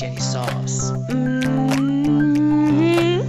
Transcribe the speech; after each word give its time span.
jelly 0.00 0.16
sauce. 0.16 0.92
Mm-hmm. 1.10 1.36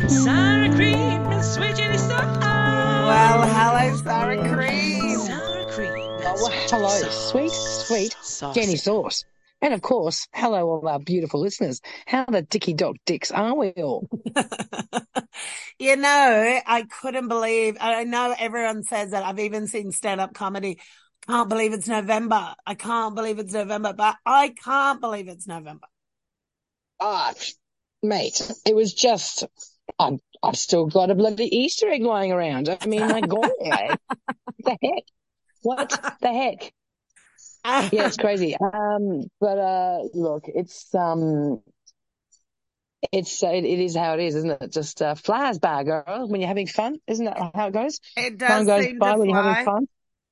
Sour 0.07 0.73
cream 0.73 0.95
and 0.95 1.43
sweet 1.43 1.75
jelly 1.75 1.98
sauce. 1.98 2.38
Well, 2.39 3.41
hello, 3.45 3.98
sour 3.98 4.38
cream. 4.55 5.17
Sour 5.17 5.65
cream. 5.70 5.91
Oh, 5.91 6.21
well, 6.23 6.38
sweet 6.38 6.70
hello, 6.70 6.88
sauce. 6.88 7.31
sweet, 7.31 7.52
sweet 7.52 8.15
Sauce. 8.21 8.55
Jenny 8.55 8.77
Sauce. 8.77 9.26
And 9.62 9.73
of 9.73 9.81
course, 9.81 10.29
hello, 10.34 10.70
all 10.70 10.88
our 10.88 10.99
beautiful 10.99 11.41
listeners. 11.41 11.81
How 12.05 12.23
the 12.23 12.41
dicky 12.41 12.73
dog 12.73 12.95
dicks 13.05 13.31
are 13.31 13.53
we 13.53 13.71
all? 13.71 14.07
you 15.77 15.98
know, 15.98 16.59
I 16.65 16.84
couldn't 17.01 17.27
believe, 17.27 17.76
I 17.81 18.05
know 18.05 18.34
everyone 18.40 18.84
says 18.84 19.12
that. 19.12 19.26
I've 19.26 19.40
even 19.40 19.68
seen 19.68 19.91
stand 19.91 20.21
up 20.21 20.34
comedy. 20.34 20.79
Can't 21.27 21.49
believe 21.49 21.74
it's 21.74 21.90
November. 21.90 22.55
I 22.65 22.76
can't 22.76 23.13
believe 23.13 23.40
it's 23.40 23.51
November, 23.51 23.91
but 23.91 24.15
I 24.26 24.53
can't 24.63 25.01
believe 25.01 25.27
it's 25.27 25.48
November. 25.48 25.87
Ah, 27.04 27.34
mate, 28.04 28.40
it 28.63 28.76
was 28.76 28.94
just, 28.94 29.44
I've, 29.98 30.20
I've 30.44 30.55
still 30.55 30.85
got 30.85 31.10
a 31.10 31.16
bloody 31.16 31.46
Easter 31.46 31.90
egg 31.90 32.04
lying 32.04 32.32
around. 32.32 32.70
I 32.70 32.85
mean, 32.85 33.08
my 33.08 33.21
God, 33.21 33.49
the 34.60 34.77
heck? 34.82 35.04
What 35.63 35.90
the 36.21 36.27
heck? 36.32 36.74
Yeah, 37.91 38.05
it's 38.05 38.18
crazy. 38.18 38.55
Um, 38.55 39.24
but, 39.40 39.58
uh, 39.58 39.99
look, 40.13 40.43
it's, 40.46 40.93
um, 40.93 41.62
it's, 43.12 43.41
uh, 43.41 43.48
it, 43.49 43.65
it 43.65 43.80
is 43.80 43.96
how 43.96 44.13
it 44.13 44.20
is, 44.20 44.36
isn't 44.36 44.62
it? 44.62 44.71
Just, 44.71 45.02
uh, 45.02 45.15
flies 45.15 45.58
by, 45.58 45.84
girl, 45.84 46.27
when 46.27 46.40
you're 46.40 46.48
having 46.48 46.68
fun. 46.68 46.98
Isn't 47.08 47.26
that 47.26 47.52
how 47.55 47.68
it 47.68 47.74
goes? 47.74 47.99
It 48.15 48.38
Time 48.38 48.65
does 48.65 48.68
goes 48.68 48.86
seem 48.86 48.99
by 48.99 49.13
to 49.13 49.20
when 49.20 49.30
you're 49.30 49.41
having 49.41 49.65
fun. 49.65 49.88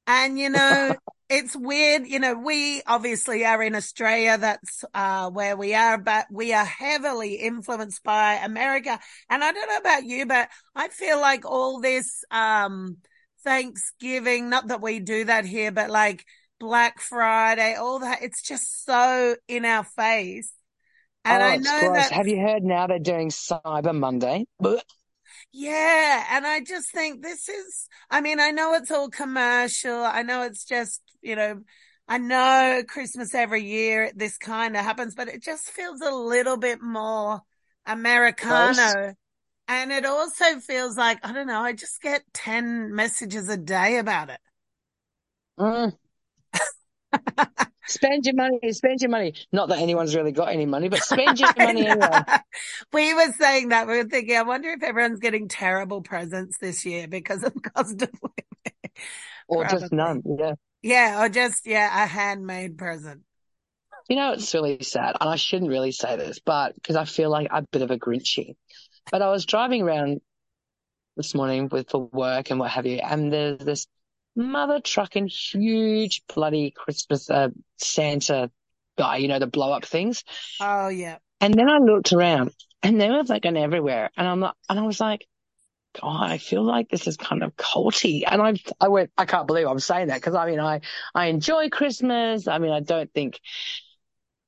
And 0.06 0.38
you 0.40 0.50
know, 0.50 0.96
it's 1.30 1.56
weird. 1.56 2.08
You 2.08 2.20
know, 2.20 2.34
we 2.34 2.82
obviously 2.88 3.46
are 3.46 3.62
in 3.62 3.76
Australia. 3.76 4.38
That's 4.38 4.84
uh, 4.94 5.30
where 5.30 5.56
we 5.56 5.76
are, 5.76 5.98
but 5.98 6.26
we 6.32 6.54
are 6.54 6.66
heavily 6.66 7.36
influenced 7.36 8.04
by 8.04 8.36
America. 8.36 9.00
And 9.30 9.44
I 9.44 9.52
don't 9.52 9.70
know 9.70 9.78
about 9.78 10.04
you, 10.06 10.26
but 10.26 10.50
I 10.76 10.88
feel 10.88 11.22
like 11.22 11.46
all 11.46 11.82
this 11.82 12.24
um, 12.32 12.98
Thanksgiving, 13.44 14.50
not 14.50 14.68
that 14.68 14.82
we 14.82 15.00
do 15.00 15.26
that 15.26 15.46
here, 15.46 15.72
but 15.72 15.90
like 15.90 16.26
Black 16.60 17.00
Friday, 17.00 17.76
all 17.76 18.00
that, 18.00 18.24
it's 18.24 18.42
just 18.42 18.84
so 18.86 19.36
in 19.48 19.66
our 19.66 19.84
face. 19.84 20.52
And 21.24 21.44
oh, 21.44 21.46
I 21.46 21.56
know 21.58 21.94
that 21.94 22.12
Have 22.12 22.28
you 22.28 22.40
heard 22.40 22.64
now 22.64 22.88
they're 22.88 22.98
doing 22.98 23.30
Cyber 23.30 23.98
Monday? 23.98 24.46
Blech. 24.62 24.82
Yeah, 25.52 26.26
and 26.32 26.46
I 26.46 26.62
just 26.62 26.92
think 26.92 27.22
this 27.22 27.50
is, 27.50 27.88
I 28.10 28.22
mean, 28.22 28.40
I 28.40 28.52
know 28.52 28.74
it's 28.74 28.92
all 28.92 29.10
commercial. 29.10 30.04
I 30.04 30.22
know 30.24 30.44
it's 30.44 30.64
just, 30.64 31.02
you 31.22 31.36
know, 31.36 31.62
I 32.08 32.18
know 32.18 32.82
Christmas 32.88 33.36
every 33.36 33.64
year 33.64 34.12
this 34.16 34.38
kind 34.38 34.76
of 34.76 34.84
happens, 34.84 35.14
but 35.14 35.28
it 35.28 35.44
just 35.44 35.70
feels 35.70 36.02
a 36.02 36.12
little 36.12 36.58
bit 36.58 36.82
more 36.82 37.42
Americano. 37.86 39.14
And 39.68 39.92
it 39.92 40.06
also 40.06 40.60
feels 40.60 40.98
like, 40.98 41.20
I 41.24 41.32
don't 41.32 41.46
know, 41.46 41.62
I 41.62 41.74
just 41.74 42.02
get 42.02 42.24
10 42.34 42.96
messages 42.96 43.48
a 43.50 43.58
day 43.58 43.98
about 43.98 44.32
it. 44.32 44.40
Mm. 45.60 45.96
spend 47.88 48.26
your 48.26 48.36
money, 48.36 48.72
spend 48.72 49.02
your 49.02 49.12
money. 49.12 49.36
Not 49.52 49.70
that 49.70 49.78
anyone's 49.78 50.16
really 50.16 50.32
got 50.32 50.50
any 50.50 50.66
money, 50.66 50.90
but 50.90 51.04
spend 51.04 51.40
your 51.40 51.54
money 51.58 51.86
anyway. 51.86 52.24
We 52.92 53.14
were 53.14 53.32
saying 53.40 53.70
that. 53.70 53.88
We 53.88 53.98
were 53.98 54.10
thinking, 54.10 54.36
I 54.36 54.42
wonder 54.42 54.70
if 54.72 54.82
everyone's 54.82 55.20
getting 55.20 55.48
terrible 55.48 56.02
presents 56.02 56.58
this 56.58 56.84
year 56.86 57.08
because 57.08 57.44
of 57.44 57.54
cost 57.62 58.02
of 58.02 58.10
living. 58.24 58.94
Or 59.48 59.66
just 59.66 59.92
none. 59.92 60.24
Yeah. 60.26 60.54
Yeah, 60.82 61.24
or 61.24 61.30
just, 61.30 61.66
yeah, 61.66 62.04
a 62.04 62.08
handmade 62.08 62.78
present. 62.78 63.22
You 64.10 64.16
know, 64.16 64.34
it's 64.34 64.54
really 64.54 64.82
sad. 64.82 65.18
And 65.20 65.30
I 65.30 65.36
shouldn't 65.36 65.70
really 65.70 65.92
say 65.92 66.16
this, 66.16 66.40
but 66.44 66.74
because 66.76 66.96
I 66.96 67.06
feel 67.06 67.30
like 67.30 67.48
I'm 67.52 67.64
a 67.64 67.68
bit 67.72 67.82
of 67.82 67.92
a 67.92 67.98
Grinchy. 68.00 68.56
But 69.12 69.22
I 69.22 69.30
was 69.30 69.46
driving 69.46 69.82
around 69.82 70.22
this 71.18 71.36
morning 71.36 71.70
with 71.70 71.90
for 71.90 72.10
work 72.12 72.50
and 72.50 72.60
what 72.60 72.72
have 72.72 72.86
you, 72.86 72.98
and 72.98 73.32
there's 73.32 73.60
this 73.60 73.88
mother 74.36 74.80
trucking 74.80 75.28
huge 75.28 76.24
bloody 76.34 76.72
Christmas 76.72 77.30
uh, 77.30 77.50
Santa 77.78 78.50
guy, 78.98 79.18
you 79.18 79.28
know, 79.28 79.40
the 79.40 79.48
blow 79.48 79.72
up 79.72 79.86
things. 79.86 80.24
Oh, 80.60 80.88
yeah. 80.88 81.18
And 81.42 81.54
then 81.54 81.70
I 81.70 81.78
looked 81.78 82.14
around 82.14 82.52
and 82.84 83.00
they 83.00 83.10
were 83.10 83.24
fucking 83.24 83.58
everywhere. 83.58 84.10
And 84.16 84.28
I'm 84.28 84.40
like, 84.40 84.54
and 84.70 84.80
I 84.80 84.84
was 84.84 85.00
like, 85.00 85.26
God, 86.00 86.32
I 86.32 86.38
feel 86.38 86.64
like 86.64 86.90
this 86.90 87.08
is 87.08 87.18
kind 87.18 87.44
of 87.44 87.56
culty. 87.56 88.24
And 88.28 88.42
I, 88.42 88.56
I 88.80 88.90
went, 88.90 89.12
I 89.18 89.26
can't 89.26 89.48
believe 89.48 89.68
I'm 89.68 89.80
saying 89.80 90.08
that 90.08 90.16
because 90.16 90.36
I 90.36 90.46
mean, 90.46 90.60
I, 90.60 90.82
I 91.16 91.28
enjoy 91.28 91.70
Christmas. 91.70 92.48
I 92.48 92.60
mean, 92.60 92.72
I 92.72 92.80
don't 92.80 93.12
think, 93.14 93.40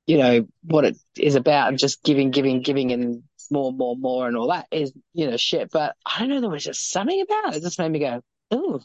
you 0.06 0.18
know, 0.18 0.46
what 0.64 0.84
it 0.84 0.96
is 1.16 1.34
about 1.34 1.76
just 1.76 2.02
giving, 2.02 2.30
giving, 2.30 2.62
giving 2.62 2.92
and 2.92 3.22
more, 3.50 3.72
more, 3.72 3.96
more 3.96 4.28
and 4.28 4.36
all 4.36 4.48
that 4.48 4.66
is, 4.70 4.92
you 5.14 5.30
know, 5.30 5.36
shit. 5.36 5.70
But 5.70 5.96
I 6.06 6.20
don't 6.20 6.28
know. 6.28 6.40
There 6.40 6.50
was 6.50 6.64
just 6.64 6.90
something 6.90 7.20
about 7.20 7.54
it. 7.54 7.58
It 7.58 7.62
just 7.62 7.78
made 7.78 7.90
me 7.90 7.98
go, 7.98 8.20
ooh, 8.54 8.80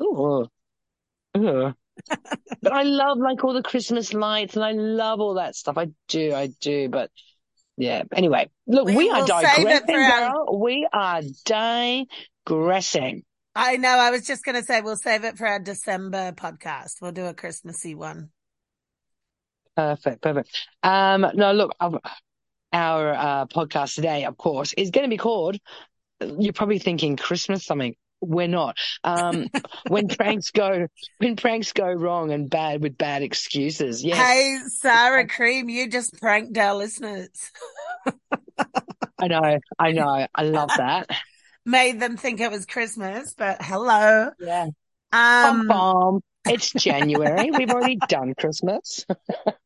ooh, 0.00 0.48
ooh. 1.36 1.74
but 2.62 2.72
I 2.72 2.82
love 2.82 3.18
like 3.18 3.44
all 3.44 3.52
the 3.52 3.62
Christmas 3.62 4.12
lights 4.12 4.56
and 4.56 4.64
I 4.64 4.72
love 4.72 5.20
all 5.20 5.34
that 5.34 5.54
stuff. 5.54 5.78
I 5.78 5.88
do, 6.08 6.34
I 6.34 6.48
do. 6.60 6.88
But 6.88 7.10
yeah. 7.76 8.02
Anyway, 8.14 8.50
look, 8.66 8.86
We 8.86 8.96
we, 8.96 9.10
are 9.10 9.26
digressing, 9.26 9.96
our- 9.96 10.54
We 10.56 10.88
are 10.92 11.22
digressing. 12.46 13.22
I 13.54 13.76
know. 13.76 13.88
I 13.90 14.10
was 14.10 14.26
just 14.26 14.44
going 14.44 14.54
to 14.56 14.62
say 14.64 14.80
we'll 14.80 14.96
save 14.96 15.24
it 15.24 15.36
for 15.36 15.46
our 15.46 15.60
December 15.60 16.32
podcast. 16.32 17.02
We'll 17.02 17.12
do 17.12 17.26
a 17.26 17.34
Christmassy 17.34 17.94
one. 17.94 18.30
Perfect, 19.76 20.22
perfect. 20.22 20.68
Um, 20.82 21.26
no, 21.34 21.52
look, 21.52 21.74
our, 21.80 22.00
our 22.72 23.12
uh, 23.12 23.46
podcast 23.46 23.94
today, 23.94 24.24
of 24.24 24.36
course, 24.36 24.72
is 24.74 24.90
going 24.90 25.04
to 25.04 25.10
be 25.10 25.16
called. 25.18 25.56
You're 26.20 26.52
probably 26.52 26.78
thinking 26.78 27.16
Christmas 27.16 27.64
something. 27.64 27.94
We're 28.22 28.48
not. 28.48 28.76
Um, 29.04 29.48
when 29.88 30.08
pranks 30.08 30.50
go, 30.50 30.86
when 31.18 31.36
pranks 31.36 31.72
go 31.72 31.90
wrong 31.92 32.32
and 32.32 32.48
bad 32.48 32.80
with 32.80 32.96
bad 32.96 33.22
excuses. 33.22 34.04
Yes, 34.04 34.16
Hey, 34.16 34.58
Sara 34.68 35.26
Cream, 35.26 35.68
you 35.68 35.88
just 35.90 36.18
pranked 36.20 36.56
our 36.56 36.74
listeners. 36.74 37.28
I 39.18 39.28
know, 39.28 39.58
I 39.78 39.92
know. 39.92 40.26
I 40.34 40.42
love 40.44 40.70
that. 40.76 41.08
Made 41.64 42.00
them 42.00 42.16
think 42.16 42.40
it 42.40 42.50
was 42.50 42.66
Christmas, 42.66 43.34
but 43.36 43.58
hello. 43.60 44.30
Yeah. 44.40 44.66
Um. 45.12 46.20
It's 46.44 46.72
January. 46.72 47.52
We've 47.52 47.70
already 47.70 47.98
done 48.08 48.34
Christmas. 48.36 49.06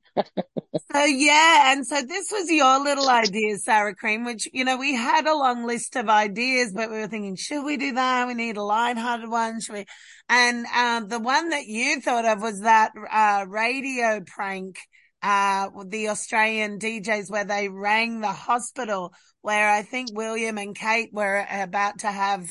So 0.92 1.04
yeah, 1.04 1.72
and 1.72 1.86
so 1.86 2.00
this 2.02 2.30
was 2.30 2.50
your 2.50 2.78
little 2.82 3.08
idea, 3.08 3.56
Sara 3.58 3.94
Cream, 3.94 4.24
which, 4.24 4.48
you 4.52 4.64
know, 4.64 4.76
we 4.76 4.94
had 4.94 5.26
a 5.26 5.34
long 5.34 5.66
list 5.66 5.96
of 5.96 6.08
ideas, 6.08 6.72
but 6.72 6.90
we 6.90 6.98
were 6.98 7.08
thinking, 7.08 7.34
should 7.36 7.64
we 7.64 7.76
do 7.76 7.92
that? 7.92 8.26
We 8.26 8.34
need 8.34 8.56
a 8.56 8.62
lighthearted 8.62 9.28
one. 9.28 9.60
Should 9.60 9.74
we? 9.74 9.84
And, 10.28 10.64
um, 10.66 11.08
the 11.08 11.18
one 11.18 11.50
that 11.50 11.66
you 11.66 12.00
thought 12.00 12.24
of 12.24 12.40
was 12.40 12.60
that, 12.60 12.92
uh, 13.10 13.46
radio 13.48 14.20
prank, 14.26 14.78
uh, 15.22 15.70
the 15.86 16.08
Australian 16.08 16.78
DJs 16.78 17.30
where 17.30 17.44
they 17.44 17.68
rang 17.68 18.20
the 18.20 18.32
hospital 18.32 19.12
where 19.42 19.68
I 19.68 19.82
think 19.82 20.10
William 20.12 20.56
and 20.56 20.74
Kate 20.74 21.10
were 21.12 21.46
about 21.50 22.00
to 22.00 22.08
have, 22.10 22.48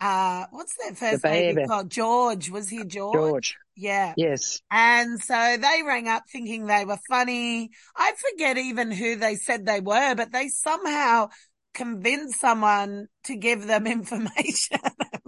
uh, 0.00 0.46
what's 0.50 0.74
that 0.76 0.96
first 0.96 1.22
baby 1.22 1.54
baby. 1.54 1.66
called? 1.68 1.90
George. 1.90 2.50
Was 2.50 2.68
he 2.68 2.84
George? 2.84 3.14
George. 3.14 3.56
Yeah. 3.76 4.14
Yes. 4.16 4.60
And 4.70 5.20
so 5.20 5.34
they 5.56 5.82
rang 5.86 6.08
up 6.08 6.24
thinking 6.30 6.66
they 6.66 6.84
were 6.84 6.98
funny. 7.08 7.70
I 7.96 8.12
forget 8.32 8.58
even 8.58 8.90
who 8.90 9.16
they 9.16 9.36
said 9.36 9.64
they 9.66 9.80
were, 9.80 10.14
but 10.14 10.32
they 10.32 10.48
somehow 10.48 11.28
convinced 11.74 12.40
someone 12.40 13.06
to 13.24 13.36
give 13.36 13.66
them 13.66 13.86
information. 13.98 14.78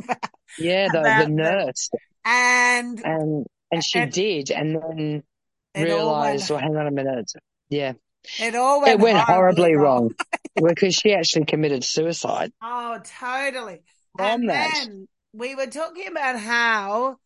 about- 0.02 0.16
Yeah, 0.58 0.88
the, 0.92 1.00
About 1.00 1.18
the 1.20 1.24
the- 1.26 1.30
nurse. 1.30 1.90
and 2.24 3.04
And 3.04 3.46
and 3.70 3.84
she 3.84 3.98
And- 4.00 4.12
did, 4.12 4.50
and 4.50 4.76
then 4.76 5.22
realized, 5.76 6.50
well, 6.50 6.58
hang 6.58 6.76
on 6.76 6.86
a 6.86 6.90
minute. 6.90 7.30
Yeah. 7.68 7.92
it 8.40 8.54
all 8.54 8.80
went, 8.80 8.92
It 8.94 9.00
went 9.00 9.18
horribly 9.18 9.72
horribly 9.72 9.76
wrong 9.76 10.10
because 10.56 10.94
she 10.94 11.12
actually 11.12 11.44
committed 11.44 11.84
suicide 11.84 12.50
Oh, 12.62 12.98
totally. 13.20 13.82
And 14.18 14.48
that. 14.48 14.72
then 14.84 15.08
we 15.32 15.54
were 15.54 15.66
talking 15.66 16.08
about 16.08 16.38
how 16.38 17.16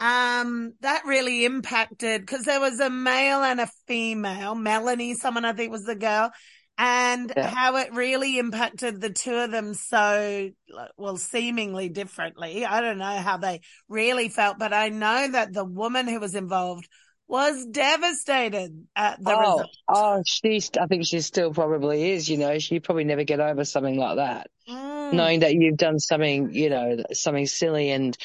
um 0.00 0.72
that 0.80 1.04
really 1.04 1.44
impacted 1.44 2.22
because 2.22 2.44
there 2.44 2.60
was 2.60 2.80
a 2.80 2.90
male 2.90 3.42
and 3.42 3.60
a 3.60 3.70
female, 3.86 4.54
Melanie, 4.54 5.14
someone 5.14 5.44
I 5.44 5.52
think 5.52 5.70
was 5.70 5.84
the 5.84 5.96
girl, 5.96 6.30
and 6.78 7.32
Yeah. 7.36 7.46
how 7.48 7.76
it 7.76 7.92
really 7.92 8.38
impacted 8.38 9.00
the 9.00 9.10
two 9.10 9.34
of 9.34 9.50
them 9.50 9.74
so 9.74 10.50
well 10.96 11.18
seemingly 11.18 11.90
differently 11.90 12.64
i 12.64 12.80
don't 12.80 12.96
know 12.96 13.16
how 13.18 13.36
they 13.36 13.60
really 13.88 14.30
felt 14.30 14.58
but 14.58 14.72
i 14.72 14.88
know 14.88 15.28
that 15.30 15.52
the 15.52 15.64
woman 15.64 16.08
who 16.08 16.18
was 16.18 16.34
involved 16.34 16.88
was 17.30 17.64
devastated 17.66 18.86
at 18.96 19.22
the 19.22 19.32
oh, 19.32 19.38
result 19.38 19.70
oh, 19.88 20.22
she's. 20.26 20.68
I 20.80 20.86
think 20.86 21.06
she 21.06 21.20
still 21.20 21.54
probably 21.54 22.10
is. 22.10 22.28
You 22.28 22.38
know, 22.38 22.58
she 22.58 22.80
probably 22.80 23.04
never 23.04 23.22
get 23.22 23.38
over 23.38 23.64
something 23.64 23.96
like 23.96 24.16
that. 24.16 24.48
Mm. 24.68 24.89
Knowing 25.12 25.40
that 25.40 25.54
you've 25.54 25.76
done 25.76 25.98
something, 25.98 26.52
you 26.52 26.70
know, 26.70 26.98
something 27.12 27.46
silly 27.46 27.90
and 27.90 28.16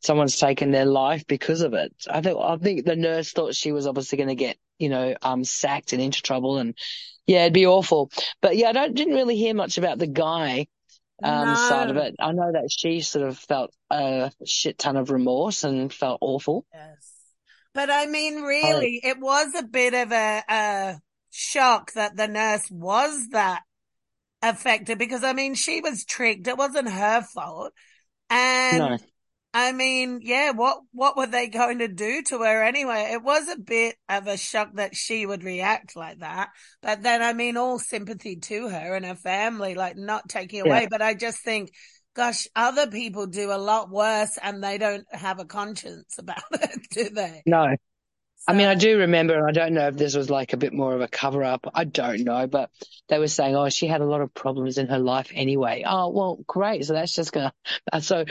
someone's 0.00 0.38
taken 0.38 0.70
their 0.70 0.84
life 0.84 1.26
because 1.26 1.60
of 1.62 1.74
it. 1.74 1.92
I 2.10 2.20
think 2.20 2.38
I 2.40 2.56
think 2.56 2.84
the 2.84 2.96
nurse 2.96 3.32
thought 3.32 3.54
she 3.54 3.72
was 3.72 3.86
obviously 3.86 4.18
going 4.18 4.28
to 4.28 4.34
get, 4.34 4.56
you 4.78 4.88
know, 4.88 5.14
um, 5.22 5.44
sacked 5.44 5.92
and 5.92 6.02
into 6.02 6.22
trouble, 6.22 6.58
and 6.58 6.76
yeah, 7.26 7.42
it'd 7.42 7.52
be 7.52 7.66
awful. 7.66 8.10
But 8.40 8.56
yeah, 8.56 8.68
I 8.68 8.72
don't 8.72 8.94
didn't 8.94 9.14
really 9.14 9.36
hear 9.36 9.54
much 9.54 9.78
about 9.78 9.98
the 9.98 10.06
guy 10.06 10.66
um 11.22 11.48
No. 11.48 11.54
side 11.54 11.90
of 11.90 11.96
it. 11.96 12.16
I 12.18 12.32
know 12.32 12.50
that 12.52 12.68
she 12.70 13.00
sort 13.00 13.28
of 13.28 13.38
felt 13.38 13.72
a 13.90 14.32
shit 14.44 14.78
ton 14.78 14.96
of 14.96 15.10
remorse 15.10 15.64
and 15.64 15.92
felt 15.92 16.18
awful. 16.20 16.66
Yes. 16.72 17.12
But 17.74 17.90
I 17.90 18.06
mean, 18.06 18.42
really, 18.42 19.00
it 19.02 19.18
was 19.18 19.54
a 19.54 19.62
bit 19.62 19.94
of 19.94 20.12
a, 20.12 20.42
a 20.48 21.00
shock 21.30 21.92
that 21.92 22.16
the 22.16 22.28
nurse 22.28 22.68
was 22.70 23.28
that 23.30 23.62
affected 24.42 24.98
because 24.98 25.24
I 25.24 25.32
mean, 25.32 25.54
she 25.54 25.80
was 25.80 26.04
tricked. 26.04 26.46
It 26.48 26.56
wasn't 26.58 26.90
her 26.90 27.22
fault. 27.22 27.72
And 28.30 28.80
No. 28.80 28.98
I 29.54 29.72
mean, 29.72 30.20
yeah, 30.22 30.52
what, 30.52 30.78
what 30.92 31.16
were 31.16 31.26
they 31.26 31.48
going 31.48 31.80
to 31.80 31.88
do 31.88 32.22
to 32.28 32.38
her 32.38 32.62
anyway? 32.62 33.10
It 33.12 33.22
was 33.22 33.48
a 33.48 33.58
bit 33.58 33.96
of 34.08 34.26
a 34.26 34.38
shock 34.38 34.70
that 34.74 34.96
she 34.96 35.26
would 35.26 35.44
react 35.44 35.94
like 35.94 36.20
that. 36.20 36.50
But 36.80 37.02
then, 37.02 37.22
I 37.22 37.34
mean, 37.34 37.58
all 37.58 37.78
sympathy 37.78 38.36
to 38.36 38.68
her 38.68 38.94
and 38.94 39.04
her 39.04 39.14
family, 39.14 39.74
like 39.74 39.96
not 39.96 40.28
taking 40.28 40.64
Yeah. 40.64 40.78
away. 40.78 40.88
But 40.90 41.02
I 41.02 41.12
just 41.12 41.40
think, 41.44 41.70
gosh, 42.14 42.48
other 42.56 42.86
people 42.86 43.26
do 43.26 43.52
a 43.52 43.58
lot 43.58 43.90
worse 43.90 44.38
and 44.42 44.64
they 44.64 44.78
don't 44.78 45.06
have 45.14 45.38
a 45.38 45.44
conscience 45.44 46.14
about 46.18 46.42
it, 46.52 46.80
do 46.90 47.10
they? 47.10 47.42
No. 47.44 47.76
I 48.46 48.54
mean, 48.54 48.66
I 48.66 48.74
do 48.74 48.98
remember, 48.98 49.36
and 49.36 49.46
I 49.46 49.52
don't 49.52 49.74
know 49.74 49.86
if 49.88 49.96
this 49.96 50.16
was 50.16 50.28
like 50.28 50.52
a 50.52 50.56
bit 50.56 50.72
more 50.72 50.94
of 50.94 51.00
a 51.00 51.08
cover 51.08 51.44
up. 51.44 51.70
I 51.74 51.84
don't 51.84 52.24
know, 52.24 52.46
but 52.46 52.70
they 53.08 53.18
were 53.18 53.28
saying, 53.28 53.54
oh, 53.54 53.68
she 53.68 53.86
had 53.86 54.00
a 54.00 54.06
lot 54.06 54.20
of 54.20 54.34
problems 54.34 54.78
in 54.78 54.88
her 54.88 54.98
life 54.98 55.30
anyway. 55.32 55.84
Oh, 55.86 56.08
well, 56.08 56.40
great. 56.46 56.84
So 56.84 56.94
that's 56.94 57.14
just 57.14 57.32
gonna. 57.32 57.52
uh, 57.92 58.00
So, 58.00 58.24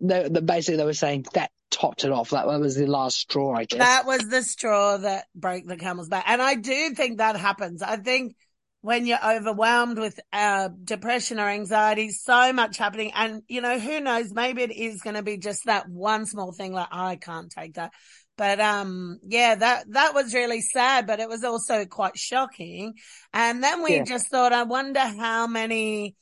they, 0.00 0.28
the, 0.28 0.42
basically, 0.42 0.76
they 0.76 0.84
were 0.84 0.92
saying 0.92 1.26
that 1.32 1.50
topped 1.70 2.04
it 2.04 2.12
off. 2.12 2.30
That 2.30 2.46
was 2.46 2.76
the 2.76 2.86
last 2.86 3.16
straw, 3.18 3.54
I 3.54 3.64
guess. 3.64 3.78
That 3.78 4.06
was 4.06 4.28
the 4.28 4.42
straw 4.42 4.98
that 4.98 5.26
broke 5.34 5.64
the 5.66 5.76
camel's 5.76 6.08
back. 6.08 6.24
And 6.26 6.42
I 6.42 6.54
do 6.56 6.90
think 6.90 7.18
that 7.18 7.36
happens. 7.36 7.82
I 7.82 7.96
think 7.96 8.36
when 8.82 9.06
you're 9.06 9.24
overwhelmed 9.24 9.98
with 9.98 10.20
uh, 10.32 10.68
depression 10.84 11.40
or 11.40 11.48
anxiety, 11.48 12.10
so 12.10 12.52
much 12.52 12.76
happening. 12.76 13.12
And, 13.14 13.42
you 13.48 13.62
know, 13.62 13.78
who 13.78 14.00
knows? 14.00 14.30
Maybe 14.32 14.62
it 14.62 14.72
is 14.72 15.00
going 15.00 15.16
to 15.16 15.22
be 15.22 15.38
just 15.38 15.64
that 15.64 15.88
one 15.88 16.26
small 16.26 16.52
thing 16.52 16.72
like, 16.72 16.88
I 16.92 17.16
can't 17.16 17.50
take 17.50 17.74
that. 17.74 17.92
But, 18.36 18.60
um, 18.60 19.20
yeah, 19.26 19.54
that, 19.54 19.84
that 19.92 20.14
was 20.14 20.34
really 20.34 20.60
sad, 20.60 21.06
but 21.06 21.20
it 21.20 21.28
was 21.28 21.44
also 21.44 21.84
quite 21.84 22.18
shocking. 22.18 22.94
And 23.32 23.62
then 23.62 23.82
we 23.82 23.94
Yeah. 23.94 24.04
just 24.04 24.28
thought, 24.28 24.52
I 24.52 24.64
wonder 24.64 25.00
how 25.00 25.46
many, 25.46 26.16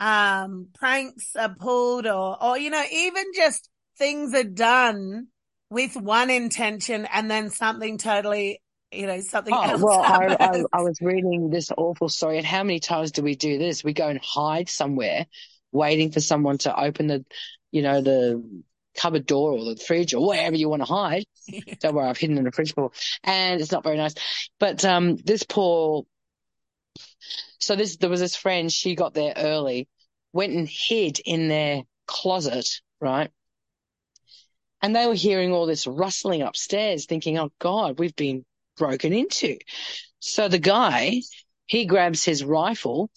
um, 0.00 0.68
pranks 0.74 1.36
are 1.36 1.54
pulled 1.54 2.06
or, 2.06 2.42
or, 2.42 2.58
you 2.58 2.70
know, 2.70 2.84
even 2.92 3.24
just 3.34 3.70
things 3.98 4.34
are 4.34 4.44
done 4.44 5.28
with 5.70 5.96
one 5.96 6.30
intention 6.30 7.06
and 7.12 7.30
then 7.30 7.50
something 7.50 7.98
totally, 7.98 8.60
you 8.92 9.06
know, 9.06 9.20
something 9.20 9.54
Oh, 9.54 9.58
else 9.62 9.82
well, 9.82 10.02
I, 10.02 10.36
I. 10.40 10.64
I 10.72 10.80
was 10.80 10.98
reading 11.02 11.50
this 11.50 11.70
awful 11.76 12.08
story, 12.08 12.38
and 12.38 12.46
how 12.46 12.62
many 12.62 12.80
times 12.80 13.12
do 13.12 13.22
we 13.22 13.34
do 13.34 13.58
this? 13.58 13.84
We 13.84 13.92
go 13.92 14.08
and 14.08 14.18
hide 14.22 14.68
somewhere, 14.70 15.26
waiting 15.72 16.10
for 16.10 16.20
someone 16.20 16.58
to 16.58 16.78
open 16.78 17.06
the, 17.06 17.24
you 17.70 17.82
know, 17.82 18.00
the 18.00 18.42
cupboard 18.96 19.26
door 19.26 19.52
or 19.52 19.64
the 19.64 19.76
fridge 19.76 20.14
or 20.14 20.26
wherever 20.26 20.56
you 20.56 20.68
want 20.70 20.80
to 20.82 20.86
hide. 20.86 21.24
Don't 21.80 21.94
worry, 21.94 22.08
I've 22.08 22.18
hidden 22.18 22.38
in 22.38 22.44
the 22.44 22.52
fridge 22.52 22.74
and 23.24 23.60
it's 23.60 23.72
not 23.72 23.84
very 23.84 23.96
nice. 23.96 24.14
But 24.58 24.84
um, 24.84 25.16
this 25.16 25.42
poor, 25.42 26.04
so 27.58 27.76
this 27.76 27.96
there 27.96 28.10
was 28.10 28.20
this 28.20 28.36
friend. 28.36 28.72
She 28.72 28.94
got 28.94 29.14
there 29.14 29.34
early, 29.36 29.88
went 30.32 30.52
and 30.52 30.68
hid 30.68 31.20
in 31.24 31.48
their 31.48 31.82
closet, 32.06 32.80
right? 33.00 33.30
And 34.80 34.96
they 34.96 35.06
were 35.06 35.14
hearing 35.14 35.52
all 35.52 35.66
this 35.66 35.86
rustling 35.86 36.42
upstairs, 36.42 37.06
thinking, 37.06 37.38
"Oh 37.38 37.50
God, 37.58 37.98
we've 37.98 38.16
been 38.16 38.44
broken 38.76 39.12
into." 39.12 39.58
So 40.18 40.48
the 40.48 40.58
guy, 40.58 41.22
he 41.66 41.84
grabs 41.84 42.24
his 42.24 42.44
rifle, 42.44 43.10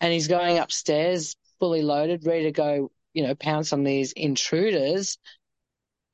and 0.00 0.12
he's 0.12 0.28
going 0.28 0.58
upstairs, 0.58 1.36
fully 1.58 1.82
loaded, 1.82 2.26
ready 2.26 2.44
to 2.44 2.52
go, 2.52 2.90
you 3.12 3.22
know, 3.22 3.34
pounce 3.34 3.72
on 3.72 3.84
these 3.84 4.12
intruders. 4.12 5.18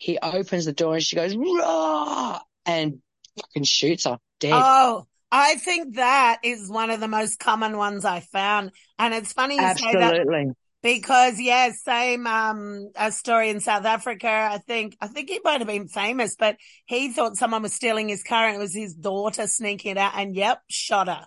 He 0.01 0.19
opens 0.19 0.65
the 0.65 0.73
door, 0.73 0.95
and 0.95 1.03
she 1.03 1.15
goes, 1.15 1.37
"Raw!" 1.37 2.41
and 2.65 3.03
fucking 3.37 3.65
shoots 3.65 4.05
her 4.05 4.19
dead. 4.39 4.55
Oh, 4.55 5.07
I 5.31 5.57
think 5.57 5.97
that 5.97 6.39
is 6.43 6.71
one 6.71 6.89
of 6.89 7.01
the 7.01 7.07
most 7.07 7.39
common 7.39 7.77
ones 7.77 8.07
I 8.07 8.21
found. 8.21 8.73
And 8.99 9.13
it's 9.13 9.35
funny 9.35 9.57
you 9.57 9.61
say 9.61 9.93
that 9.93 10.15
Absolutely. 10.15 10.53
because 10.83 11.39
yeah, 11.39 11.71
same, 11.73 12.27
um, 12.27 12.91
a 12.97 13.13
story 13.13 13.51
in 13.51 13.61
South 13.61 13.85
Africa. 13.85 14.27
I 14.27 14.57
think, 14.57 14.97
I 15.03 15.07
think 15.07 15.29
he 15.29 15.39
might 15.45 15.61
have 15.61 15.69
been 15.69 15.87
famous, 15.87 16.35
but 16.35 16.57
he 16.87 17.13
thought 17.13 17.37
someone 17.37 17.61
was 17.61 17.75
stealing 17.75 18.09
his 18.09 18.23
car 18.23 18.47
and 18.47 18.57
it 18.57 18.61
was 18.61 18.75
his 18.75 18.95
daughter 18.95 19.47
sneaking 19.47 19.93
it 19.93 19.99
out 19.99 20.13
and 20.17 20.35
yep, 20.35 20.63
shot 20.69 21.09
her. 21.09 21.27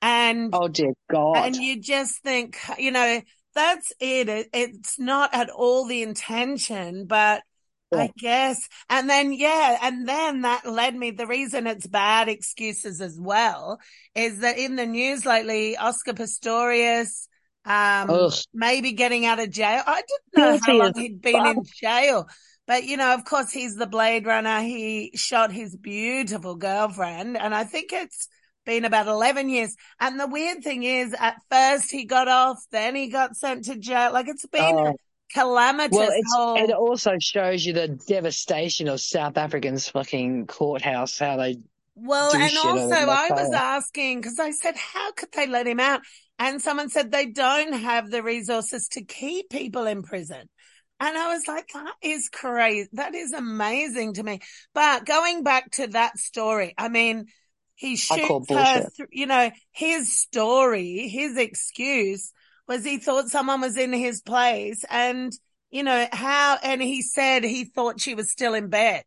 And 0.00 0.54
Oh 0.54 0.68
dear 0.68 0.94
God. 1.10 1.36
And 1.36 1.54
you 1.54 1.82
just 1.82 2.22
think, 2.22 2.56
you 2.78 2.92
know, 2.92 3.20
that's 3.54 3.92
it. 4.00 4.30
it 4.30 4.48
it's 4.54 4.98
not 4.98 5.34
at 5.34 5.50
all 5.50 5.86
the 5.86 6.02
intention, 6.02 7.04
but 7.06 7.42
Yeah. 7.96 8.02
I 8.02 8.10
guess. 8.18 8.68
And 8.88 9.08
then, 9.08 9.32
yeah. 9.32 9.78
And 9.82 10.08
then 10.08 10.42
that 10.42 10.66
led 10.66 10.94
me, 10.94 11.10
the 11.10 11.26
reason 11.26 11.66
it's 11.66 11.86
bad 11.86 12.28
excuses 12.28 13.00
as 13.00 13.18
well 13.20 13.80
is 14.14 14.40
that 14.40 14.58
in 14.58 14.76
the 14.76 14.86
news 14.86 15.26
lately, 15.26 15.76
Oscar 15.76 16.12
Pistorius, 16.12 17.28
um, 17.64 18.10
Ugh. 18.10 18.32
maybe 18.54 18.92
getting 18.92 19.26
out 19.26 19.40
of 19.40 19.50
jail. 19.50 19.82
I 19.86 20.02
didn't 20.02 20.36
know 20.36 20.60
how 20.64 20.78
long 20.78 20.92
he'd 20.94 21.20
been 21.20 21.46
in 21.46 21.64
jail. 21.64 22.28
But 22.66 22.84
you 22.84 22.96
know, 22.96 23.14
of 23.14 23.24
course, 23.24 23.50
he's 23.52 23.76
the 23.76 23.86
Blade 23.86 24.26
Runner. 24.26 24.60
He 24.60 25.12
shot 25.14 25.52
his 25.52 25.76
beautiful 25.76 26.56
girlfriend, 26.56 27.36
and 27.36 27.54
I 27.54 27.62
think 27.62 27.92
it's 27.92 28.28
been 28.64 28.84
about 28.84 29.06
11 29.06 29.48
years. 29.48 29.76
And 30.00 30.18
the 30.18 30.26
weird 30.26 30.64
thing 30.64 30.82
is, 30.82 31.14
at 31.16 31.36
first 31.48 31.92
he 31.92 32.04
got 32.04 32.26
off, 32.26 32.58
then 32.72 32.96
he 32.96 33.08
got 33.08 33.36
sent 33.36 33.66
to 33.66 33.76
jail. 33.78 34.12
Like 34.12 34.26
it's 34.28 34.46
been 34.46 34.76
Oh. 34.76 34.96
Calamitous. 35.32 35.96
Well, 35.96 36.10
whole... 36.34 36.56
it 36.56 36.70
also 36.70 37.16
shows 37.20 37.64
you 37.64 37.72
the 37.72 37.88
devastation 37.88 38.88
of 38.88 39.00
South 39.00 39.36
Africans' 39.36 39.88
fucking 39.88 40.46
courthouse, 40.46 41.18
how 41.18 41.36
they 41.36 41.58
Well, 41.94 42.34
and 42.34 42.56
also 42.58 42.94
I 42.94 43.28
was 43.30 43.52
asking 43.52 44.20
because 44.20 44.38
I 44.38 44.50
said, 44.50 44.76
how 44.76 45.12
could 45.12 45.32
they 45.32 45.46
let 45.46 45.66
him 45.66 45.80
out? 45.80 46.00
And 46.38 46.60
someone 46.60 46.90
said 46.90 47.10
they 47.10 47.26
don't 47.26 47.72
have 47.72 48.10
the 48.10 48.22
resources 48.22 48.88
to 48.92 49.04
keep 49.04 49.48
people 49.50 49.86
in 49.86 50.02
prison. 50.02 50.48
And 50.98 51.16
I 51.16 51.34
was 51.34 51.46
like, 51.46 51.68
that 51.74 51.94
is 52.02 52.28
crazy. 52.28 52.88
That 52.92 53.14
is 53.14 53.32
amazing 53.32 54.14
to 54.14 54.22
me. 54.22 54.40
But 54.74 55.04
going 55.04 55.42
back 55.42 55.70
to 55.72 55.88
that 55.88 56.18
story, 56.18 56.74
I 56.78 56.88
mean, 56.88 57.26
he 57.74 57.96
shoots 57.96 58.48
her, 58.50 58.88
th- 58.96 59.08
you 59.10 59.26
know, 59.26 59.50
his 59.72 60.16
story, 60.16 61.08
his 61.08 61.36
excuse 61.36 62.32
was 62.68 62.84
he 62.84 62.98
thought 62.98 63.28
someone 63.28 63.60
was 63.60 63.76
in 63.76 63.92
his 63.92 64.20
place 64.22 64.84
and, 64.90 65.32
you 65.70 65.82
know, 65.82 66.06
how, 66.12 66.58
and 66.62 66.82
he 66.82 67.02
said 67.02 67.44
he 67.44 67.64
thought 67.64 68.00
she 68.00 68.14
was 68.14 68.30
still 68.30 68.54
in 68.54 68.68
bed. 68.68 69.04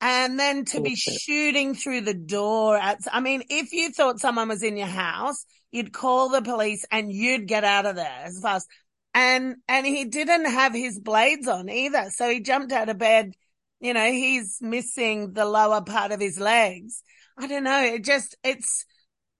And 0.00 0.38
then 0.38 0.64
to 0.66 0.80
be 0.80 0.96
shooting 0.96 1.74
through 1.74 2.02
the 2.02 2.14
door 2.14 2.76
at, 2.76 2.98
I 3.10 3.20
mean, 3.20 3.42
if 3.48 3.72
you 3.72 3.90
thought 3.90 4.20
someone 4.20 4.48
was 4.48 4.62
in 4.62 4.76
your 4.76 4.86
house, 4.86 5.46
you'd 5.72 5.92
call 5.92 6.28
the 6.28 6.42
police 6.42 6.84
and 6.90 7.10
you'd 7.10 7.48
get 7.48 7.64
out 7.64 7.86
of 7.86 7.96
there 7.96 8.20
as 8.24 8.38
fast. 8.40 8.68
And, 9.14 9.56
and 9.66 9.86
he 9.86 10.04
didn't 10.04 10.44
have 10.44 10.74
his 10.74 10.98
blades 10.98 11.48
on 11.48 11.70
either. 11.70 12.10
So 12.10 12.28
he 12.28 12.40
jumped 12.40 12.72
out 12.72 12.90
of 12.90 12.98
bed. 12.98 13.32
You 13.80 13.94
know, 13.94 14.10
he's 14.10 14.58
missing 14.60 15.32
the 15.32 15.46
lower 15.46 15.80
part 15.80 16.12
of 16.12 16.20
his 16.20 16.38
legs. 16.38 17.02
I 17.38 17.46
don't 17.46 17.64
know. 17.64 17.82
It 17.82 18.04
just, 18.04 18.36
it's, 18.44 18.84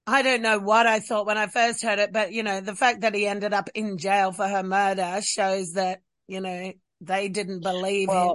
I 0.06 0.22
don't 0.22 0.42
know 0.42 0.58
what 0.58 0.86
I 0.86 1.00
thought 1.00 1.26
when 1.26 1.38
I 1.38 1.46
first 1.46 1.82
heard 1.82 1.98
it, 1.98 2.12
but 2.12 2.32
you 2.32 2.42
know, 2.42 2.60
the 2.60 2.74
fact 2.74 3.00
that 3.00 3.14
he 3.14 3.26
ended 3.26 3.52
up 3.54 3.70
in 3.74 3.96
jail 3.98 4.32
for 4.32 4.46
her 4.46 4.62
murder 4.62 5.20
shows 5.22 5.72
that, 5.72 6.00
you 6.28 6.40
know, 6.40 6.72
they 7.00 7.28
didn't 7.28 7.60
believe 7.62 8.10
him. 8.10 8.34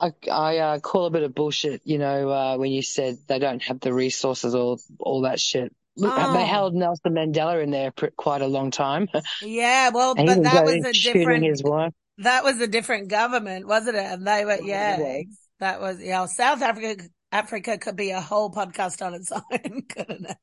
I, 0.00 0.12
I 0.30 0.58
uh, 0.58 0.78
call 0.78 1.06
a 1.06 1.10
bit 1.10 1.22
of 1.24 1.34
bullshit, 1.34 1.80
you 1.84 1.98
know, 1.98 2.28
uh, 2.30 2.56
when 2.56 2.70
you 2.70 2.82
said 2.82 3.16
they 3.26 3.38
don't 3.38 3.62
have 3.64 3.80
the 3.80 3.92
resources 3.92 4.54
or 4.54 4.76
all 5.00 5.22
that 5.22 5.40
shit. 5.40 5.74
Look, 5.96 6.12
Oh. 6.16 6.32
they 6.34 6.46
held 6.46 6.74
Nelson 6.74 7.14
Mandela 7.14 7.60
in 7.62 7.70
there 7.70 7.92
for 7.96 8.10
quite 8.10 8.40
a 8.42 8.46
long 8.46 8.70
time. 8.70 9.08
Yeah, 9.42 9.90
well, 9.90 10.14
but 10.14 10.42
that 10.44 10.64
was 10.64 10.84
a 10.84 10.92
different, 10.92 11.44
his 11.44 11.64
wife. 11.64 11.92
that 12.18 12.44
was 12.44 12.60
a 12.60 12.68
different 12.68 13.08
government, 13.08 13.66
wasn't 13.66 13.96
it? 13.96 14.04
And 14.04 14.24
they 14.24 14.44
were, 14.44 14.60
yeah, 14.62 15.00
Yeah. 15.00 15.22
that 15.58 15.80
was, 15.80 16.00
yeah, 16.00 16.26
South 16.26 16.62
Africa, 16.62 17.02
Africa 17.32 17.78
could 17.78 17.96
be 17.96 18.10
a 18.10 18.20
whole 18.20 18.50
podcast 18.50 19.04
on 19.04 19.14
its 19.14 19.30
own, 19.32 19.82
couldn't 19.88 20.30
it? 20.30 20.36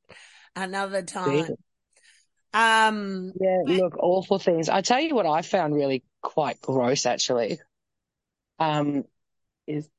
another 0.55 1.01
time. 1.03 1.55
Um, 2.53 3.33
Yeah, 3.39 3.63
look, 3.65 3.97
awful 3.99 4.39
things. 4.39 4.69
I 4.69 4.81
tell 4.81 4.99
you 4.99 5.13
what 5.13 5.25
I 5.25 5.41
found 5.41 5.75
really 5.75 6.03
quite 6.21 6.61
gross 6.61 7.05
actually. 7.05 7.59
Um, 8.59 9.03
is 9.67 9.89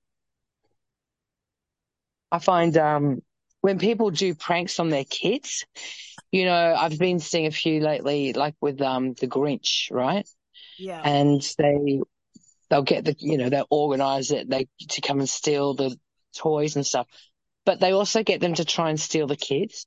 I 2.32 2.38
find 2.38 2.76
um 2.76 3.22
when 3.60 3.78
people 3.78 4.10
do 4.10 4.34
pranks 4.34 4.78
on 4.78 4.88
their 4.90 5.04
kids, 5.04 5.64
you 6.30 6.44
know, 6.44 6.74
I've 6.74 6.98
been 6.98 7.18
seeing 7.18 7.46
a 7.46 7.50
few 7.50 7.80
lately, 7.80 8.32
like 8.32 8.54
with 8.60 8.80
um 8.80 9.14
the 9.14 9.26
Grinch, 9.28 9.90
right? 9.90 10.28
yeah. 10.78 11.02
And 11.04 11.42
they 11.58 12.00
they'll 12.70 12.82
get 12.82 13.04
the 13.04 13.16
you 13.18 13.38
know 13.38 13.48
they'll 13.50 13.66
organize 13.70 14.30
it 14.32 14.48
they 14.50 14.68
to 14.90 15.00
come 15.00 15.20
and 15.20 15.28
steal 15.28 15.74
the 15.74 15.96
toys 16.36 16.76
and 16.76 16.86
stuff, 16.86 17.06
but 17.64 17.80
they 17.80 17.92
also 17.92 18.22
get 18.22 18.40
them 18.40 18.54
to 18.54 18.64
try 18.64 18.90
and 18.90 19.00
steal 19.00 19.26
the 19.26 19.36
kids. 19.36 19.86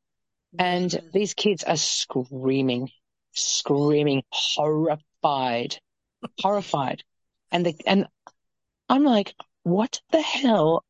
And 0.57 0.89
Mm. 0.89 1.11
these 1.11 1.33
kids 1.33 1.63
are 1.63 1.77
screaming, 1.77 2.89
screaming, 3.33 4.23
horrified, 4.31 5.79
horrified. 6.39 7.03
And 7.51 7.65
the, 7.65 7.75
and 7.85 8.07
I'm 8.89 9.03
like, 9.03 9.33
what 9.63 10.01
the 10.11 10.21
hell? 10.21 10.83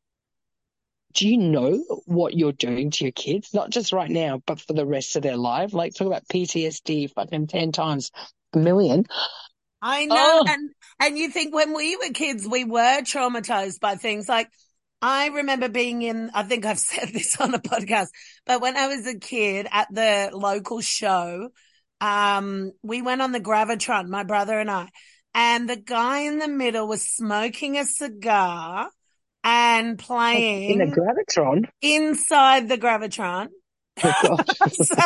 Do 1.12 1.28
you 1.28 1.38
know 1.38 2.02
what 2.06 2.34
you're 2.34 2.52
doing 2.52 2.90
to 2.92 3.04
your 3.04 3.12
kids? 3.12 3.52
Not 3.52 3.70
just 3.70 3.92
right 3.92 4.10
now, 4.10 4.40
but 4.46 4.60
for 4.60 4.72
the 4.72 4.86
rest 4.86 5.16
of 5.16 5.22
their 5.22 5.36
life. 5.36 5.74
Like 5.74 5.94
talk 5.94 6.06
about 6.06 6.28
PTSD 6.28 7.12
fucking 7.12 7.48
10 7.48 7.72
times 7.72 8.12
a 8.54 8.58
million. 8.58 9.06
I 9.82 10.06
know. 10.06 10.16
Oh. 10.16 10.44
And, 10.46 10.70
and 11.00 11.18
you 11.18 11.30
think 11.30 11.54
when 11.54 11.74
we 11.74 11.96
were 11.96 12.12
kids, 12.12 12.46
we 12.48 12.64
were 12.64 13.00
traumatized 13.02 13.80
by 13.80 13.96
things 13.96 14.28
like, 14.28 14.48
I 15.02 15.28
remember 15.28 15.68
being 15.68 16.02
in, 16.02 16.30
I 16.34 16.42
think 16.42 16.66
I've 16.66 16.78
said 16.78 17.10
this 17.12 17.40
on 17.40 17.54
a 17.54 17.58
podcast, 17.58 18.08
but 18.46 18.60
when 18.60 18.76
I 18.76 18.88
was 18.88 19.06
a 19.06 19.18
kid 19.18 19.66
at 19.70 19.88
the 19.90 20.30
local 20.32 20.80
show, 20.80 21.50
um, 22.00 22.72
we 22.82 23.02
went 23.02 23.22
on 23.22 23.32
the 23.32 23.40
Gravitron, 23.40 24.08
my 24.08 24.24
brother 24.24 24.58
and 24.58 24.70
I, 24.70 24.88
and 25.34 25.68
the 25.68 25.76
guy 25.76 26.20
in 26.20 26.38
the 26.38 26.48
middle 26.48 26.88
was 26.88 27.02
smoking 27.02 27.76
a 27.78 27.84
cigar 27.84 28.90
and 29.44 29.98
playing 29.98 30.80
In 30.80 30.90
the 30.90 30.96
Gravitron. 30.96 31.66
inside 31.80 32.68
the 32.68 32.78
Gravitron. 32.78 33.48
Oh, 34.02 34.38
so 34.72 34.96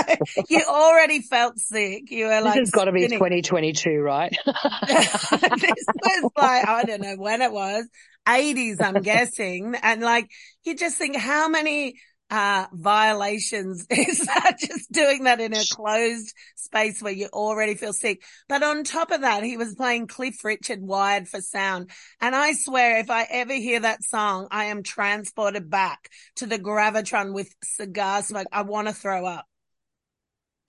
you 0.48 0.62
already 0.68 1.20
felt 1.20 1.58
sick. 1.58 2.10
You 2.10 2.26
were 2.26 2.40
like, 2.40 2.54
"This 2.54 2.68
has 2.68 2.70
got 2.70 2.84
to 2.84 2.92
be 2.92 3.08
2022, 3.08 3.98
right? 4.00 4.30
this 4.86 5.24
was 5.24 6.30
like, 6.36 6.68
I 6.68 6.84
don't 6.86 7.00
know 7.00 7.16
when 7.16 7.42
it 7.42 7.52
was, 7.52 7.88
80s, 8.26 8.80
I'm 8.80 9.00
guessing. 9.02 9.74
And 9.82 10.02
like, 10.02 10.30
you 10.64 10.76
just 10.76 10.96
think 10.96 11.16
how 11.16 11.48
many, 11.48 11.96
uh, 12.30 12.66
violations 12.72 13.86
is 13.90 14.18
that 14.26 14.56
just 14.58 14.90
doing 14.90 15.24
that 15.24 15.40
in 15.40 15.52
a 15.52 15.64
closed 15.70 16.34
space 16.56 17.02
where 17.02 17.12
you 17.12 17.28
already 17.32 17.74
feel 17.74 17.92
sick. 17.92 18.22
But 18.48 18.62
on 18.62 18.82
top 18.84 19.10
of 19.10 19.20
that, 19.20 19.44
he 19.44 19.56
was 19.56 19.74
playing 19.74 20.06
Cliff 20.06 20.42
Richard 20.44 20.80
Wired 20.80 21.28
for 21.28 21.40
Sound. 21.40 21.90
And 22.20 22.34
I 22.34 22.52
swear 22.54 22.98
if 22.98 23.10
I 23.10 23.26
ever 23.30 23.52
hear 23.54 23.80
that 23.80 24.02
song, 24.02 24.48
I 24.50 24.64
am 24.66 24.82
transported 24.82 25.68
back 25.70 26.08
to 26.36 26.46
the 26.46 26.58
Gravitron 26.58 27.34
with 27.34 27.54
cigar 27.62 28.22
smoke. 28.22 28.48
I 28.50 28.62
want 28.62 28.88
to 28.88 28.94
throw 28.94 29.26
up. 29.26 29.46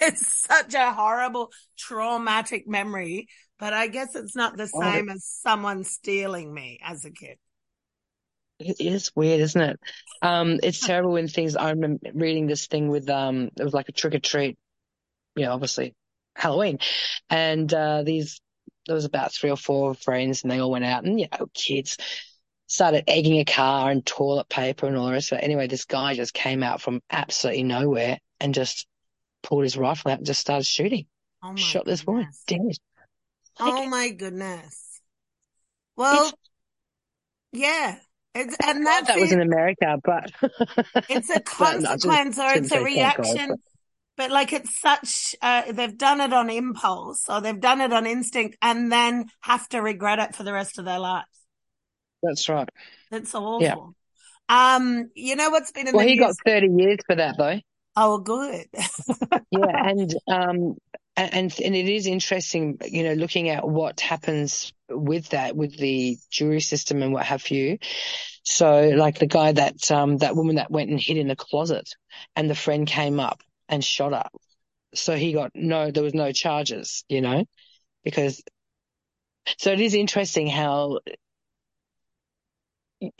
it's 0.00 0.42
such 0.46 0.74
a 0.74 0.92
horrible, 0.92 1.50
traumatic 1.78 2.66
memory, 2.66 3.28
but 3.62 3.72
I 3.72 3.86
guess 3.86 4.16
it's 4.16 4.34
not 4.34 4.56
the 4.56 4.68
Oh. 4.74 4.80
same 4.80 5.08
as 5.08 5.24
someone 5.24 5.84
stealing 5.84 6.52
me 6.52 6.80
as 6.82 7.04
a 7.04 7.12
kid. 7.12 7.38
It 8.58 8.80
is 8.80 9.12
weird, 9.14 9.40
isn't 9.40 9.60
it? 9.60 9.80
Um, 10.20 10.58
it's 10.64 10.80
terrible 10.86 11.12
when 11.12 11.28
things. 11.28 11.54
I 11.54 11.70
remember 11.70 12.10
reading 12.12 12.48
this 12.48 12.66
thing 12.66 12.88
with 12.88 13.08
um, 13.08 13.50
it 13.56 13.62
was 13.62 13.72
like 13.72 13.88
a 13.88 13.92
trick 13.92 14.16
or 14.16 14.18
treat, 14.18 14.58
you 15.36 15.44
know, 15.44 15.52
obviously 15.52 15.94
Halloween, 16.34 16.80
and 17.30 17.72
uh, 17.72 18.02
these 18.02 18.40
there 18.86 18.96
was 18.96 19.04
about 19.04 19.32
three 19.32 19.50
or 19.50 19.56
four 19.56 19.94
friends, 19.94 20.42
and 20.42 20.50
they 20.50 20.58
all 20.58 20.72
went 20.72 20.84
out, 20.84 21.04
and 21.04 21.20
you 21.20 21.28
know, 21.30 21.46
kids 21.54 21.98
started 22.66 23.04
egging 23.06 23.38
a 23.38 23.44
car 23.44 23.92
and 23.92 24.04
toilet 24.04 24.48
paper 24.48 24.86
and 24.88 24.96
all 24.96 25.06
the 25.06 25.12
rest 25.12 25.30
of 25.30 25.38
it. 25.38 25.44
Anyway, 25.44 25.68
this 25.68 25.84
guy 25.84 26.14
just 26.14 26.34
came 26.34 26.64
out 26.64 26.80
from 26.80 27.00
absolutely 27.12 27.62
nowhere 27.62 28.18
and 28.40 28.54
just 28.54 28.88
pulled 29.44 29.62
his 29.62 29.76
rifle 29.76 30.10
out 30.10 30.18
and 30.18 30.26
just 30.26 30.40
started 30.40 30.66
shooting, 30.66 31.06
Oh 31.44 31.52
my 31.52 31.60
shot 31.60 31.84
this 31.84 32.04
woman 32.04 32.26
goodness. 32.26 32.44
dead. 32.48 32.76
Like, 33.60 33.74
Oh 33.74 33.86
my 33.88 34.10
goodness. 34.10 35.00
Well, 35.96 36.32
yeah. 37.52 37.96
It's, 38.34 38.56
and 38.64 38.86
that's 38.86 39.08
that 39.08 39.20
was 39.20 39.30
it. 39.30 39.34
in 39.34 39.42
America, 39.42 39.98
but 40.02 40.30
It's 41.08 41.28
a 41.30 41.40
But 41.58 41.80
no, 41.82 41.96
just 41.96 42.04
consequence 42.06 42.38
or 42.38 42.54
it's 42.54 42.66
a 42.72 42.76
thank 42.76 42.80
God, 42.80 42.84
reaction. 42.84 43.48
but- 43.48 43.58
But 44.16 44.30
like 44.30 44.52
it's 44.52 44.78
such, 44.80 45.34
uh, 45.42 45.72
they've 45.72 45.96
done 45.96 46.20
it 46.20 46.32
on 46.32 46.50
impulse 46.50 47.28
or 47.28 47.40
they've 47.40 47.58
done 47.60 47.80
it 47.80 47.92
on 47.92 48.06
instinct 48.06 48.56
and 48.62 48.92
then 48.92 49.26
have 49.40 49.68
to 49.70 49.80
regret 49.80 50.18
it 50.18 50.34
for 50.36 50.44
the 50.44 50.52
rest 50.52 50.78
of 50.78 50.84
their 50.84 50.98
lives. 50.98 51.26
That's 52.22 52.48
right. 52.48 52.68
That's 53.10 53.34
awful. 53.34 53.60
Yeah. 54.48 54.76
Um, 54.76 55.10
you 55.14 55.34
know 55.36 55.50
what's 55.50 55.72
been 55.72 55.88
in 55.88 55.94
Well, 55.94 56.04
the 56.04 56.10
he 56.12 56.16
news? 56.18 56.36
got 56.44 56.52
30 56.52 56.68
years 56.76 56.98
for 57.06 57.16
that 57.16 57.36
though. 57.38 57.58
Oh, 57.96 58.18
good. 58.18 58.66
Yeah, 59.50 59.88
and 59.88 60.14
um, 60.28 60.76
and 61.16 61.52
and 61.60 61.74
it 61.76 61.88
is 61.88 62.06
interesting, 62.06 62.78
you 62.84 63.02
know, 63.04 63.12
looking 63.12 63.48
at 63.48 63.68
what 63.68 64.00
happens 64.00 64.72
with 64.88 65.28
that, 65.30 65.54
with 65.54 65.76
the 65.76 66.16
jury 66.30 66.60
system 66.60 67.02
and 67.02 67.12
what 67.12 67.26
have 67.26 67.48
you. 67.50 67.78
So, 68.44 68.88
like 68.96 69.18
the 69.18 69.26
guy 69.26 69.52
that 69.52 69.90
um, 69.90 70.18
that 70.18 70.36
woman 70.36 70.56
that 70.56 70.70
went 70.70 70.90
and 70.90 71.00
hid 71.00 71.16
in 71.16 71.28
the 71.28 71.36
closet, 71.36 71.88
and 72.34 72.48
the 72.48 72.54
friend 72.54 72.86
came 72.86 73.20
up 73.20 73.42
and 73.68 73.84
shot 73.84 74.12
her. 74.12 74.28
So 74.94 75.16
he 75.16 75.32
got 75.32 75.52
no, 75.54 75.90
there 75.90 76.02
was 76.02 76.14
no 76.14 76.32
charges, 76.32 77.04
you 77.08 77.20
know, 77.20 77.44
because. 78.04 78.42
So 79.58 79.72
it 79.72 79.80
is 79.80 79.94
interesting 79.94 80.46
how 80.46 81.00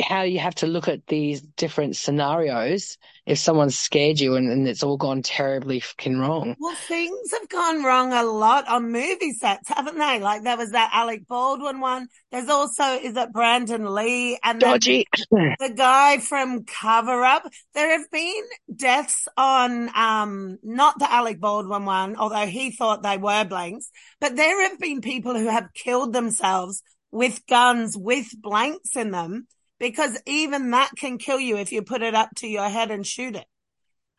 how 0.01 0.23
you 0.23 0.39
have 0.39 0.55
to 0.57 0.67
look 0.67 0.89
at 0.89 1.07
these 1.07 1.41
different 1.41 1.97
scenarios 1.97 2.99
if 3.27 3.39
someone's 3.39 3.79
scared 3.79 4.21
you 4.21 4.37
and, 4.37 4.51
and 4.51 4.67
it's 4.69 4.83
all 4.83 4.97
gone 4.97 5.23
terribly 5.23 5.81
fucking 5.81 6.19
wrong. 6.19 6.57
Well, 6.59 6.75
things 6.75 7.33
have 7.33 7.49
gone 7.49 7.85
wrong 7.85 8.13
a 8.13 8.23
lot 8.23 8.69
on 8.69 8.91
movie 8.91 9.33
sets, 9.33 9.69
haven't 9.69 9.99
they? 9.99 10.21
Like 10.21 10.43
there 10.43 10.57
was 10.57 10.73
that 10.73 10.91
Alec 10.93 11.27
Baldwin 11.29 11.81
one. 11.81 12.09
There's 12.31 12.49
also, 12.49 12.85
is 12.85 13.17
it 13.17 13.33
Brandon 13.33 13.95
Lee 13.95 14.39
and 14.43 14.61
Dodgy. 14.61 15.07
the 15.31 15.73
guy 15.75 16.19
from 16.19 16.65
Cover 16.65 17.25
Up? 17.25 17.49
There 17.75 17.91
have 17.91 18.11
been 18.11 18.43
deaths 18.75 19.29
on, 19.37 19.91
um, 19.97 20.59
not 20.63 20.99
the 20.99 21.11
Alec 21.11 21.41
Baldwin 21.41 21.85
one, 21.85 22.17
although 22.17 22.47
he 22.47 22.71
thought 22.71 23.03
they 23.03 23.19
were 23.19 23.45
blanks, 23.45 23.91
but 24.21 24.37
there 24.37 24.69
have 24.69 24.79
been 24.79 25.01
people 25.01 25.37
who 25.37 25.49
have 25.49 25.73
killed 25.75 26.13
themselves 26.13 26.83
with 27.11 27.47
guns 27.47 27.97
with 27.97 28.29
blanks 28.41 28.97
in 28.97 29.11
them 29.11 29.47
because 29.83 30.17
even 30.27 30.71
that 30.71 30.91
can 30.97 31.19
kill 31.19 31.41
you 31.41 31.57
if 31.59 31.73
you 31.73 31.83
put 31.83 32.03
it 32.03 32.15
up 32.15 32.31
to 32.37 32.47
your 32.47 32.69
head 32.69 32.93
and 32.93 33.05
shoot 33.05 33.35
it. 33.35 33.45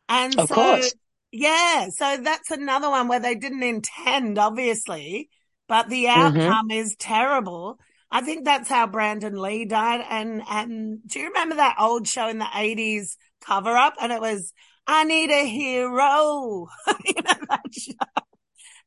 And 0.10 0.38
Of 0.38 0.50
so, 0.50 0.56
course. 0.56 0.94
yeah, 1.32 1.88
so 1.90 2.18
that's 2.22 2.52
another 2.52 2.90
one 2.90 3.08
where 3.08 3.22
they 3.22 3.34
didn't 3.36 3.64
intend, 3.64 4.38
obviously, 4.38 5.30
but 5.70 5.88
the 5.88 6.04
Mhm. 6.06 6.16
outcome 6.50 6.70
is 6.70 6.98
terrible. 6.98 7.80
I 8.12 8.20
think 8.22 8.44
that's 8.44 8.68
how 8.68 8.88
Brandon 8.88 9.42
Lee 9.42 9.64
died. 9.66 10.06
And, 10.08 10.44
and 10.50 11.00
do 11.08 11.20
you 11.20 11.28
remember 11.28 11.56
that 11.56 11.78
old 11.80 12.08
show 12.10 12.28
in 12.28 12.40
the 12.40 12.50
eighties 12.54 13.18
cover 13.44 13.76
up? 13.76 13.94
And 14.02 14.12
it 14.12 14.20
was, 14.20 14.52
I 14.86 15.06
need 15.06 15.32
a 15.32 15.48
hero. 15.48 16.68
you 17.06 17.14
know 17.16 17.40
that 17.50 17.62
show. 17.72 17.94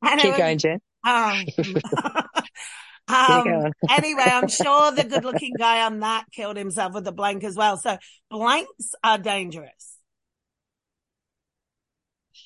And 0.02 0.20
Keep 0.20 0.32
was- 0.32 0.38
going, 0.38 0.58
Jen. 0.58 0.80
um, 1.04 1.44
um, 3.08 3.72
anyway, 3.90 4.24
I'm 4.26 4.48
sure 4.48 4.92
the 4.92 5.04
good 5.04 5.24
looking 5.24 5.54
guy 5.58 5.84
on 5.84 6.00
that 6.00 6.24
killed 6.32 6.56
himself 6.56 6.92
with 6.92 7.06
a 7.06 7.12
blank 7.12 7.44
as 7.44 7.56
well. 7.56 7.76
So 7.76 7.98
blanks 8.30 8.94
are 9.04 9.18
dangerous. 9.18 9.98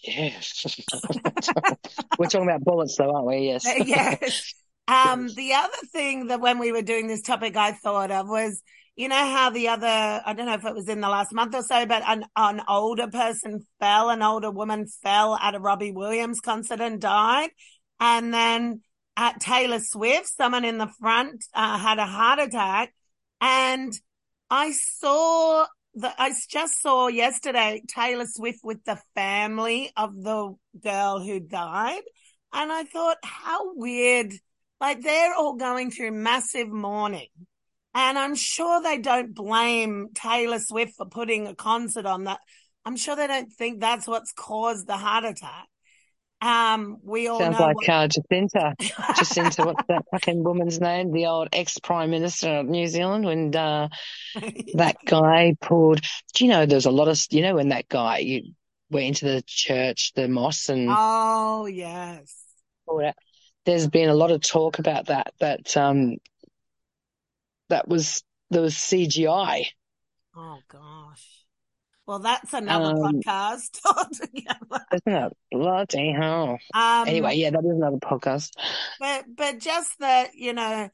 Yes. 0.03 0.65
We're 2.19 2.27
talking 2.27 2.49
about 2.49 2.65
bullets, 2.65 2.97
though, 2.97 3.15
aren't 3.15 3.27
we? 3.27 3.47
Yes. 3.47 3.65
yes. 3.87 4.55
Um, 4.89 5.29
the 5.29 5.55
other 5.55 5.87
thing 5.93 6.29
that 6.29 6.41
when 6.41 6.59
we 6.59 6.73
were 6.73 6.83
doing 6.83 7.07
this 7.07 7.23
topic, 7.23 7.57
I 7.57 7.73
thought 7.73 8.11
of 8.11 8.29
was, 8.29 8.63
you 8.97 9.09
know, 9.09 9.15
how 9.15 9.51
the 9.51 9.69
other, 9.69 9.87
I 9.87 10.33
don't 10.35 10.47
know 10.47 10.55
if 10.55 10.65
it 10.65 10.75
was 10.75 10.89
in 10.89 11.01
the 11.01 11.09
last 11.09 11.33
month 11.33 11.55
or 11.55 11.63
so, 11.63 11.87
but 11.87 12.03
an, 12.07 12.25
an 12.35 12.63
older 12.67 13.09
person 13.09 13.67
fell, 13.79 14.11
an 14.11 14.23
older 14.23 14.51
woman 14.51 14.87
fell 15.03 15.37
at 15.37 15.55
a 15.55 15.61
Robbie 15.61 15.93
Williams 15.93 16.41
concert 16.41 16.81
and 16.81 17.01
died. 17.01 17.51
And 18.01 18.33
then 18.33 18.81
at 19.21 19.39
Taylor 19.39 19.81
Swift, 19.81 20.29
someone 20.29 20.65
in 20.65 20.79
the 20.79 20.91
front 20.99 21.45
uh, 21.53 21.77
had 21.77 21.99
a 21.99 22.07
heart 22.07 22.39
attack. 22.39 22.95
And 23.39 23.93
I 24.49 24.73
saw 24.73 25.67
the, 25.93 26.11
I 26.19 26.33
just 26.49 26.81
saw 26.81 27.09
yesterday 27.09 27.83
Taylor 27.87 28.25
Swift 28.27 28.61
with 28.65 28.83
the 28.85 28.99
family 29.15 29.93
of 29.95 30.15
the 30.15 30.55
girl 30.83 31.21
who 31.21 31.39
died. 31.39 32.01
And 32.55 32.73
I 32.73 32.85
thought, 32.85 33.19
how 33.23 33.75
weird. 33.75 34.33
Like 34.81 35.03
they're 35.03 35.35
all 35.35 35.57
going 35.57 35.91
through 35.91 36.13
massive 36.13 36.69
mourning. 36.69 37.29
And 37.95 38.19
I'm 38.19 38.35
sure 38.35 38.83
they 38.83 38.97
don't 38.97 39.35
blame 39.35 40.09
Taylor 40.15 40.61
Swift 40.61 40.95
for 40.97 41.05
putting 41.05 41.47
a 41.47 41.55
concert 41.55 42.07
on 42.07 42.25
that. 42.25 42.41
I'm 42.87 42.97
sure 42.97 43.17
they 43.17 43.27
don't 43.27 43.53
think 43.53 43.81
that's 43.81 44.09
what's 44.09 44.33
caused 44.33 44.87
the 44.87 44.97
heart 44.97 45.27
attack. 45.27 45.67
Um, 46.43 46.99
we 47.03 47.29
all 47.29 47.39
Sounds 47.39 47.59
know 47.59 47.67
like 47.67 47.77
what- 47.77 47.89
uh, 47.89 48.09
Jacinta. 48.09 48.75
Jacinta, 49.17 49.63
what's 49.65 49.87
that 49.89 50.05
fucking 50.11 50.43
woman's 50.43 50.81
name? 50.81 51.13
The 51.13 51.27
old 51.27 51.49
ex 51.53 51.79
Prime 51.79 52.11
Minister 52.11 52.61
of 52.61 52.67
New 52.67 52.87
Zealand 52.87 53.27
when 53.27 53.55
uh, 53.55 53.89
that 54.75 54.97
guy 55.05 55.55
pulled. 55.61 56.01
Do 56.35 56.45
you 56.45 56.51
know 56.51 56.65
there's 56.65 56.87
a 56.87 56.91
lot 56.91 57.09
of, 57.09 57.21
you 57.31 57.43
know, 57.43 57.57
when 57.57 57.69
that 57.69 57.89
guy 57.89 58.19
you 58.19 58.55
went 58.91 59.07
into 59.07 59.27
the 59.27 59.43
church, 59.47 60.13
the 60.15 60.29
mosque, 60.29 60.71
and 60.71 60.89
oh 60.91 61.67
yes. 61.67 62.35
There's 63.67 63.87
been 63.89 64.09
a 64.09 64.15
lot 64.15 64.31
of 64.31 64.41
talk 64.41 64.79
about 64.79 65.07
that. 65.07 65.33
That 65.39 65.77
um, 65.77 66.17
that 67.69 67.87
was 67.87 68.25
there 68.51 68.63
was 68.63 68.75
CGI. 68.75 69.67
Oh 70.35 70.59
gosh. 70.69 71.40
Well, 72.11 72.19
that's 72.19 72.53
another 72.53 72.87
Um, 72.87 72.97
podcast 73.23 73.79
altogether. 73.87 74.85
Isn't 74.93 75.13
it 75.27 75.33
bloody 75.53 76.11
hell? 76.11 76.59
Um, 76.75 77.07
Anyway, 77.07 77.37
yeah, 77.37 77.51
that 77.51 77.65
is 77.65 77.71
another 77.71 77.99
podcast. 77.99 78.51
but 78.99 79.27
but 79.37 79.61
just 79.61 79.97
that 80.01 80.31
you 80.35 80.53
know, 80.53 80.89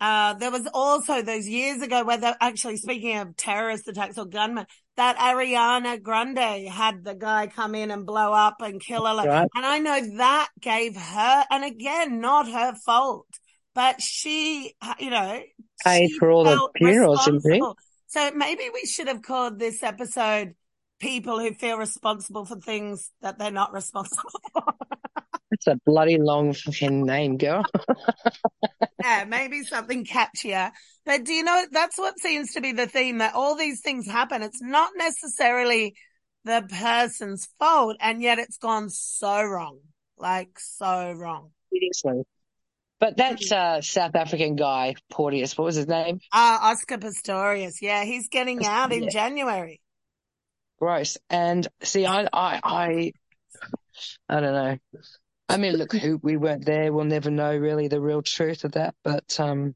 uh, 0.00 0.32
there 0.40 0.50
was 0.50 0.66
also 0.72 1.20
those 1.20 1.46
years 1.46 1.82
ago 1.82 2.02
where 2.02 2.16
they 2.16 2.32
actually 2.40 2.78
speaking 2.78 3.18
of 3.18 3.36
terrorist 3.36 3.88
attacks 3.88 4.16
or 4.16 4.24
gunmen, 4.24 4.64
that 4.96 5.18
Ariana 5.18 6.00
Grande 6.02 6.66
had 6.66 7.04
the 7.04 7.14
guy 7.14 7.48
come 7.48 7.74
in 7.74 7.90
and 7.90 8.06
blow 8.06 8.32
up 8.32 8.62
and 8.62 8.80
kill 8.80 9.04
her, 9.04 9.16
Right. 9.28 9.48
and 9.54 9.66
I 9.66 9.80
know 9.80 10.16
that 10.16 10.48
gave 10.62 10.96
her, 10.96 11.44
and 11.50 11.62
again, 11.62 12.20
not 12.22 12.48
her 12.50 12.72
fault, 12.86 13.26
but 13.74 14.00
she, 14.00 14.72
you 14.98 15.10
know, 15.10 15.42
Paid 15.84 16.12
for 16.18 16.30
all 16.30 16.44
the 16.44 16.68
funerals, 16.78 17.26
didn't. 17.26 17.76
So 18.08 18.30
maybe 18.34 18.70
we 18.72 18.86
should 18.86 19.08
have 19.08 19.22
called 19.22 19.58
this 19.58 19.82
episode 19.82 20.54
"People 20.98 21.38
Who 21.38 21.52
Feel 21.52 21.76
Responsible 21.76 22.46
for 22.46 22.56
Things 22.56 23.12
That 23.20 23.38
They're 23.38 23.50
Not 23.50 23.72
Responsible 23.72 24.30
for." 24.52 24.64
It's 25.50 25.66
a 25.66 25.78
bloody 25.84 26.18
long 26.18 26.54
fucking 26.54 27.04
name, 27.04 27.36
girl. 27.36 27.64
yeah, 29.02 29.24
maybe 29.26 29.62
something 29.62 30.04
catchier. 30.04 30.70
But 31.04 31.24
do 31.24 31.32
you 31.32 31.42
know, 31.42 31.66
that's 31.70 31.98
what 31.98 32.18
seems 32.18 32.52
to 32.54 32.60
be 32.60 32.72
the 32.72 32.86
theme 32.86 33.18
that 33.18 33.34
all 33.34 33.56
these 33.56 33.80
things 33.80 34.06
happen. 34.06 34.42
It's 34.42 34.60
not 34.60 34.92
necessarily 34.96 35.94
the 36.44 36.66
person's 36.68 37.48
fault, 37.58 37.96
and 38.00 38.22
yet 38.22 38.38
it's 38.38 38.58
gone 38.58 38.88
so 38.88 39.42
wrong. 39.42 39.80
Like, 40.16 40.58
so 40.58 41.12
wrong. 41.12 41.50
Seriously. 41.72 42.24
But 43.00 43.16
that's 43.16 43.52
uh 43.52 43.80
South 43.80 44.16
African 44.16 44.56
guy, 44.56 44.94
Porteous. 45.10 45.56
What 45.56 45.64
was 45.66 45.76
his 45.76 45.86
name? 45.86 46.20
Uh, 46.32 46.58
Oscar 46.62 46.98
Pistorius. 46.98 47.80
Yeah, 47.80 48.04
he's 48.04 48.28
getting 48.28 48.64
out 48.66 48.92
in 48.92 49.04
Yeah. 49.04 49.10
January. 49.10 49.80
Gross. 50.80 51.16
And 51.30 51.66
see, 51.82 52.06
I, 52.06 52.22
I, 52.32 52.60
I, 52.62 53.12
I 54.28 54.40
don't 54.40 54.52
know. 54.52 54.78
I 55.48 55.56
mean, 55.56 55.74
look, 55.76 55.92
who 55.92 56.18
we 56.22 56.36
weren't 56.36 56.64
there. 56.66 56.92
We'll 56.92 57.04
never 57.04 57.30
know 57.30 57.56
really 57.56 57.88
the 57.88 58.00
real 58.00 58.22
truth 58.22 58.64
of 58.64 58.72
that. 58.72 58.94
But 59.02 59.38
um, 59.40 59.74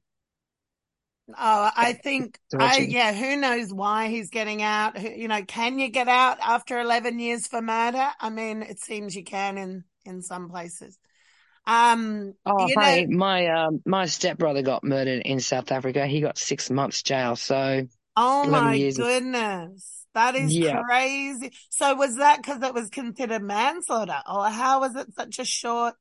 Oh, 1.30 1.70
I 1.76 1.94
think, 1.94 2.38
I, 2.58 2.78
yeah, 2.78 3.12
who 3.14 3.36
knows 3.36 3.72
why 3.72 4.08
he's 4.08 4.28
getting 4.30 4.60
out? 4.62 4.98
Who- 4.98 5.08
You 5.08 5.28
know, 5.28 5.42
can 5.44 5.78
you 5.78 5.88
get 5.88 6.08
out 6.08 6.38
after 6.40 6.78
11 6.80 7.18
years 7.20 7.46
for 7.46 7.62
murder? 7.62 8.08
I 8.20 8.28
mean, 8.30 8.62
it 8.62 8.80
seems 8.80 9.14
you 9.14 9.24
can 9.24 9.56
in, 9.56 9.84
in 10.04 10.20
some 10.22 10.50
places. 10.50 10.98
Um, 11.66 12.34
oh, 12.46 12.68
you 12.68 12.76
hey, 12.76 13.06
know, 13.06 13.06
my 13.06 13.46
um, 13.48 13.82
my 13.86 14.06
stepbrother 14.06 14.62
got 14.62 14.84
murdered 14.84 15.22
in 15.24 15.40
South 15.40 15.72
Africa. 15.72 16.06
He 16.06 16.20
got 16.20 16.38
six 16.38 16.70
months 16.70 17.02
jail. 17.02 17.36
So 17.36 17.86
oh 18.16 18.46
my 18.46 18.78
years 18.78 18.96
goodness. 18.96 20.06
That 20.14 20.34
is 20.34 20.58
Yeah. 20.58 20.82
crazy. 20.88 21.52
So 21.70 21.94
was 21.94 22.16
that 22.16 22.38
because 22.42 22.62
it 22.62 22.74
was 22.74 22.90
considered 22.90 23.42
manslaughter 23.42 24.20
or 24.30 24.48
how 24.48 24.80
was 24.80 24.94
it 24.94 25.14
such 25.14 25.38
a 25.38 25.44
short 25.44 25.94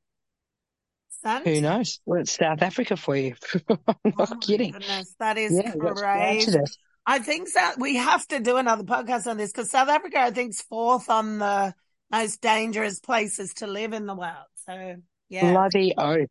sentence? 1.21 1.55
who 1.55 1.61
knows? 1.61 1.99
Well, 2.05 2.21
it's 2.21 2.33
South 2.33 2.61
Africa 2.61 2.95
for 2.97 3.15
you. 3.15 3.35
I'm 3.69 4.13
Oh 4.17 4.25
not 4.29 4.39
my 4.39 4.39
kidding. 4.39 4.75
goodness. 4.79 5.15
That 5.19 5.37
is 5.37 5.59
Yeah, 5.59 5.73
crazy. 5.77 6.59
I 7.05 7.19
think 7.19 7.51
that 7.53 7.79
we 7.79 7.95
have 7.95 8.27
to 8.27 8.39
do 8.39 8.57
another 8.57 8.83
podcast 8.83 9.27
on 9.27 9.37
this 9.37 9.51
because 9.51 9.71
South 9.71 9.89
Africa, 9.89 10.19
I 10.19 10.31
think, 10.31 10.51
is 10.51 10.61
fourth 10.61 11.09
on 11.09 11.39
the 11.39 11.73
most 12.11 12.41
dangerous 12.41 12.99
places 12.99 13.53
to 13.55 13.67
live 13.67 13.93
in 13.93 14.05
the 14.05 14.15
world. 14.15 14.45
So, 14.67 14.97
yeah. 15.31 15.51
Bloody 15.51 15.93
oath. 15.97 16.29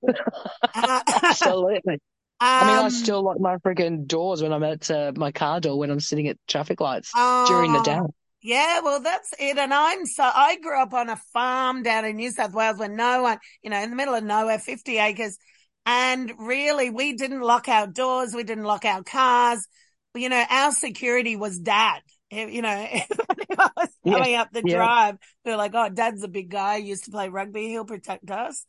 Uh, 0.62 1.00
Absolutely. 1.22 1.98
I 2.42 2.66
mean, 2.66 2.76
I 2.76 2.82
um, 2.84 2.90
still 2.90 3.22
lock 3.22 3.38
my 3.38 3.56
freaking 3.56 4.06
doors 4.06 4.42
when 4.42 4.52
I'm 4.52 4.62
at 4.62 4.90
uh, 4.90 5.12
my 5.14 5.30
car 5.30 5.60
door 5.60 5.78
when 5.78 5.90
I'm 5.90 6.00
sitting 6.00 6.28
at 6.28 6.38
traffic 6.46 6.80
lights 6.80 7.12
during 7.12 7.72
the 7.72 7.80
oh, 7.80 7.84
day. 7.84 8.00
Yeah, 8.42 8.80
well, 8.80 9.00
that's 9.00 9.34
it. 9.38 9.58
And 9.58 9.74
I'm 9.74 10.06
so, 10.06 10.22
I 10.22 10.56
grew 10.56 10.80
up 10.80 10.94
on 10.94 11.10
a 11.10 11.16
farm 11.34 11.82
down 11.82 12.06
in 12.06 12.16
New 12.16 12.30
South 12.30 12.54
Wales 12.54 12.78
where 12.78 12.88
no 12.88 13.22
one, 13.22 13.38
you 13.62 13.68
know, 13.68 13.78
in 13.78 13.90
the 13.90 13.96
middle 13.96 14.14
of 14.14 14.24
nowhere, 14.24 14.58
50 14.58 14.96
acres. 14.96 15.36
And 15.84 16.32
really, 16.38 16.88
we 16.88 17.14
didn't 17.14 17.40
lock 17.40 17.68
our 17.68 17.86
doors. 17.86 18.34
We 18.34 18.44
didn't 18.44 18.64
lock 18.64 18.86
our 18.86 19.02
cars. 19.02 19.66
You 20.14 20.30
know, 20.30 20.42
our 20.48 20.72
security 20.72 21.36
was 21.36 21.58
dad. 21.58 22.00
You 22.30 22.62
know, 22.62 22.86
was 23.76 23.88
Yeah, 24.04 24.14
coming 24.14 24.34
up 24.36 24.52
the 24.52 24.62
yeah. 24.64 24.76
drive. 24.76 25.16
They're 25.44 25.56
like, 25.56 25.72
oh, 25.74 25.90
dad's 25.90 26.22
a 26.22 26.28
big 26.28 26.48
guy. 26.48 26.80
He 26.80 26.88
used 26.88 27.04
to 27.04 27.10
play 27.10 27.28
rugby. 27.28 27.68
He'll 27.68 27.84
protect 27.84 28.30
us. 28.30 28.64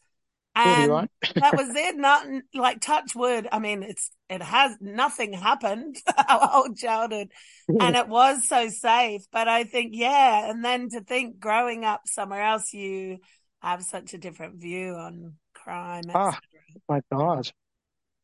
And 0.54 0.92
right. 0.92 1.10
that 1.36 1.56
was 1.56 1.70
it. 1.76 1.96
Not 1.96 2.26
like 2.54 2.82
touch 2.82 3.16
wood. 3.16 3.48
I 3.52 3.60
mean, 3.60 3.84
it's, 3.84 4.12
it 4.30 4.42
has 4.42 4.76
nothing 4.82 5.34
happened 5.34 5.98
our 6.30 6.48
whole 6.48 6.74
childhood 6.74 7.30
and 7.80 7.96
it 7.96 8.08
was 8.08 8.48
so 8.48 8.68
safe. 8.70 9.22
But 9.32 9.48
I 9.48 9.64
think, 9.64 9.94
yeah. 9.96 10.50
And 10.50 10.64
then 10.64 10.90
to 10.90 11.02
think 11.02 11.40
growing 11.40 11.86
up 11.86 12.02
somewhere 12.06 12.44
else, 12.44 12.74
you 12.74 13.20
have 13.62 13.84
such 13.84 14.14
a 14.14 14.18
different 14.18 14.56
view 14.56 14.94
on 14.94 15.36
crime. 15.54 16.04
Oh, 16.14 16.34
my 16.90 17.02
God. 17.12 17.50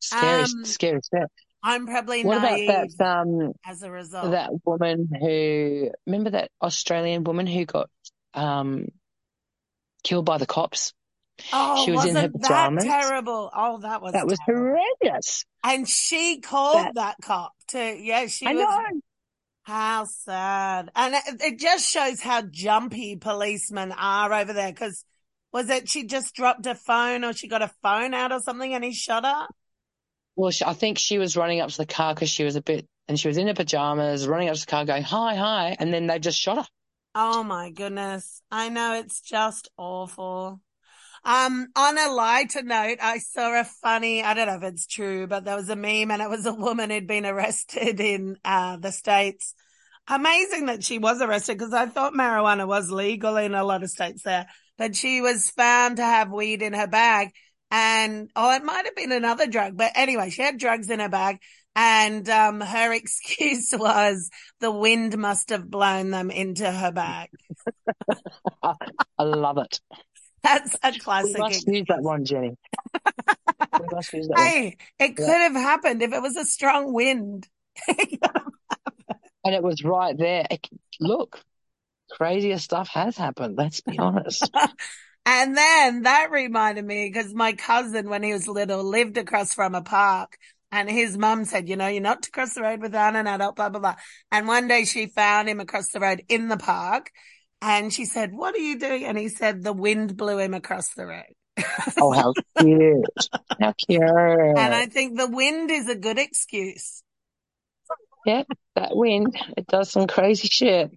Scary, 0.00 0.42
Um, 0.42 0.64
scary 0.64 1.00
stuff. 1.02 1.30
I'm 1.62 1.86
probably 1.86 2.24
What 2.24 2.38
about 2.38 2.88
that, 2.98 3.04
um, 3.04 3.52
as 3.66 3.82
a 3.82 3.90
result. 3.90 4.30
that 4.30 4.50
woman 4.64 5.08
who, 5.20 5.90
remember 6.06 6.30
that 6.30 6.50
Australian 6.62 7.24
woman 7.24 7.46
who 7.46 7.64
got, 7.64 7.90
um, 8.34 8.86
killed 10.04 10.24
by 10.24 10.38
the 10.38 10.46
cops? 10.46 10.92
Oh, 11.52 11.84
she 11.84 11.92
was 11.92 12.06
in 12.06 12.16
her 12.16 12.28
pajamas. 12.28 12.84
terrible? 12.84 13.50
Oh, 13.54 13.78
that 13.78 14.02
was 14.02 14.12
That 14.12 14.26
was 14.26 14.38
terrible. 14.46 14.78
horrendous. 15.02 15.44
And 15.64 15.88
she 15.88 16.40
called 16.40 16.76
That- 16.76 16.94
that, 16.94 17.16
cop 17.22 17.52
too. 17.68 17.78
Yeah, 17.78 18.26
she 18.26 18.46
I 18.46 18.52
was. 18.54 18.62
know. 18.62 19.00
How 19.64 20.04
sad. 20.06 20.90
And 20.96 21.14
it, 21.14 21.22
it 21.42 21.58
just 21.58 21.90
shows 21.90 22.22
how 22.22 22.40
jumpy 22.42 23.16
policemen 23.16 23.92
are 23.92 24.32
over 24.32 24.52
there. 24.54 24.72
Cause 24.72 25.04
was 25.52 25.68
it 25.68 25.88
she 25.90 26.06
just 26.06 26.34
dropped 26.34 26.64
her 26.64 26.74
phone 26.74 27.22
or 27.24 27.32
she 27.34 27.48
got 27.48 27.60
a 27.62 27.70
phone 27.82 28.14
out 28.14 28.32
or 28.32 28.40
something 28.40 28.72
and 28.74 28.82
he 28.82 28.92
shot 28.94 29.24
her? 29.26 29.46
Well, 30.36 30.50
she, 30.52 30.64
I 30.64 30.72
think 30.72 30.98
she 30.98 31.18
was 31.18 31.36
running 31.36 31.60
up 31.60 31.68
to 31.70 31.76
the 31.76 31.84
car 31.86 32.14
because 32.14 32.30
she 32.30 32.44
was 32.44 32.54
a 32.56 32.62
bit, 32.62 32.86
and 33.08 33.18
she 33.18 33.26
was 33.28 33.36
in 33.38 33.48
her 33.48 33.54
pajamas, 33.54 34.28
running 34.28 34.48
up 34.48 34.54
to 34.54 34.60
the 34.60 34.66
car 34.66 34.84
going, 34.84 35.02
hi, 35.02 35.34
hi. 35.34 35.76
And 35.78 35.92
then 35.92 36.06
they 36.06 36.18
just 36.18 36.38
shot 36.38 36.58
her. 36.58 36.66
Oh 37.14 37.42
my 37.42 37.70
goodness. 37.70 38.40
I 38.50 38.68
know 38.68 38.94
it's 38.94 39.20
just 39.20 39.68
awful. 39.76 40.60
Um, 41.24 41.68
on 41.76 41.98
a 41.98 42.10
lighter 42.12 42.62
note, 42.62 42.98
I 43.02 43.18
saw 43.18 43.60
a 43.60 43.64
funny, 43.64 44.22
I 44.22 44.34
don't 44.34 44.46
know 44.46 44.56
if 44.56 44.62
it's 44.62 44.86
true, 44.86 45.26
but 45.26 45.44
there 45.44 45.56
was 45.56 45.68
a 45.68 45.76
meme 45.76 46.10
and 46.10 46.22
it 46.22 46.30
was 46.30 46.46
a 46.46 46.54
woman 46.54 46.90
who'd 46.90 47.06
been 47.06 47.26
arrested 47.26 48.00
in, 48.00 48.36
uh, 48.44 48.76
the 48.76 48.92
States. 48.92 49.54
Amazing 50.08 50.66
that 50.66 50.82
she 50.82 50.98
was 50.98 51.20
arrested 51.20 51.58
because 51.58 51.74
I 51.74 51.86
thought 51.86 52.14
marijuana 52.14 52.66
was 52.66 52.90
legal 52.90 53.36
in 53.36 53.54
a 53.54 53.64
lot 53.64 53.82
of 53.82 53.90
states 53.90 54.22
there, 54.22 54.46
but 54.78 54.96
she 54.96 55.20
was 55.20 55.50
found 55.50 55.98
to 55.98 56.02
have 56.02 56.30
weed 56.32 56.62
in 56.62 56.72
her 56.72 56.86
bag 56.86 57.30
and, 57.70 58.30
oh, 58.34 58.54
it 58.54 58.64
might 58.64 58.86
have 58.86 58.96
been 58.96 59.12
another 59.12 59.46
drug, 59.46 59.76
but 59.76 59.92
anyway, 59.94 60.30
she 60.30 60.40
had 60.40 60.56
drugs 60.56 60.88
in 60.88 61.00
her 61.00 61.10
bag 61.10 61.40
and, 61.76 62.26
um, 62.30 62.62
her 62.62 62.92
excuse 62.94 63.70
was 63.72 64.30
the 64.60 64.72
wind 64.72 65.18
must 65.18 65.50
have 65.50 65.68
blown 65.70 66.10
them 66.10 66.30
into 66.30 66.70
her 66.70 66.90
bag. 66.90 67.28
I 68.62 69.22
love 69.22 69.58
it. 69.58 69.80
That's 70.42 70.76
a 70.82 70.92
classic. 70.98 71.34
We 71.34 71.40
must 71.40 71.66
use 71.66 71.84
that 71.88 72.02
one, 72.02 72.24
Jenny. 72.24 72.54
we 73.78 73.86
must 73.90 74.12
use 74.12 74.28
that 74.28 74.36
one. 74.36 74.46
Hey, 74.46 74.76
it 74.98 75.16
could 75.16 75.26
have 75.26 75.54
happened 75.54 76.02
if 76.02 76.12
it 76.12 76.22
was 76.22 76.36
a 76.36 76.44
strong 76.44 76.92
wind. 76.92 77.48
And 79.44 79.54
it 79.54 79.62
was 79.62 79.82
right 79.82 80.16
there. 80.16 80.46
It- 80.50 80.68
look, 81.00 81.42
crazier 82.10 82.58
stuff 82.58 82.88
has 82.88 83.16
happened. 83.16 83.56
Let's 83.56 83.80
be 83.80 83.98
honest. 83.98 84.50
and 85.26 85.56
then 85.56 86.02
that 86.02 86.30
reminded 86.30 86.84
me 86.84 87.08
because 87.08 87.32
my 87.32 87.52
cousin, 87.52 88.08
when 88.08 88.22
he 88.22 88.32
was 88.32 88.48
little, 88.48 88.84
lived 88.84 89.16
across 89.16 89.54
from 89.54 89.74
a 89.74 89.82
park. 89.82 90.36
And 90.70 90.90
his 90.90 91.16
mum 91.16 91.46
said, 91.46 91.66
you 91.66 91.76
know, 91.76 91.86
you're 91.86 92.02
not 92.02 92.24
to 92.24 92.30
cross 92.30 92.52
the 92.52 92.60
road 92.60 92.82
without 92.82 93.16
an 93.16 93.26
adult, 93.26 93.56
blah, 93.56 93.70
blah, 93.70 93.80
blah. 93.80 93.94
And 94.30 94.46
one 94.46 94.68
day 94.68 94.84
she 94.84 95.06
found 95.06 95.48
him 95.48 95.60
across 95.60 95.88
the 95.88 96.00
road 96.00 96.22
in 96.28 96.48
the 96.48 96.58
park. 96.58 97.10
And 97.60 97.92
she 97.92 98.04
said, 98.04 98.32
what 98.32 98.54
are 98.54 98.58
you 98.58 98.78
doing? 98.78 99.04
And 99.04 99.18
he 99.18 99.28
said, 99.28 99.62
the 99.62 99.72
wind 99.72 100.16
blew 100.16 100.38
him 100.38 100.54
across 100.54 100.94
the 100.94 101.06
road. 101.06 101.24
oh, 102.00 102.12
how 102.12 102.32
cute. 102.58 103.04
How 103.60 103.72
cute. 103.72 104.00
And 104.00 104.74
I 104.74 104.86
think 104.86 105.18
the 105.18 105.28
wind 105.28 105.70
is 105.70 105.88
a 105.88 105.96
good 105.96 106.18
excuse. 106.18 107.02
yeah, 108.24 108.44
that 108.76 108.96
wind, 108.96 109.36
it 109.56 109.66
does 109.66 109.90
some 109.90 110.06
crazy 110.06 110.48
shit. 110.48 110.92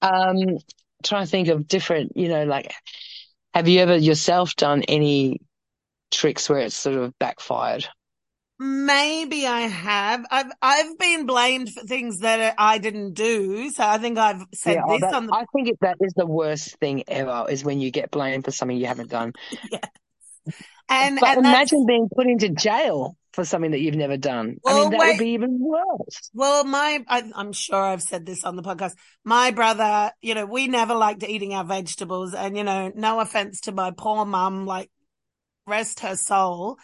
Um, 0.00 0.58
trying 1.04 1.24
to 1.24 1.30
think 1.30 1.48
of 1.48 1.68
different, 1.68 2.16
you 2.16 2.28
know, 2.28 2.44
like, 2.44 2.72
have 3.54 3.68
you 3.68 3.80
ever 3.80 3.96
yourself 3.96 4.56
done 4.56 4.82
any 4.82 5.40
tricks 6.10 6.48
where 6.48 6.60
it's 6.60 6.74
sort 6.74 6.96
of 6.96 7.16
backfired? 7.18 7.86
Maybe 8.62 9.46
I 9.46 9.62
have. 9.62 10.24
I've 10.30 10.52
I've 10.62 10.98
been 10.98 11.26
blamed 11.26 11.70
for 11.72 11.82
things 11.82 12.20
that 12.20 12.54
I 12.58 12.78
didn't 12.78 13.14
do. 13.14 13.70
So 13.70 13.84
I 13.84 13.98
think 13.98 14.18
I've 14.18 14.44
said 14.54 14.76
Yeah, 14.76 14.82
this 14.88 15.00
that, 15.02 15.14
on 15.14 15.26
the 15.26 15.34
I 15.34 15.44
think 15.52 15.76
that 15.80 15.96
is 16.00 16.12
the 16.14 16.26
worst 16.26 16.78
thing 16.78 17.02
ever 17.08 17.46
is 17.50 17.64
when 17.64 17.80
you 17.80 17.90
get 17.90 18.12
blamed 18.12 18.44
for 18.44 18.52
something 18.52 18.76
you 18.76 18.86
haven't 18.86 19.10
done. 19.10 19.32
and 20.88 21.18
But 21.18 21.36
and 21.36 21.38
imagine 21.38 21.86
being 21.86 22.08
put 22.14 22.26
into 22.26 22.50
jail 22.50 23.16
for 23.32 23.44
something 23.44 23.70
that 23.70 23.80
you've 23.80 23.94
never 23.94 24.16
done. 24.16 24.58
I 24.64 24.74
mean, 24.74 24.90
that 24.90 25.00
wait. 25.00 25.08
would 25.14 25.18
be 25.18 25.30
even 25.30 25.58
worse. 25.58 26.30
Well, 26.34 26.64
my, 26.64 27.02
I, 27.08 27.30
I'm 27.34 27.52
sure 27.52 27.82
I've 27.82 28.02
said 28.02 28.26
this 28.26 28.44
on 28.44 28.56
the 28.56 28.62
podcast. 28.62 28.92
My 29.24 29.50
brother, 29.50 30.12
you 30.20 30.34
know, 30.34 30.44
we 30.44 30.68
never 30.68 30.94
liked 30.94 31.22
eating 31.22 31.54
our 31.54 31.64
vegetables 31.64 32.34
and, 32.34 32.56
you 32.56 32.64
know, 32.64 32.92
no 32.94 33.20
offense 33.20 33.62
to 33.62 33.72
my 33.72 33.90
poor 33.90 34.24
mum, 34.26 34.66
like 34.66 34.90
rest 35.66 36.00
her 36.00 36.14
soul. 36.14 36.76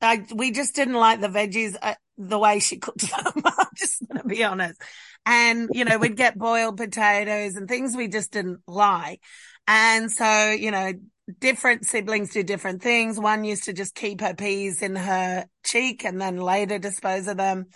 I, 0.00 0.24
we 0.34 0.50
just 0.50 0.74
didn't 0.74 0.94
like 0.94 1.20
the 1.20 1.28
veggies 1.28 1.76
uh, 1.80 1.94
the 2.18 2.38
way 2.38 2.58
she 2.58 2.78
cooked 2.78 3.00
them. 3.10 3.42
I'm 3.44 3.66
just 3.76 4.06
going 4.06 4.22
to 4.22 4.28
be 4.28 4.44
honest. 4.44 4.80
And, 5.24 5.70
you 5.72 5.84
know, 5.84 5.98
we'd 5.98 6.16
get 6.16 6.38
boiled 6.38 6.76
potatoes 6.76 7.56
and 7.56 7.68
things 7.68 7.96
we 7.96 8.08
just 8.08 8.32
didn't 8.32 8.60
like. 8.66 9.20
And 9.66 10.10
so, 10.10 10.50
you 10.50 10.70
know, 10.70 10.92
different 11.40 11.84
siblings 11.84 12.32
do 12.32 12.42
different 12.42 12.82
things. 12.82 13.18
One 13.18 13.44
used 13.44 13.64
to 13.64 13.72
just 13.72 13.94
keep 13.94 14.20
her 14.20 14.34
peas 14.34 14.82
in 14.82 14.94
her 14.94 15.46
cheek 15.64 16.04
and 16.04 16.20
then 16.20 16.36
later 16.36 16.78
dispose 16.78 17.26
of 17.26 17.36
them. 17.36 17.66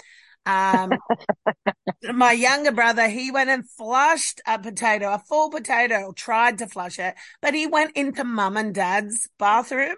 Um, 0.46 0.92
my 2.14 2.32
younger 2.32 2.72
brother, 2.72 3.08
he 3.08 3.30
went 3.30 3.50
and 3.50 3.68
flushed 3.68 4.40
a 4.46 4.58
potato, 4.58 5.12
a 5.12 5.18
full 5.18 5.50
potato, 5.50 6.12
tried 6.12 6.58
to 6.58 6.68
flush 6.68 6.98
it, 6.98 7.14
but 7.42 7.54
he 7.54 7.66
went 7.66 7.96
into 7.96 8.24
mum 8.24 8.56
and 8.56 8.74
dad's 8.74 9.28
bathroom 9.38 9.96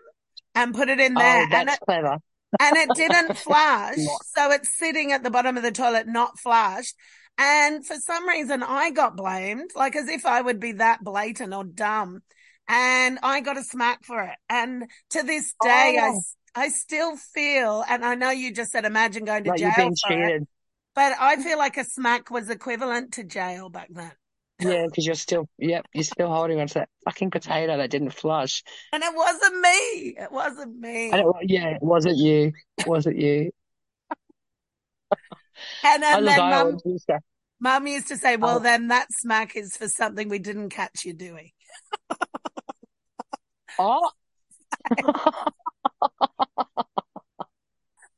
and 0.54 0.74
put 0.74 0.88
it 0.88 1.00
in 1.00 1.14
there. 1.14 1.46
Oh, 1.50 1.56
and 1.56 1.68
it, 1.68 1.78
clever. 1.86 2.18
and 2.60 2.76
it 2.76 2.88
didn't 2.94 3.36
flush. 3.38 3.96
So 4.34 4.50
it's 4.50 4.76
sitting 4.78 5.12
at 5.12 5.22
the 5.22 5.30
bottom 5.30 5.56
of 5.56 5.62
the 5.62 5.72
toilet, 5.72 6.06
not 6.06 6.38
flushed. 6.38 6.94
And 7.38 7.84
for 7.86 7.96
some 7.96 8.28
reason, 8.28 8.62
I 8.62 8.90
got 8.90 9.16
blamed, 9.16 9.70
like 9.74 9.96
as 9.96 10.08
if 10.08 10.26
I 10.26 10.40
would 10.42 10.60
be 10.60 10.72
that 10.72 11.02
blatant 11.02 11.54
or 11.54 11.64
dumb. 11.64 12.20
And 12.68 13.18
I 13.22 13.40
got 13.40 13.58
a 13.58 13.64
smack 13.64 14.04
for 14.04 14.22
it. 14.22 14.36
And 14.48 14.84
to 15.10 15.22
this 15.22 15.54
day, 15.62 15.98
I, 16.00 16.12
Oh. 16.14 16.20
I 16.54 16.68
still 16.68 17.16
feel, 17.16 17.82
and 17.88 18.04
I 18.04 18.14
know 18.14 18.30
you 18.30 18.52
just 18.52 18.72
said, 18.72 18.84
imagine 18.84 19.24
going 19.24 19.44
to 19.44 19.50
Like 19.50 19.58
jail 19.58 19.68
you've 19.68 19.76
been 19.76 19.94
for 20.06 20.22
it, 20.22 20.42
but 20.94 21.14
I 21.18 21.36
feel 21.42 21.56
like 21.56 21.78
a 21.78 21.84
smack 21.84 22.30
was 22.30 22.50
equivalent 22.50 23.14
to 23.14 23.24
jail 23.24 23.70
back 23.70 23.88
then. 23.90 24.12
Yeah, 24.64 24.86
because 24.86 25.04
you're 25.06 25.14
still, 25.14 25.48
yep, 25.58 25.86
you're 25.94 26.04
still 26.04 26.28
holding 26.28 26.60
on 26.60 26.66
to 26.68 26.74
that 26.74 26.88
fucking 27.04 27.30
potato 27.30 27.76
that 27.76 27.90
didn't 27.90 28.10
flush. 28.10 28.62
And 28.92 29.02
it 29.02 29.14
wasn't 29.14 29.60
me. 29.60 30.14
It 30.18 30.30
wasn't 30.32 30.78
me. 30.78 31.10
And 31.10 31.20
it, 31.20 31.26
yeah, 31.50 31.68
it 31.68 31.82
wasn't 31.82 32.16
you. 32.18 32.52
It 32.78 32.86
wasn't 32.86 33.18
you. 33.18 33.50
And, 35.84 36.02
then 36.02 36.24
mum, 36.24 36.78
used 36.84 37.06
to. 37.06 37.20
mum 37.60 37.86
used 37.86 38.08
to 38.08 38.16
say, 38.16 38.36
well, 38.36 38.56
Oh. 38.56 38.58
then 38.58 38.88
that 38.88 39.06
smack 39.12 39.54
is 39.54 39.76
for 39.76 39.86
something 39.86 40.28
we 40.28 40.38
didn't 40.40 40.70
catch 40.70 41.04
you 41.04 41.12
doing. 41.12 41.50
Oh. 43.78 44.10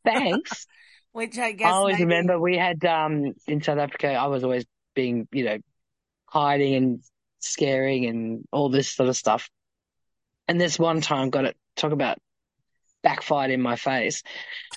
Thanks. 0.04 0.66
Which 1.12 1.38
I 1.38 1.52
guess 1.52 1.68
I 1.68 1.70
always 1.72 1.94
maybe- 1.94 2.04
remember 2.04 2.40
we 2.40 2.56
had 2.56 2.84
um 2.84 3.34
in 3.46 3.62
South 3.62 3.78
Africa. 3.78 4.12
I 4.14 4.26
was 4.26 4.42
always 4.44 4.64
being, 4.94 5.28
you 5.32 5.44
know, 5.44 5.58
hiding 6.34 6.74
and 6.74 7.00
scaring 7.40 8.06
and 8.06 8.44
all 8.52 8.68
this 8.68 8.90
sort 8.90 9.08
of 9.08 9.16
stuff. 9.16 9.48
And 10.48 10.60
this 10.60 10.78
one 10.78 11.00
time 11.00 11.30
got 11.30 11.46
it. 11.46 11.56
Talk 11.76 11.92
about 11.92 12.18
backfired 13.02 13.50
in 13.50 13.60
my 13.60 13.76
face. 13.76 14.22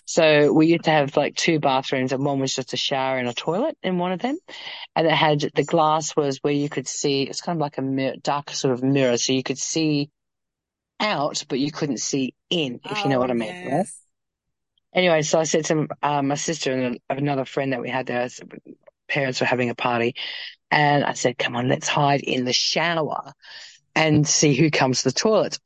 So 0.06 0.54
we 0.54 0.68
used 0.68 0.86
to 0.86 0.92
have 0.92 1.18
like 1.18 1.36
two 1.36 1.60
bathrooms, 1.60 2.12
and 2.14 2.24
one 2.26 2.40
was 2.40 2.56
just 2.56 2.74
a 2.74 2.78
shower 2.78 3.18
and 3.18 3.28
a 3.28 3.34
toilet 3.34 3.78
in 3.84 3.98
one 3.98 4.12
of 4.14 4.20
them, 4.20 4.38
and 4.96 5.08
it 5.08 5.14
had 5.14 5.42
the 5.56 5.64
glass 5.64 6.16
was 6.16 6.40
where 6.40 6.54
you 6.54 6.70
could 6.70 6.88
see. 6.88 7.24
It's 7.24 7.42
kind 7.42 7.58
of 7.58 7.62
like 7.62 7.78
a 7.78 7.82
mirror, 7.82 8.16
dark 8.22 8.52
sort 8.52 8.74
of 8.74 8.84
mirror, 8.84 9.18
so 9.18 9.34
you 9.34 9.44
could 9.44 9.58
see 9.58 10.10
out, 11.00 11.44
but 11.50 11.60
you 11.60 11.72
couldn't 11.72 12.00
see 12.00 12.34
in. 12.50 12.80
If 12.86 13.04
you 13.04 13.10
know 13.10 13.18
Oh, 13.18 13.20
what 13.20 13.32
I 13.32 13.34
mean. 13.34 13.50
right? 13.66 13.72
yes. 13.72 14.02
Anyway, 14.94 15.22
so 15.22 15.40
I 15.40 15.44
said 15.44 15.66
to 15.66 15.88
um, 16.02 16.28
my 16.28 16.36
sister 16.36 16.72
and 16.72 17.00
another 17.10 17.46
friend 17.46 17.74
that 17.74 17.82
we 17.82 17.90
had 17.90 18.08
there, 18.08 18.30
so 18.30 18.44
parents 19.08 19.40
were 19.40 19.48
having 19.48 19.70
a 19.70 19.76
party, 19.76 20.16
and 20.72 21.04
I 21.04 21.14
said, 21.14 21.38
"Come 21.38 21.56
on, 21.56 21.68
let's 21.68 21.88
hide 21.88 22.22
in 22.22 22.46
the 22.46 22.54
shower 22.54 23.34
and 23.96 24.28
see 24.28 24.54
who 24.54 24.70
comes 24.72 25.02
to 25.02 25.10
the 25.10 25.14
toilet." 25.14 25.60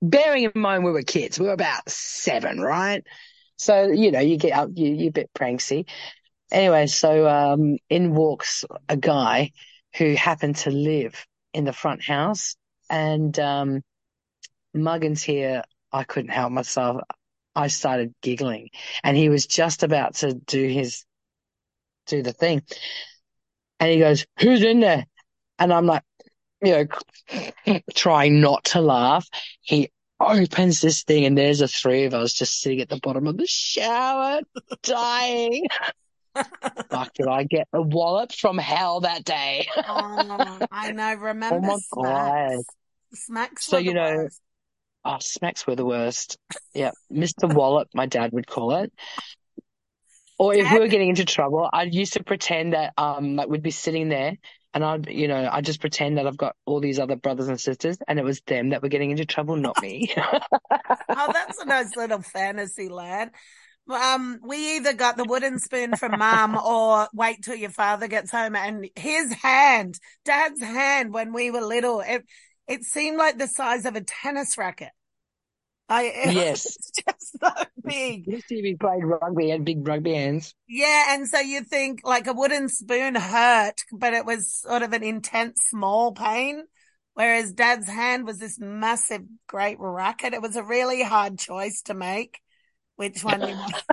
Bearing 0.00 0.44
in 0.44 0.52
mind 0.60 0.84
we 0.84 0.90
were 0.90 1.02
kids, 1.02 1.38
we 1.38 1.46
were 1.46 1.52
about 1.52 1.88
seven, 1.88 2.60
right? 2.60 3.04
So 3.56 3.88
you 3.88 4.10
know, 4.10 4.20
you 4.20 4.36
get 4.36 4.52
up, 4.52 4.70
you 4.74 4.92
you're 4.92 5.08
a 5.08 5.12
bit 5.12 5.30
pranksy. 5.34 5.88
Anyway, 6.50 6.86
so 6.86 7.28
um, 7.28 7.78
in 7.88 8.14
walks 8.14 8.64
a 8.88 8.96
guy 8.96 9.52
who 9.96 10.14
happened 10.14 10.56
to 10.56 10.70
live 10.70 11.26
in 11.54 11.64
the 11.64 11.72
front 11.72 12.02
house, 12.02 12.56
and 12.90 13.38
um, 13.38 13.82
Muggins 14.74 15.22
here, 15.22 15.62
I 15.92 16.04
couldn't 16.04 16.30
help 16.30 16.52
myself. 16.52 17.02
I 17.54 17.68
started 17.68 18.14
giggling, 18.22 18.70
and 19.04 19.16
he 19.16 19.28
was 19.28 19.46
just 19.46 19.82
about 19.82 20.16
to 20.16 20.34
do 20.34 20.66
his 20.66 21.04
do 22.06 22.22
the 22.22 22.32
thing, 22.32 22.62
and 23.80 23.90
he 23.90 23.98
goes, 23.98 24.26
"Who's 24.40 24.62
in 24.62 24.80
there?" 24.80 25.06
And 25.58 25.72
I'm 25.72 25.86
like, 25.86 26.02
you 26.62 26.86
know, 27.32 27.80
trying 27.94 28.40
not 28.40 28.64
to 28.64 28.80
laugh. 28.80 29.28
He 29.60 29.90
opens 30.20 30.80
this 30.80 31.02
thing, 31.02 31.24
and 31.24 31.36
there's 31.36 31.58
the 31.58 31.68
three 31.68 32.04
of 32.04 32.14
us 32.14 32.32
just 32.32 32.60
sitting 32.60 32.80
at 32.80 32.88
the 32.88 33.00
bottom 33.02 33.26
of 33.26 33.36
the 33.36 33.46
shower, 33.46 34.40
dying. 34.82 35.66
Fuck, 36.34 37.12
did 37.14 37.28
I 37.28 37.44
get 37.44 37.68
a 37.72 37.82
wallop 37.82 38.32
from 38.32 38.58
hell 38.58 39.00
that 39.00 39.24
day? 39.24 39.68
Oh, 39.76 40.58
I 40.70 40.92
know. 40.92 41.14
Remember 41.20 41.56
Oh 41.56 41.60
my 41.60 42.02
God. 42.02 42.64
smacks? 42.64 42.64
Smacks 43.14 43.66
So, 43.66 43.76
you 43.78 43.90
the 43.90 43.94
know, 43.94 44.16
worst. 44.16 44.40
Oh, 45.04 45.16
smacks 45.20 45.66
were 45.66 45.74
the 45.74 45.84
worst. 45.84 46.38
Yeah, 46.74 46.92
Mr. 47.12 47.52
Wallop, 47.52 47.88
my 47.94 48.06
dad 48.06 48.32
would 48.32 48.46
call 48.46 48.76
it. 48.76 48.92
Or 50.42 50.52
if 50.52 50.72
we 50.72 50.80
were 50.80 50.88
getting 50.88 51.10
into 51.10 51.24
trouble, 51.24 51.70
I 51.72 51.84
used 51.84 52.14
to 52.14 52.24
pretend 52.24 52.72
that 52.72 52.94
um 52.98 53.36
like 53.36 53.48
we'd 53.48 53.62
be 53.62 53.70
sitting 53.70 54.08
there 54.08 54.38
and 54.74 54.84
I'd 54.84 55.08
you 55.08 55.28
know, 55.28 55.48
I 55.50 55.60
just 55.60 55.80
pretend 55.80 56.18
that 56.18 56.26
I've 56.26 56.36
got 56.36 56.56
all 56.66 56.80
these 56.80 56.98
other 56.98 57.14
brothers 57.14 57.46
and 57.46 57.60
sisters 57.60 57.98
and 58.08 58.18
it 58.18 58.24
was 58.24 58.40
them 58.40 58.70
that 58.70 58.82
were 58.82 58.88
getting 58.88 59.12
into 59.12 59.24
trouble, 59.24 59.54
not 59.54 59.80
me. 59.80 60.12
Oh, 61.14 61.30
that's 61.32 61.60
a 61.60 61.66
nice 61.66 61.94
little 61.94 62.22
fantasy 62.22 62.88
land. 62.88 63.30
Um, 63.88 64.40
we 64.42 64.76
either 64.76 64.94
got 64.94 65.16
the 65.16 65.24
wooden 65.24 65.60
spoon 65.60 65.94
from 65.94 66.18
mum 66.18 66.56
or 66.56 67.06
wait 67.14 67.42
till 67.44 67.54
your 67.54 67.70
father 67.70 68.08
gets 68.08 68.32
home 68.32 68.56
and 68.56 68.88
his 68.96 69.32
hand, 69.32 70.00
dad's 70.24 70.60
hand 70.60 71.12
when 71.12 71.32
we 71.32 71.52
were 71.52 71.60
little, 71.60 72.00
it, 72.00 72.24
it 72.66 72.82
seemed 72.82 73.18
like 73.18 73.38
the 73.38 73.46
size 73.46 73.84
of 73.84 73.94
a 73.94 74.00
tennis 74.00 74.58
racket. 74.58 74.90
I, 75.88 76.12
Yes. 76.32 76.76
just 77.06 77.40
so 77.40 77.50
big. 77.84 78.26
Used 78.26 78.48
to 78.48 78.62
be 78.62 78.76
played 78.76 79.04
rugby, 79.04 79.50
had 79.50 79.64
big 79.64 79.86
rugby 79.86 80.14
hands. 80.14 80.54
Yeah, 80.68 81.14
and 81.14 81.28
so 81.28 81.38
you 81.38 81.62
think 81.62 82.00
like 82.04 82.26
a 82.26 82.32
wooden 82.32 82.68
spoon 82.68 83.14
hurt, 83.14 83.82
but 83.92 84.14
it 84.14 84.24
was 84.24 84.54
sort 84.54 84.82
of 84.82 84.92
an 84.92 85.02
intense 85.02 85.58
small 85.68 86.12
pain. 86.12 86.64
Whereas 87.14 87.52
dad's 87.52 87.88
hand 87.88 88.26
was 88.26 88.38
this 88.38 88.58
massive, 88.58 89.22
great 89.46 89.76
racket. 89.78 90.32
It 90.32 90.40
was 90.40 90.56
a 90.56 90.62
really 90.62 91.02
hard 91.02 91.38
choice 91.38 91.82
to 91.82 91.94
make 91.94 92.40
which 92.96 93.22
one 93.22 93.40
you 93.48 93.54
want. 93.54 93.84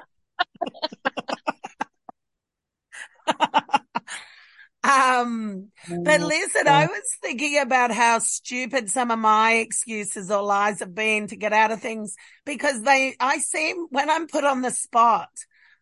Um, 4.84 5.68
but 5.90 6.22
listen, 6.22 6.68
I 6.68 6.86
was 6.86 7.02
thinking 7.22 7.60
about 7.60 7.92
how 7.92 8.20
stupid 8.20 8.90
some 8.90 9.12
of 9.12 9.20
my 9.20 9.54
excuses 9.56 10.32
or 10.32 10.42
lies 10.42 10.80
have 10.80 10.96
been 10.96 11.28
to 11.28 11.36
get 11.36 11.52
out 11.54 11.72
of 11.72 11.82
things 11.82 12.16
because 12.46 12.82
they, 12.84 13.16
I 13.20 13.40
seem, 13.40 13.88
when 13.90 14.10
I'm 14.10 14.28
put 14.28 14.44
on 14.46 14.62
the 14.62 14.72
spot, 14.72 15.30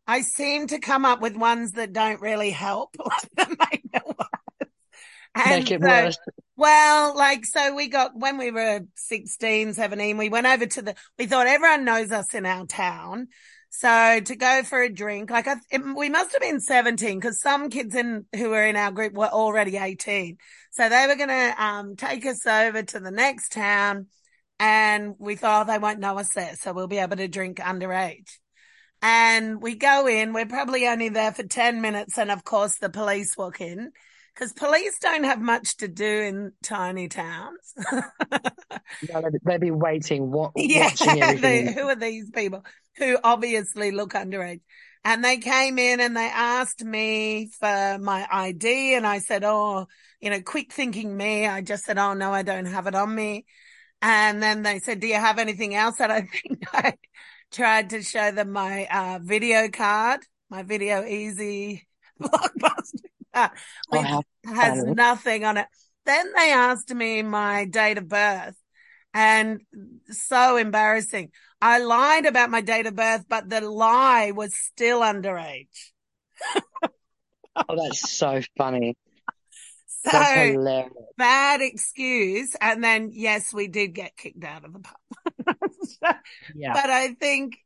I 0.08 0.22
seem 0.22 0.68
to 0.68 0.80
come 0.80 1.06
up 1.06 1.22
with 1.22 1.36
ones 1.36 1.74
that 1.74 1.94
don't 1.94 2.22
really 2.22 2.50
help. 2.52 2.96
like 3.06 3.30
the 3.36 3.56
main 3.72 4.04
ones. 4.04 4.72
And 5.36 5.64
Make 5.66 5.72
it 5.72 5.82
so- 5.82 5.88
worse. 5.88 6.18
well, 6.56 7.16
like, 7.16 7.46
so 7.46 7.76
we 7.76 7.90
got, 7.90 8.12
when 8.16 8.38
we 8.40 8.50
were 8.50 8.82
16, 8.96 9.74
17, 9.76 10.18
we 10.18 10.30
went 10.30 10.48
over 10.48 10.66
to 10.66 10.82
the, 10.82 10.96
we 11.20 11.28
thought 11.28 11.46
everyone 11.46 11.86
knows 11.86 12.12
us 12.12 12.34
in 12.34 12.46
our 12.48 12.66
town. 12.66 13.28
So 13.78 14.20
to 14.20 14.36
go 14.36 14.64
for 14.64 14.82
a 14.82 14.90
drink, 14.90 15.30
like 15.30 15.48
I, 15.48 15.58
it, 15.70 15.84
we 15.96 16.10
must 16.10 16.32
have 16.32 16.42
been 16.42 16.60
17 16.60 17.20
because 17.20 17.40
some 17.40 17.70
kids 17.70 17.94
in 17.94 18.26
who 18.36 18.50
were 18.50 18.66
in 18.66 18.76
our 18.76 18.90
group 18.90 19.14
were 19.14 19.28
already 19.28 19.78
18. 19.78 20.38
So 20.72 20.90
they 20.90 21.06
were 21.06 21.16
going 21.16 21.30
to, 21.30 21.64
um, 21.64 21.96
take 21.96 22.26
us 22.26 22.44
over 22.48 22.82
to 22.82 23.00
the 23.00 23.12
next 23.12 23.52
town 23.52 24.08
and 24.60 25.14
we 25.20 25.36
thought 25.36 25.70
oh, 25.70 25.72
they 25.72 25.78
won't 25.78 26.00
know 26.00 26.18
us 26.18 26.34
there. 26.34 26.56
So 26.56 26.74
we'll 26.74 26.88
be 26.88 26.98
able 26.98 27.18
to 27.18 27.28
drink 27.28 27.60
underage. 27.60 28.40
And 29.04 29.62
we 29.62 29.76
go 29.76 30.08
in, 30.08 30.34
we're 30.34 30.48
probably 30.48 30.88
only 30.88 31.10
there 31.10 31.32
for 31.32 31.44
10 31.44 31.80
minutes. 31.80 32.18
And 32.18 32.32
of 32.32 32.44
course 32.44 32.80
the 32.80 32.90
police 32.90 33.38
walk 33.38 33.62
in 33.62 33.92
because 34.38 34.54
police 34.54 34.98
don't 35.00 35.24
have 35.24 35.42
much 35.42 35.78
to 35.78 35.88
do 35.88 36.06
in 36.06 36.52
tiny 36.64 37.08
towns. 37.08 37.74
No, 39.02 39.22
they'd, 39.44 39.62
be 39.62 39.72
waiting, 39.72 40.32
wa- 40.32 40.52
yeah, 40.56 40.90
watching 40.90 41.22
everything. 41.22 41.66
they- 41.66 41.74
who 41.74 41.88
are 41.88 41.96
these 41.96 42.30
people 42.32 42.64
who 42.98 43.18
obviously 43.24 43.92
look 43.92 44.14
underage? 44.14 44.62
And 45.04 45.24
they 45.24 45.38
came 45.38 45.78
in 45.80 46.00
and 46.00 46.18
they 46.18 46.30
asked 46.34 46.84
me 46.84 47.50
for 47.60 47.98
my 48.02 48.28
ID, 48.30 48.96
and 48.96 49.08
I 49.08 49.20
said, 49.20 49.44
"Oh, 49.46 49.88
you 50.20 50.30
know, 50.30 50.42
quick 50.42 50.74
thinking 50.74 51.16
me." 51.16 51.48
I 51.48 51.62
just 51.62 51.86
said, 51.86 51.98
"Oh 51.98 52.14
no, 52.14 52.34
I 52.34 52.42
don't 52.42 52.66
have 52.66 52.88
it 52.88 52.96
on 52.96 53.14
me." 53.14 53.46
And 54.02 54.42
then 54.44 54.64
they 54.64 54.80
said, 54.80 55.00
"Do 55.00 55.08
you 55.08 55.16
have 55.16 55.40
anything 55.40 55.76
else?" 55.76 56.02
And 56.02 56.12
I 56.12 56.22
think 56.22 56.64
I 56.74 56.94
tried 57.52 57.92
to 57.92 58.02
show 58.02 58.32
them 58.32 58.52
my 58.52 58.86
uh, 58.92 59.20
video 59.22 59.70
card, 59.70 60.22
my 60.50 60.64
Video 60.64 61.04
Ezy 61.04 61.84
blockbuster, 62.22 63.07
Oh, 63.92 64.02
which 64.02 64.02
how 64.02 64.22
has 64.46 64.76
funny. 64.78 64.94
nothing 64.94 65.46
on 65.46 65.58
it. 65.58 65.68
Then 66.06 66.32
they 66.34 66.52
asked 66.52 66.94
me 66.94 67.22
my 67.22 67.66
date 67.66 67.98
of 67.98 68.08
birth 68.08 68.56
and 69.14 69.62
so 70.10 70.58
embarrassing. 70.58 71.32
I 71.62 71.80
lied 71.80 72.26
about 72.26 72.50
my 72.52 72.62
date 72.62 72.86
of 72.86 72.96
birth, 72.96 73.26
but 73.28 73.50
the 73.50 73.62
lie 73.62 74.32
was 74.32 74.54
still 74.56 75.02
underage. 75.02 75.92
Oh, 77.56 77.76
that's 77.76 78.10
so 78.12 78.42
funny. 78.58 78.96
So 79.88 80.12
That's 80.12 80.32
hilarious. 80.32 80.94
bad 81.18 81.62
excuse. 81.62 82.56
And 82.62 82.82
then, 82.84 83.10
yes, 83.14 83.54
we 83.54 83.68
did 83.68 83.90
get 83.90 84.16
kicked 84.16 84.44
out 84.44 84.64
of 84.64 84.74
the 84.74 84.80
pub. 84.80 85.56
Yeah. 86.56 86.74
But 86.74 86.90
I 86.90 87.14
think, 87.14 87.58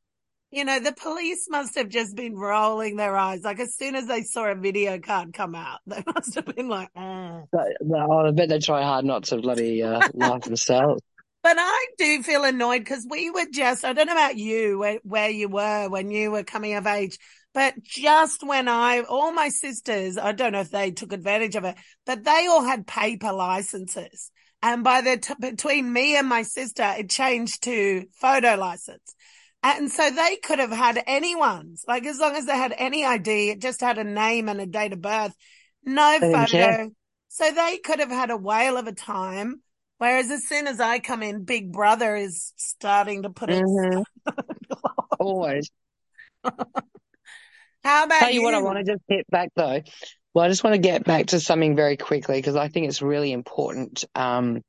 you 0.52 0.66
know, 0.66 0.80
the 0.80 0.92
police 0.92 1.48
must 1.50 1.76
have 1.76 1.88
just 1.88 2.16
been 2.16 2.36
rolling 2.36 2.98
their 2.98 3.16
eyes. 3.16 3.42
Like 3.44 3.60
as 3.60 3.76
soon 3.76 3.96
as 3.96 4.06
they 4.08 4.24
saw 4.24 4.46
a 4.46 4.56
video 4.56 5.00
card 5.00 5.34
come 5.34 5.56
out, 5.56 5.80
they 5.88 6.04
must 6.14 6.36
have 6.36 6.46
been 6.46 6.68
like, 6.68 6.94
mm. 6.94 7.46
But, 7.52 7.68
oh, 7.94 8.28
I 8.28 8.32
bet 8.32 8.50
they 8.50 8.60
try 8.60 8.84
hard 8.84 9.06
not 9.06 9.24
to 9.26 9.38
bloody 9.38 9.82
uh, 9.82 10.08
laugh 10.14 10.42
themselves. 10.42 11.02
But 11.44 11.58
I 11.60 11.88
do 11.98 12.22
feel 12.22 12.44
annoyed 12.44 12.82
because 12.84 13.04
we 13.10 13.32
were 13.32 13.48
just, 13.52 13.84
I 13.84 13.94
don't 13.94 14.06
know 14.06 14.14
about 14.14 14.38
you, 14.38 14.78
where, 14.78 15.00
where 15.02 15.30
you 15.32 15.50
were 15.50 15.90
when 15.90 16.12
you 16.12 16.30
were 16.30 16.44
coming 16.44 16.76
of 16.76 16.86
age, 16.86 17.18
but 17.52 17.82
just 17.82 18.44
when 18.44 18.68
I, 18.68 19.02
all 19.02 19.34
my 19.34 19.50
sisters, 19.50 20.20
I 20.20 20.34
don't 20.34 20.52
know 20.52 20.60
if 20.60 20.70
they 20.70 20.92
took 20.92 21.12
advantage 21.12 21.56
of 21.56 21.64
it, 21.64 21.78
but 22.06 22.24
they 22.24 22.46
all 22.48 22.64
had 22.64 22.86
paper 22.86 23.34
licenses. 23.34 24.30
And 24.62 24.84
by 24.84 25.02
the, 25.02 25.18
t- 25.18 25.34
between 25.40 25.92
me 25.92 26.16
and 26.16 26.30
my 26.30 26.44
sister, 26.44 26.94
it 27.00 27.10
changed 27.10 27.64
to 27.64 28.06
photo 28.14 28.56
license. 28.56 29.16
And 29.64 29.92
so 29.92 30.10
they 30.10 30.38
could 30.38 30.60
have 30.60 30.72
had 30.72 31.04
anyone's, 31.06 31.86
like 31.88 32.06
as 32.06 32.20
long 32.20 32.36
as 32.36 32.46
they 32.46 32.58
had 32.58 32.74
any 32.78 33.06
ID, 33.06 33.50
it 33.52 33.62
just 33.62 33.82
had 33.82 33.98
a 34.00 34.04
name 34.04 34.50
and 34.50 34.60
a 34.60 34.66
date 34.66 34.94
of 34.94 35.02
birth, 35.02 35.36
no 35.86 36.20
They 36.20 36.30
didn't 36.30 36.50
care. 36.50 36.78
photo. 36.78 36.92
So 37.30 37.52
they 37.52 37.78
could 37.78 38.00
have 38.00 38.10
had 38.10 38.32
a 38.32 38.38
whale 38.38 38.78
of 38.78 38.88
a 38.88 38.92
time. 38.92 39.62
Whereas 40.00 40.32
as 40.32 40.48
soon 40.48 40.68
as 40.68 40.80
I 40.80 40.98
come 41.00 41.22
in, 41.22 41.44
Big 41.44 41.72
Brother 41.72 42.16
is 42.16 42.54
starting 42.58 43.22
to 43.24 43.30
put 43.30 43.52
it. 43.52 43.64
Mhm. 43.64 44.04
Always. 45.20 45.70
How 47.84 48.06
about 48.06 48.20
Tell 48.20 48.32
you 48.32 48.42
what, 48.44 48.54
I 48.54 48.60
want 48.60 48.78
to 48.86 48.94
just 48.94 49.04
hit 49.08 49.26
back 49.30 49.50
though. 49.56 49.82
Well, 50.34 50.46
I 50.46 50.50
just 50.50 50.64
want 50.64 50.76
to 50.76 50.82
get 50.82 51.04
back 51.04 51.28
to 51.28 51.40
something 51.40 51.76
very 51.76 51.98
quickly 51.98 52.38
because 52.38 52.56
I 52.56 52.68
think 52.70 52.88
it's 52.88 53.02
really 53.02 53.32
important 53.32 54.06
um, 54.16 54.62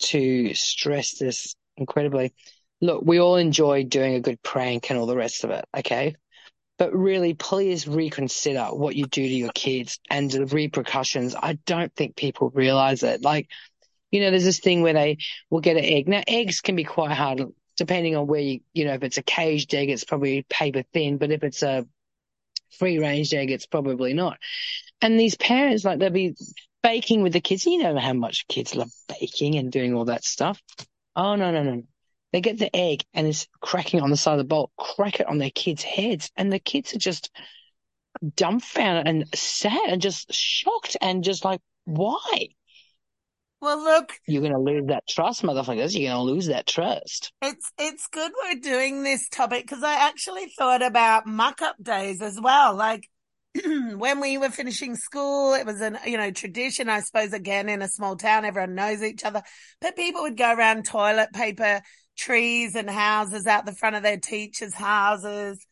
to 0.00 0.54
stress 0.54 1.18
this 1.18 1.54
incredibly. 1.76 2.32
Look, 2.80 3.02
we 3.04 3.20
all 3.20 3.36
enjoy 3.36 3.84
doing 3.84 4.14
a 4.14 4.20
good 4.20 4.42
prank 4.42 4.90
and 4.90 4.98
all 4.98 5.06
the 5.06 5.16
rest 5.16 5.44
of 5.44 5.50
it, 5.50 5.64
okay? 5.76 6.16
But 6.78 6.94
really, 6.94 7.34
please 7.34 7.86
reconsider 7.86 8.66
what 8.66 8.96
you 8.96 9.06
do 9.06 9.22
to 9.22 9.34
your 9.34 9.52
kids 9.54 10.00
and 10.08 10.30
the 10.30 10.46
repercussions. 10.46 11.34
I 11.34 11.58
don't 11.66 11.94
think 11.94 12.16
people 12.16 12.50
realize 12.50 13.02
it. 13.02 13.22
Like, 13.22 13.48
you 14.10 14.20
know, 14.20 14.30
there's 14.30 14.44
this 14.44 14.60
thing 14.60 14.80
where 14.80 14.94
they 14.94 15.18
will 15.50 15.60
get 15.60 15.76
an 15.76 15.84
egg. 15.84 16.08
Now, 16.08 16.22
eggs 16.26 16.62
can 16.62 16.76
be 16.76 16.84
quite 16.84 17.12
hard 17.12 17.42
depending 17.76 18.16
on 18.16 18.26
where 18.26 18.40
you, 18.40 18.60
you 18.74 18.84
know, 18.84 18.92
if 18.92 19.02
it's 19.02 19.18
a 19.18 19.22
caged 19.22 19.74
egg, 19.74 19.88
it's 19.88 20.04
probably 20.04 20.44
paper 20.50 20.82
thin, 20.92 21.16
but 21.16 21.30
if 21.30 21.42
it's 21.42 21.62
a 21.62 21.86
free 22.78 22.98
range 22.98 23.32
egg, 23.32 23.50
it's 23.50 23.66
probably 23.66 24.12
not. 24.12 24.38
And 25.00 25.18
these 25.18 25.36
parents, 25.36 25.84
like, 25.84 25.98
they'll 25.98 26.10
be 26.10 26.34
baking 26.82 27.22
with 27.22 27.32
the 27.32 27.40
kids. 27.40 27.64
You 27.64 27.82
know 27.82 27.98
how 27.98 28.12
much 28.12 28.46
kids 28.48 28.74
love 28.74 28.90
baking 29.08 29.56
and 29.56 29.72
doing 29.72 29.94
all 29.94 30.06
that 30.06 30.24
stuff. 30.24 30.60
Oh, 31.16 31.36
no, 31.36 31.50
no, 31.52 31.62
no. 31.62 31.82
They 32.32 32.40
get 32.40 32.58
the 32.58 32.74
egg 32.74 33.04
and 33.12 33.26
it's 33.26 33.48
cracking 33.60 34.00
on 34.00 34.10
the 34.10 34.16
side 34.16 34.32
of 34.32 34.38
the 34.38 34.44
bowl, 34.44 34.70
crack 34.78 35.20
it 35.20 35.26
on 35.26 35.38
their 35.38 35.50
kids' 35.50 35.82
heads. 35.82 36.30
And 36.36 36.52
the 36.52 36.58
kids 36.60 36.94
are 36.94 36.98
just 36.98 37.30
dumbfounded 38.36 39.08
and 39.08 39.24
sad 39.34 39.88
and 39.88 40.02
just 40.02 40.32
shocked 40.32 40.96
and 41.00 41.24
just 41.24 41.44
like, 41.44 41.60
why? 41.84 42.48
Well, 43.60 43.82
look, 43.82 44.14
You're 44.26 44.40
going 44.40 44.54
to 44.54 44.58
lose 44.58 44.86
that 44.86 45.06
trust, 45.06 45.42
motherfuckers. 45.42 45.98
You're 45.98 46.10
going 46.10 46.26
to 46.26 46.32
lose 46.32 46.46
that 46.46 46.66
trust. 46.66 47.32
it's 47.42 47.70
it's 47.78 48.06
good 48.06 48.32
we're 48.42 48.60
doing 48.60 49.02
this 49.02 49.28
topic 49.28 49.64
because 49.64 49.82
I 49.82 50.08
actually 50.08 50.46
thought 50.58 50.82
about 50.82 51.26
muck 51.26 51.60
up 51.60 51.76
days 51.82 52.22
as 52.22 52.40
well. 52.40 52.74
Like 52.74 53.06
when 53.64 54.20
we 54.20 54.38
were 54.38 54.48
finishing 54.48 54.96
school, 54.96 55.52
it 55.52 55.66
was 55.66 55.82
an 55.82 55.98
you 56.06 56.16
know 56.16 56.30
tradition, 56.30 56.88
I 56.88 57.00
suppose. 57.00 57.34
Again, 57.34 57.68
in 57.68 57.82
a 57.82 57.88
small 57.88 58.16
town, 58.16 58.46
everyone 58.46 58.74
knows 58.74 59.02
each 59.02 59.24
other, 59.24 59.42
but 59.82 59.96
people 59.96 60.22
would 60.22 60.38
go 60.38 60.54
around 60.54 60.86
toilet 60.86 61.30
paper 61.34 61.82
trees 62.20 62.74
and 62.74 62.88
houses 62.88 63.46
out 63.46 63.66
the 63.66 63.74
front 63.74 63.96
of 63.96 64.02
their 64.02 64.18
teachers' 64.18 64.74
houses. 64.74 65.64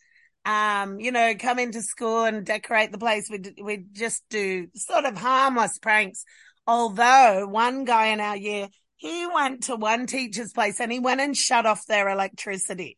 Um, 0.45 0.99
you 0.99 1.13
know, 1.13 1.35
come 1.39 1.59
into 1.59 1.83
school 1.83 2.25
and 2.25 2.47
decorate 2.47 2.91
the 2.91 2.99
place. 2.99 3.29
We 3.31 3.55
we 3.63 3.85
just 3.93 4.23
do 4.31 4.69
sort 4.75 5.05
of 5.05 5.17
harmless 5.19 5.79
pranks. 5.79 6.25
Although 6.67 7.47
one 7.49 7.85
guy 7.85 8.07
in 8.09 8.21
our 8.21 8.37
year, 8.37 8.69
he 8.97 9.27
went 9.27 9.65
to 9.65 9.77
one 9.77 10.07
teacher's 10.07 10.53
place 10.53 10.81
and 10.81 10.91
he 10.91 11.01
went 11.01 11.21
and 11.21 11.37
shut 11.37 11.67
off 11.67 11.87
their 11.87 12.09
electricity. 12.09 12.97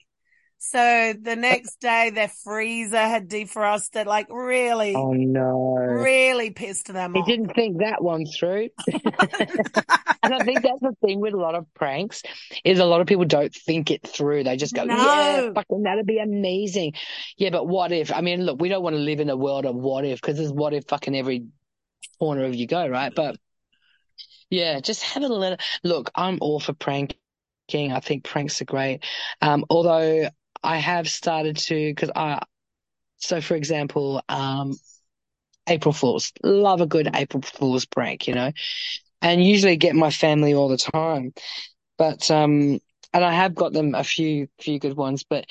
So 0.63 1.15
the 1.19 1.37
next 1.37 1.81
day 1.81 2.11
their 2.11 2.29
freezer 2.29 2.99
had 2.99 3.31
defrosted, 3.31 4.05
like 4.05 4.27
really, 4.31 4.95
Oh, 4.95 5.13
no. 5.13 5.75
really 5.79 6.51
pissed 6.51 6.93
them 6.93 7.15
He 7.15 7.21
off. 7.21 7.27
didn't 7.27 7.55
think 7.55 7.79
that 7.79 8.03
one 8.05 8.27
through. 8.27 8.69
And 10.23 10.35
I 10.35 10.45
think 10.45 10.63
that's 10.63 10.81
the 10.83 10.95
thing 11.03 11.19
with 11.21 11.33
a 11.33 11.39
lot 11.39 11.55
of 11.55 11.65
pranks 11.75 12.23
is 12.63 12.79
a 12.79 12.85
lot 12.85 13.01
of 13.01 13.07
people 13.07 13.25
don't 13.25 13.53
think 13.55 13.91
it 13.91 14.07
through. 14.07 14.45
They 14.45 14.59
just 14.59 14.75
go, 14.75 14.85
No. 14.85 14.95
yeah, 14.95 15.51
fucking 15.55 15.83
that'd 15.83 16.05
be 16.07 16.19
amazing. 16.19 16.93
Yeah, 17.39 17.49
but 17.51 17.67
what 17.67 17.91
if? 17.91 18.13
I 18.13 18.21
mean, 18.21 18.45
look, 18.45 18.61
we 18.61 18.69
don't 18.69 18.83
want 18.83 18.95
to 18.95 19.01
live 19.01 19.21
in 19.21 19.31
a 19.31 19.37
world 19.37 19.65
of 19.65 19.75
what 19.75 20.05
if 20.05 20.21
because 20.21 20.37
there's 20.37 20.53
what 20.53 20.75
if 20.75 20.85
fucking 20.87 21.17
every 21.17 21.47
corner 22.19 22.45
of 22.45 22.55
you 22.55 22.67
go, 22.67 22.87
right? 22.87 23.13
But 23.15 23.39
yeah, 24.51 24.79
just 24.81 25.03
have 25.05 25.23
a 25.23 25.29
little 25.29 25.57
look. 25.83 26.11
I'm 26.15 26.37
all 26.43 26.61
for 26.61 26.75
pranking. 26.75 27.17
I 27.73 28.01
think 28.01 28.23
pranks 28.25 28.61
are 28.61 28.67
great. 28.67 29.03
Um, 29.41 29.65
although 29.71 30.29
I 30.63 30.79
have 30.79 31.09
started 31.09 31.57
to 31.59 31.75
because 31.95 32.11
I, 32.15 32.43
so 33.19 33.41
for 33.41 33.57
example, 33.57 34.23
um, 34.29 34.77
April 35.69 35.93
Fools 35.93 36.33
love 36.43 36.81
a 36.81 36.87
good 36.87 37.11
April 37.15 37.43
Fools 37.43 37.87
prank, 37.87 38.27
you 38.27 38.35
know, 38.35 38.53
and 39.23 39.45
usually 39.45 39.77
get 39.77 39.95
my 39.97 40.11
family 40.11 40.55
all 40.55 40.69
the 40.69 40.79
time. 40.79 41.33
But 41.99 42.31
um, 42.31 42.81
and 43.13 43.25
I 43.25 43.33
have 43.33 43.55
got 43.55 43.73
them 43.73 43.95
a 43.95 44.05
few 44.05 44.49
few 44.61 44.79
good 44.79 44.97
ones, 44.97 45.25
but 45.25 45.47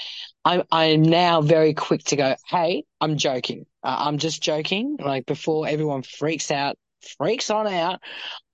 I 0.45 0.63
I 0.71 0.85
am 0.85 1.03
now 1.03 1.41
very 1.41 1.73
quick 1.73 2.03
to 2.05 2.15
go. 2.15 2.35
Hey, 2.47 2.85
I'm 3.01 3.17
joking. 3.17 3.65
Uh, 3.83 3.95
I'm 3.99 4.17
just 4.17 4.41
joking. 4.41 4.97
Like 4.99 5.25
before 5.25 5.67
everyone 5.67 6.03
freaks 6.03 6.51
out, 6.51 6.77
freaks 7.17 7.49
on 7.49 7.67
out. 7.67 8.01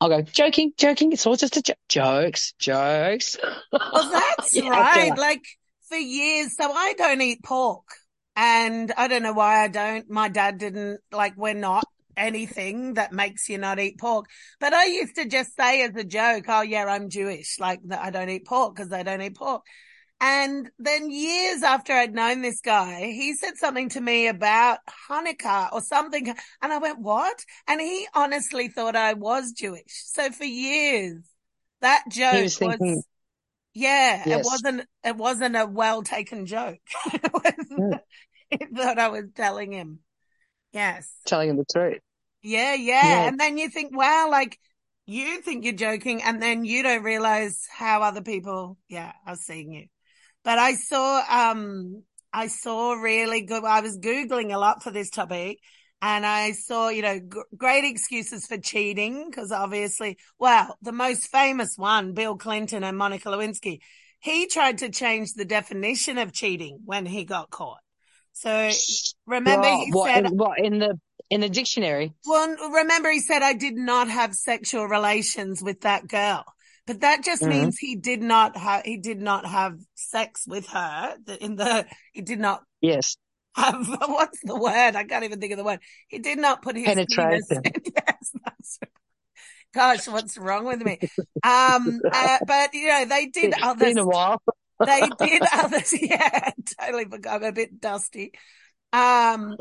I'll 0.01 0.09
go 0.09 0.21
joking, 0.23 0.73
joking. 0.77 1.11
It's 1.13 1.27
all 1.27 1.35
just 1.37 1.57
a 1.57 1.61
jo- 1.63 1.73
jokes, 1.89 2.53
jokes. 2.59 3.37
Well, 3.91 4.09
that's 4.09 4.59
Yeah, 4.61 4.71
right. 4.71 5.15
yeah. 5.15 5.15
Like 5.15 5.43
for 5.95 6.01
years, 6.01 6.55
so 6.58 6.71
I 6.71 6.93
don't 6.97 7.21
eat 7.21 7.41
pork 7.43 7.84
and 8.36 8.91
I 8.97 9.08
don't 9.08 9.23
know 9.23 9.34
why 9.34 9.63
I 9.63 9.67
don't. 9.69 10.10
My 10.10 10.27
dad 10.27 10.58
didn't 10.58 10.99
like, 11.12 11.34
we're 11.38 11.53
not 11.53 11.86
anything 12.17 12.95
that 12.95 13.12
makes 13.13 13.47
you 13.49 13.58
not 13.58 13.79
eat 13.79 13.97
pork. 13.97 14.25
But 14.60 14.73
I 14.73 14.86
used 14.86 15.15
to 15.15 15.25
just 15.25 15.55
say 15.55 15.84
as 15.84 15.95
a 15.95 16.03
joke, 16.03 16.45
oh 16.47 16.62
yeah, 16.62 16.86
I'm 16.86 17.10
Jewish. 17.10 17.60
Like 17.60 17.79
that 17.86 18.01
I 18.01 18.10
don't 18.10 18.29
eat 18.29 18.45
pork 18.45 18.75
because 18.75 18.91
I 18.91 19.03
don't 19.03 19.21
eat 19.21 19.36
pork. 19.36 19.63
And 20.21 20.69
then 20.79 21.10
years 21.10 21.62
after 21.62 21.91
I'd 21.93 22.13
known 22.13 22.41
this 22.41 22.62
guy, 22.62 23.12
he 23.12 23.34
said 23.36 23.58
something 23.58 23.89
to 23.89 24.01
me 24.01 24.27
about 24.27 24.79
Hanukkah 25.10 25.73
or 25.73 25.81
something. 25.81 26.27
And 26.62 26.73
I 26.73 26.77
went, 26.77 26.99
what? 26.99 27.43
And 27.67 27.81
he 27.81 28.08
honestly 28.13 28.69
thought 28.69 28.95
I 28.95 29.13
was 29.13 29.51
Jewish. 29.51 29.84
So 29.88 30.31
for 30.31 30.45
years, 30.45 31.17
that 31.81 32.03
joke 32.10 32.34
He 32.36 32.43
was 32.43 32.58
thinking- 32.58 33.03
yeah, 33.75 34.23
it 34.27 34.43
wasn't 34.43 34.88
it 35.03 35.15
wasn't 35.15 35.55
a 35.55 35.65
well 35.65 36.01
taken 36.01 36.45
joke. 36.47 36.79
It 37.13 37.31
was- 37.33 37.53
Mm. 37.71 37.99
he 38.49 38.57
thought 38.75 38.99
I 38.99 39.09
was 39.09 39.25
telling 39.35 39.71
him. 39.71 39.99
Yes. 40.71 41.11
Telling 41.25 41.49
him 41.49 41.57
the 41.57 41.65
truth. 41.71 41.99
Yeah, 42.41 42.73
yeah, 42.75 43.09
Yeah. 43.09 43.27
And 43.27 43.39
then 43.39 43.57
you 43.57 43.69
think, 43.69 43.95
wow, 43.95 44.27
like 44.29 44.59
you 45.05 45.41
think 45.41 45.63
you're 45.65 45.73
joking 45.73 46.21
and 46.23 46.41
then 46.41 46.63
you 46.63 46.83
don't 46.83 47.03
realize 47.03 47.67
how 47.71 48.01
other 48.01 48.21
people, 48.21 48.77
yeah, 48.88 49.11
are 49.27 49.35
seeing 49.35 49.71
you. 49.71 49.85
But 50.43 50.59
I 50.59 50.75
saw 50.75 51.23
um 51.29 52.03
I 52.31 52.47
saw 52.47 52.93
really 52.93 53.41
good 53.41 53.63
I 53.63 53.81
was 53.81 53.97
googling 53.97 54.53
a 54.53 54.57
lot 54.57 54.83
for 54.83 54.91
this 54.91 55.09
topic 55.09 55.59
and 56.05 56.23
I 56.23 56.51
saw, 56.51 56.89
you 56.89 57.01
know, 57.01 57.17
g- 57.19 57.39
great 57.57 57.83
excuses 57.83 58.45
for 58.45 58.59
cheating 58.59 59.27
because 59.27 59.51
obviously, 59.51 60.19
well, 60.37 60.77
the 60.83 60.91
most 60.91 61.29
famous 61.31 61.77
one, 61.77 62.13
Bill 62.13 62.37
Clinton 62.37 62.83
and 62.83 62.95
Monica 62.95 63.29
Lewinsky, 63.29 63.79
he 64.19 64.45
tried 64.45 64.77
to 64.79 64.89
change 64.89 65.33
the 65.33 65.45
definition 65.45 66.19
of 66.19 66.31
cheating 66.31 66.77
when 66.85 67.07
he 67.07 67.25
got 67.25 67.49
caught. 67.49 67.79
So 68.33 68.69
remember 69.25 69.67
Well, 69.67 69.79
he 69.83 69.91
what, 69.91 70.11
said, 70.11 70.25
in, 70.27 70.37
what 70.37 70.59
in 70.59 70.77
the 70.77 70.99
in 71.31 71.41
the 71.41 71.49
dictionary? 71.49 72.13
well, 72.27 72.55
remember 72.71 73.09
he 73.09 73.19
said, 73.19 73.41
I 73.41 73.53
did 73.53 73.75
not 73.75 74.07
have 74.07 74.35
sexual 74.35 74.85
relations 74.85 75.63
with 75.63 75.81
that 75.81 76.07
girl. 76.07 76.45
But 76.85 77.01
that 77.01 77.23
just 77.23 77.41
Mhm. 77.41 77.49
means 77.49 77.79
he 77.79 77.95
did 77.95 78.21
not 78.21 78.55
have, 78.55 78.83
he 78.83 78.97
did 78.97 79.19
not 79.19 79.47
have 79.47 79.79
sex 79.95 80.45
with 80.45 80.67
her 80.67 81.17
in 81.41 81.55
the, 81.55 81.87
he 82.13 82.21
did 82.21 82.37
not 82.39 82.61
Yes, 82.81 83.17
have, 83.63 83.87
what's 84.07 84.39
the 84.43 84.55
word? 84.55 84.95
I 84.95 85.03
can't 85.03 85.23
even 85.23 85.39
think 85.39 85.53
of 85.53 85.57
the 85.57 85.63
word. 85.63 85.79
He 86.07 86.19
did 86.19 86.37
not 86.39 86.61
put 86.61 86.75
his 86.75 86.85
penis 86.85 87.47
Penetration. 87.49 87.61
in. 87.65 87.71
Yes, 87.95 88.31
that's 88.45 88.79
right. 88.81 88.91
Gosh, 89.73 90.07
what's 90.07 90.37
wrong 90.37 90.65
with 90.65 90.81
me? 90.83 90.99
Um, 91.43 91.99
uh, 92.11 92.37
but 92.47 92.73
you 92.73 92.87
know, 92.87 93.05
they 93.05 93.25
did 93.27 93.53
it's 93.53 93.57
other, 93.61 93.85
been 93.85 93.97
a 93.97 94.05
while. 94.05 94.41
they 94.85 95.01
did 95.19 95.43
others. 95.53 95.93
Yeah, 96.01 96.51
totally 96.79 97.05
forgot. 97.05 97.35
I'm 97.35 97.43
a 97.43 97.51
bit 97.51 97.79
dusty. 97.81 98.31
Um, 98.93 99.57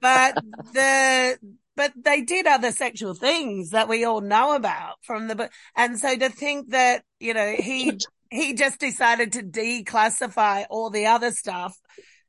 but 0.00 0.34
the, 0.72 1.38
but 1.76 1.92
they 1.96 2.22
did 2.22 2.46
other 2.46 2.72
sexual 2.72 3.14
things 3.14 3.70
that 3.70 3.88
we 3.88 4.04
all 4.04 4.20
know 4.20 4.54
about 4.56 4.96
from 5.02 5.28
the 5.28 5.36
book. 5.36 5.52
And 5.76 5.98
so 5.98 6.16
to 6.16 6.28
think 6.28 6.70
that, 6.70 7.04
you 7.20 7.32
know, 7.32 7.54
he, 7.56 7.98
he 8.30 8.54
just 8.54 8.80
decided 8.80 9.32
to 9.34 9.42
declassify 9.42 10.66
all 10.70 10.90
the 10.90 11.06
other 11.06 11.30
stuff. 11.30 11.78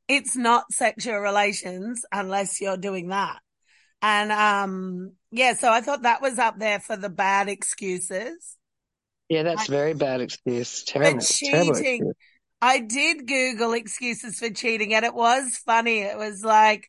It's 0.08 0.36
not 0.36 0.72
sexual 0.72 1.18
relations 1.18 2.04
unless 2.12 2.60
you're 2.60 2.78
doing 2.78 3.10
that. 3.10 3.40
And, 4.02 4.32
um, 4.32 5.14
yeah, 5.32 5.54
so 5.54 5.72
I 5.72 5.82
thought 5.82 6.02
that 6.02 6.22
was 6.22 6.38
up 6.38 6.60
there 6.60 6.80
for 6.80 6.98
the 6.98 7.10
bad 7.10 7.48
excuses. 7.48 8.58
Yeah, 9.30 9.44
that's 9.44 9.68
very 9.68 9.94
bad 9.94 10.22
excuse. 10.22 10.84
Terrible, 10.84 11.22
terrible 11.22 11.74
cheating. 11.74 11.96
excuse. 11.96 12.16
I 12.62 12.80
did 12.80 13.28
Google 13.28 13.74
excuses 13.74 14.40
for 14.40 14.50
cheating 14.50 14.94
and 14.94 15.06
it 15.06 15.14
was 15.14 15.58
funny. 15.66 16.00
It 16.00 16.18
was 16.18 16.44
like, 16.44 16.88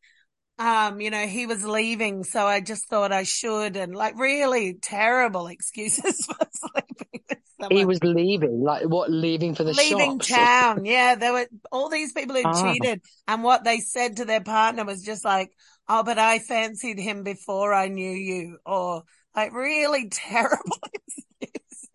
um, 0.59 1.01
you 1.01 1.11
know, 1.11 1.27
he 1.27 1.47
was 1.47 1.65
leaving. 1.65 2.25
So 2.25 2.47
I 2.47 2.61
just 2.61 2.89
thought 2.89 3.13
I 3.13 3.23
should 3.23 3.77
and 3.77 3.95
like 3.95 4.19
really 4.19 4.75
terrible 4.75 5.47
excuses 5.49 6.27
for 6.27 6.37
sleeping 6.53 7.44
He 7.71 7.85
was 7.85 8.03
leaving, 8.03 8.63
like 8.63 8.85
what? 8.85 9.11
Leaving 9.11 9.55
for 9.55 9.65
the 9.65 9.73
leaving 9.73 10.19
shops? 10.21 10.29
town. 10.29 10.85
Yeah. 10.85 11.15
There 11.15 11.33
were 11.33 11.47
all 11.73 11.89
these 11.89 12.13
people 12.13 12.37
who 12.37 12.43
Ah. 12.45 12.73
cheated 12.73 13.03
and 13.29 13.43
what 13.43 13.65
they 13.65 13.81
said 13.81 14.17
to 14.19 14.25
their 14.25 14.41
partner 14.43 14.85
was 14.85 15.03
just 15.03 15.25
like, 15.25 15.51
Oh, 15.89 16.03
but 16.03 16.19
I 16.19 16.39
fancied 16.39 16.99
him 16.99 17.23
before 17.23 17.75
I 17.75 17.89
knew 17.89 18.11
you 18.11 18.59
or 18.65 19.03
like 19.37 19.53
really 19.53 20.09
terrible 20.11 20.79
excuses. 20.93 21.89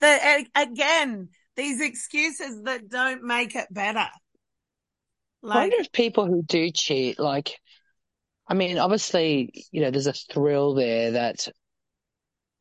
But 0.00 0.20
again, 0.54 1.28
these 1.56 1.80
excuses 1.80 2.62
that 2.64 2.88
don't 2.88 3.22
make 3.24 3.54
it 3.54 3.68
better. 3.70 4.08
Like, 5.42 5.56
I 5.56 5.60
wonder 5.60 5.76
if 5.80 5.92
people 5.92 6.26
who 6.26 6.42
do 6.42 6.70
cheat, 6.70 7.18
like, 7.18 7.58
I 8.48 8.54
mean, 8.54 8.78
obviously, 8.78 9.50
you 9.70 9.80
know, 9.80 9.90
there's 9.90 10.06
a 10.06 10.12
thrill 10.12 10.74
there 10.74 11.12
that 11.12 11.48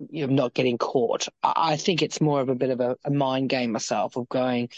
you're 0.10 0.28
not 0.28 0.54
getting 0.54 0.78
caught. 0.78 1.28
I 1.44 1.78
think 1.78 2.02
it's 2.02 2.22
more 2.22 2.42
of 2.42 2.50
a 2.50 2.56
bit 2.56 2.70
of 2.70 2.80
a, 2.80 2.98
a 3.04 3.12
mind 3.12 3.50
game 3.50 3.72
myself 3.72 4.16
of 4.16 4.28
going, 4.30 4.70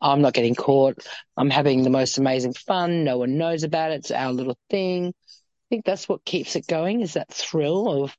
I'm 0.00 0.22
not 0.22 0.32
getting 0.32 0.54
caught. 0.54 1.06
I'm 1.36 1.50
having 1.50 1.82
the 1.82 1.90
most 1.90 2.18
amazing 2.18 2.54
fun. 2.54 3.04
No 3.04 3.18
one 3.18 3.36
knows 3.36 3.64
about 3.64 3.92
it. 3.92 3.96
It's 4.00 4.10
our 4.10 4.32
little 4.32 4.56
thing. 4.70 5.08
I 5.08 5.66
think 5.68 5.84
that's 5.84 6.08
what 6.08 6.24
keeps 6.24 6.56
it 6.56 6.66
going 6.66 7.02
is 7.02 7.14
that 7.14 7.32
thrill 7.32 8.04
of 8.04 8.16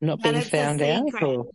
not 0.00 0.22
being 0.22 0.40
found 0.42 0.82
out. 0.82 1.22
Or, 1.22 1.46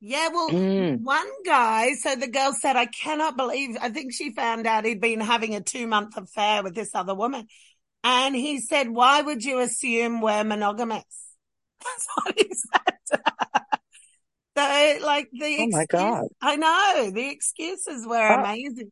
yeah, 0.00 0.28
well, 0.28 0.50
Mm. 0.50 1.00
one 1.02 1.28
guy, 1.44 1.94
so 1.94 2.14
the 2.14 2.28
girl 2.28 2.52
said, 2.52 2.76
I 2.76 2.86
cannot 2.86 3.36
believe, 3.36 3.76
I 3.80 3.90
think 3.90 4.12
she 4.12 4.32
found 4.32 4.66
out 4.66 4.84
he'd 4.84 5.00
been 5.00 5.20
having 5.20 5.54
a 5.54 5.60
two 5.60 5.86
month 5.86 6.16
affair 6.16 6.62
with 6.62 6.74
this 6.74 6.94
other 6.94 7.14
woman. 7.14 7.46
And 8.04 8.36
he 8.36 8.60
said, 8.60 8.88
why 8.88 9.20
would 9.20 9.42
you 9.42 9.58
assume 9.58 10.20
we're 10.20 10.44
monogamous? 10.44 11.25
That's 11.84 12.08
what 12.14 12.34
he 12.38 12.54
said. 12.54 13.20
so 14.56 15.06
like 15.06 15.28
the 15.32 15.56
Oh 15.60 15.66
my 15.70 15.82
excuse- 15.82 15.86
God. 15.88 16.24
I 16.40 16.56
know 16.56 17.10
the 17.10 17.28
excuses 17.30 18.06
were 18.06 18.16
Oh. 18.32 18.40
amazing. 18.44 18.90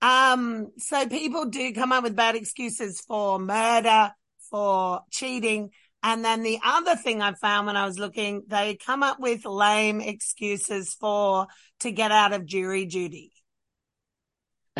Um, 0.00 0.68
so 0.78 1.06
people 1.08 1.46
do 1.46 1.72
come 1.74 1.90
up 1.92 2.04
with 2.04 2.14
bad 2.14 2.36
excuses 2.36 3.00
for 3.00 3.38
murder, 3.38 4.12
for 4.50 5.00
cheating. 5.10 5.70
And 6.04 6.24
then 6.24 6.44
the 6.44 6.60
other 6.64 6.94
thing 6.94 7.20
I 7.20 7.32
found 7.34 7.66
when 7.66 7.76
I 7.76 7.84
was 7.84 7.98
looking, 7.98 8.42
they 8.46 8.76
come 8.76 9.02
up 9.02 9.18
with 9.18 9.44
lame 9.44 10.00
excuses 10.00 10.94
for 10.94 11.48
to 11.80 11.90
get 11.90 12.12
out 12.12 12.32
of 12.32 12.46
jury 12.46 12.84
duty. 12.84 13.32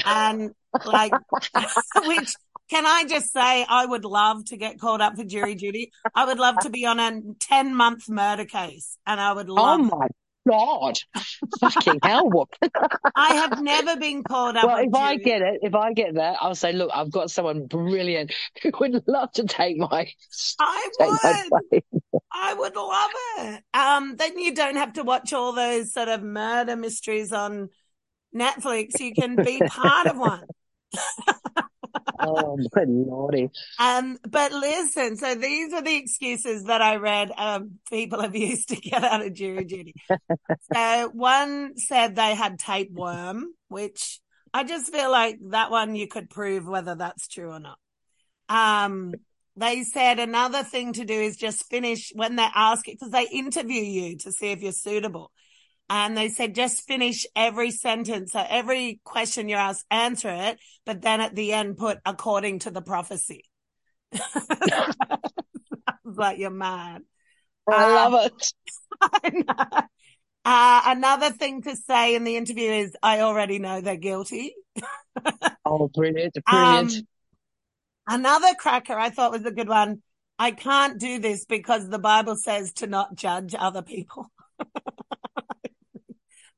And 0.05 0.53
like, 0.85 1.12
which 2.07 2.35
can 2.68 2.87
I 2.87 3.04
just 3.09 3.33
say, 3.33 3.64
I 3.68 3.87
would 3.87 4.04
love 4.04 4.44
to 4.46 4.57
get 4.57 4.78
called 4.78 5.00
up 5.00 5.16
for 5.16 5.24
jury 5.24 5.54
duty. 5.54 5.90
I 6.14 6.24
would 6.26 6.38
love 6.38 6.59
to 6.61 6.70
be 6.70 6.85
on 6.87 7.00
a 7.00 7.20
10 7.40 7.74
month 7.74 8.09
murder 8.09 8.44
case 8.44 8.98
and 9.07 9.20
I 9.20 9.33
would 9.33 9.48
love. 9.48 9.81
oh 9.81 9.83
love, 9.83 9.90
my 10.00 10.07
God. 10.48 10.98
Fucking 11.61 12.00
hell. 12.02 12.28
What? 12.31 12.48
I 13.14 13.35
have 13.35 13.61
never 13.62 13.96
been 13.96 14.22
called 14.22 14.57
up. 14.57 14.64
Well, 14.64 14.78
if 14.78 14.94
I 14.94 15.14
jury- 15.16 15.24
get 15.24 15.42
it, 15.42 15.61
if 15.62 15.74
I 15.74 15.92
get 15.92 16.14
that, 16.14 16.37
I'll 16.40 16.54
say, 16.54 16.72
look, 16.72 16.90
I've 16.94 17.11
got 17.11 17.31
someone 17.31 17.66
brilliant 17.66 18.33
who 18.62 18.70
would 18.81 19.02
love 19.07 19.33
to 19.33 19.44
take 19.44 19.76
my, 19.76 20.11
I 20.61 20.88
take 20.98 21.09
would. 21.11 21.62
place. 21.70 22.02
I 22.33 22.54
would 22.54 22.76
love 22.76 23.11
it. 23.38 23.62
Um, 23.74 24.16
then 24.16 24.38
you 24.38 24.54
don't 24.54 24.76
have 24.76 24.94
to 24.94 25.02
watch 25.02 25.33
all 25.33 25.52
those 25.52 25.92
sort 25.92 26.09
of 26.09 26.22
murder 26.22 26.76
mysteries 26.76 27.33
on 27.33 27.68
Netflix. 28.35 29.00
You 29.00 29.12
can 29.14 29.37
be 29.37 29.61
part 29.61 30.07
of 30.07 30.16
one. 30.18 30.44
Oh, 32.20 32.57
naughty. 32.87 33.50
Um, 33.78 34.18
but 34.28 34.52
listen, 34.52 35.16
so 35.16 35.35
these 35.35 35.72
are 35.72 35.83
the 35.83 35.96
excuses 35.96 36.64
that 36.64 36.83
I 36.83 36.96
read, 36.96 37.31
um, 37.37 37.78
people 37.90 38.20
have 38.22 38.37
used 38.37 38.68
to 38.70 38.76
get 38.76 39.04
out 39.04 39.24
of 39.24 39.35
jury 39.35 39.64
duty. 39.64 39.94
so 40.72 41.11
one 41.12 41.76
said 41.76 42.16
they 42.16 42.35
had 42.35 42.59
tapeworm, 42.59 43.46
which 43.68 44.20
I 44.52 44.64
just 44.64 44.92
feel 44.92 45.11
like 45.11 45.38
that 45.50 45.70
one 45.70 45.94
you 45.94 46.09
could 46.09 46.31
prove 46.31 46.66
whether 46.66 46.94
that's 46.94 47.28
true 47.28 47.50
or 47.50 47.61
not. 47.61 47.78
Um, 48.48 49.14
they 49.57 49.83
said 49.83 50.18
another 50.18 50.62
thing 50.62 50.92
to 50.94 51.04
do 51.04 51.14
is 51.14 51.37
just 51.37 51.68
finish 51.68 52.12
when 52.14 52.37
they 52.37 52.46
ask 52.54 52.88
it 52.88 52.98
because 52.98 53.11
they 53.11 53.26
interview 53.26 53.83
you 53.83 54.16
to 54.18 54.33
see 54.33 54.52
if 54.52 54.62
you're 54.62 54.72
suitable. 54.72 55.33
And 55.90 56.16
they 56.16 56.29
said 56.29 56.55
just 56.55 56.87
finish 56.87 57.27
every 57.35 57.70
sentence. 57.70 58.33
So 58.33 58.44
every 58.46 59.01
question 59.05 59.48
you're 59.48 59.59
asked, 59.59 59.87
answer 59.90 60.29
it, 60.31 60.59
but 60.85 61.01
then 61.03 61.20
at 61.20 61.35
the 61.35 61.53
end 61.53 61.79
put 61.79 61.98
according 62.05 62.61
to 62.61 62.70
the 62.70 62.83
prophecy. 62.83 63.44
like 66.05 66.38
you're 66.38 66.51
mad. 66.51 67.03
I 67.70 67.87
Um, 68.07 68.12
love 68.12 68.27
it. 68.27 68.53
I. 69.01 69.85
Uh, 70.44 70.81
another 70.87 71.31
thing 71.31 71.61
to 71.62 71.77
say 71.77 72.14
in 72.14 72.24
the 72.24 72.37
interview 72.37 72.70
is 72.70 72.96
I 73.03 73.20
already 73.20 73.59
know 73.59 73.81
they're 73.81 73.96
guilty. 73.96 74.55
Oh, 75.64 75.88
brilliant. 75.88 76.35
Um, 76.51 76.87
Brilliant. 76.87 77.07
another 78.07 78.55
cracker 78.59 78.94
I 78.94 79.11
thought 79.11 79.33
was 79.33 79.44
a 79.44 79.51
good 79.51 79.68
one. 79.68 80.03
I 80.38 80.53
can't 80.53 80.98
do 80.98 81.18
this 81.18 81.44
because 81.44 81.88
the 81.88 81.98
Bible 81.98 82.37
says 82.37 82.73
to 82.75 82.87
not 82.87 83.15
judge 83.15 83.54
other 83.58 83.83
people. 83.83 84.31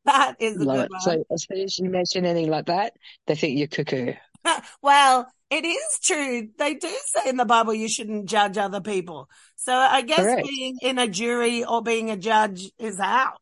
that 0.05 0.37
is 0.41 0.57
a 0.57 0.65
love 0.65 0.77
good 0.77 0.85
it. 0.85 0.91
one. 0.91 1.01
So 1.01 1.25
as 1.31 1.47
soon 1.49 1.59
as 1.61 1.79
you 1.79 1.91
mention 1.91 2.25
anything 2.25 2.51
like 2.51 2.67
that, 2.67 2.95
they 3.27 3.35
think 3.35 3.59
you're 3.59 3.69
cuckoo. 3.69 4.15
well, 4.83 5.27
it 5.51 5.65
is 5.65 5.99
true. 6.03 6.49
They 6.59 6.75
do 6.75 6.89
say 7.07 7.29
in 7.29 7.37
the 7.37 7.45
Bible 7.45 7.75
you 7.75 7.89
shouldn't 7.89 8.27
judge 8.27 8.57
other 8.57 8.81
people. 8.81 9.29
So 9.57 9.75
I 9.75 10.03
guess 10.03 10.21
Correct. 10.21 10.47
being 10.47 10.79
in 10.81 10.99
a 10.99 11.09
jury 11.09 11.65
or 11.65 11.83
being 11.83 12.11
a 12.11 12.17
judge 12.17 12.71
is 12.79 13.01
out. 13.01 13.41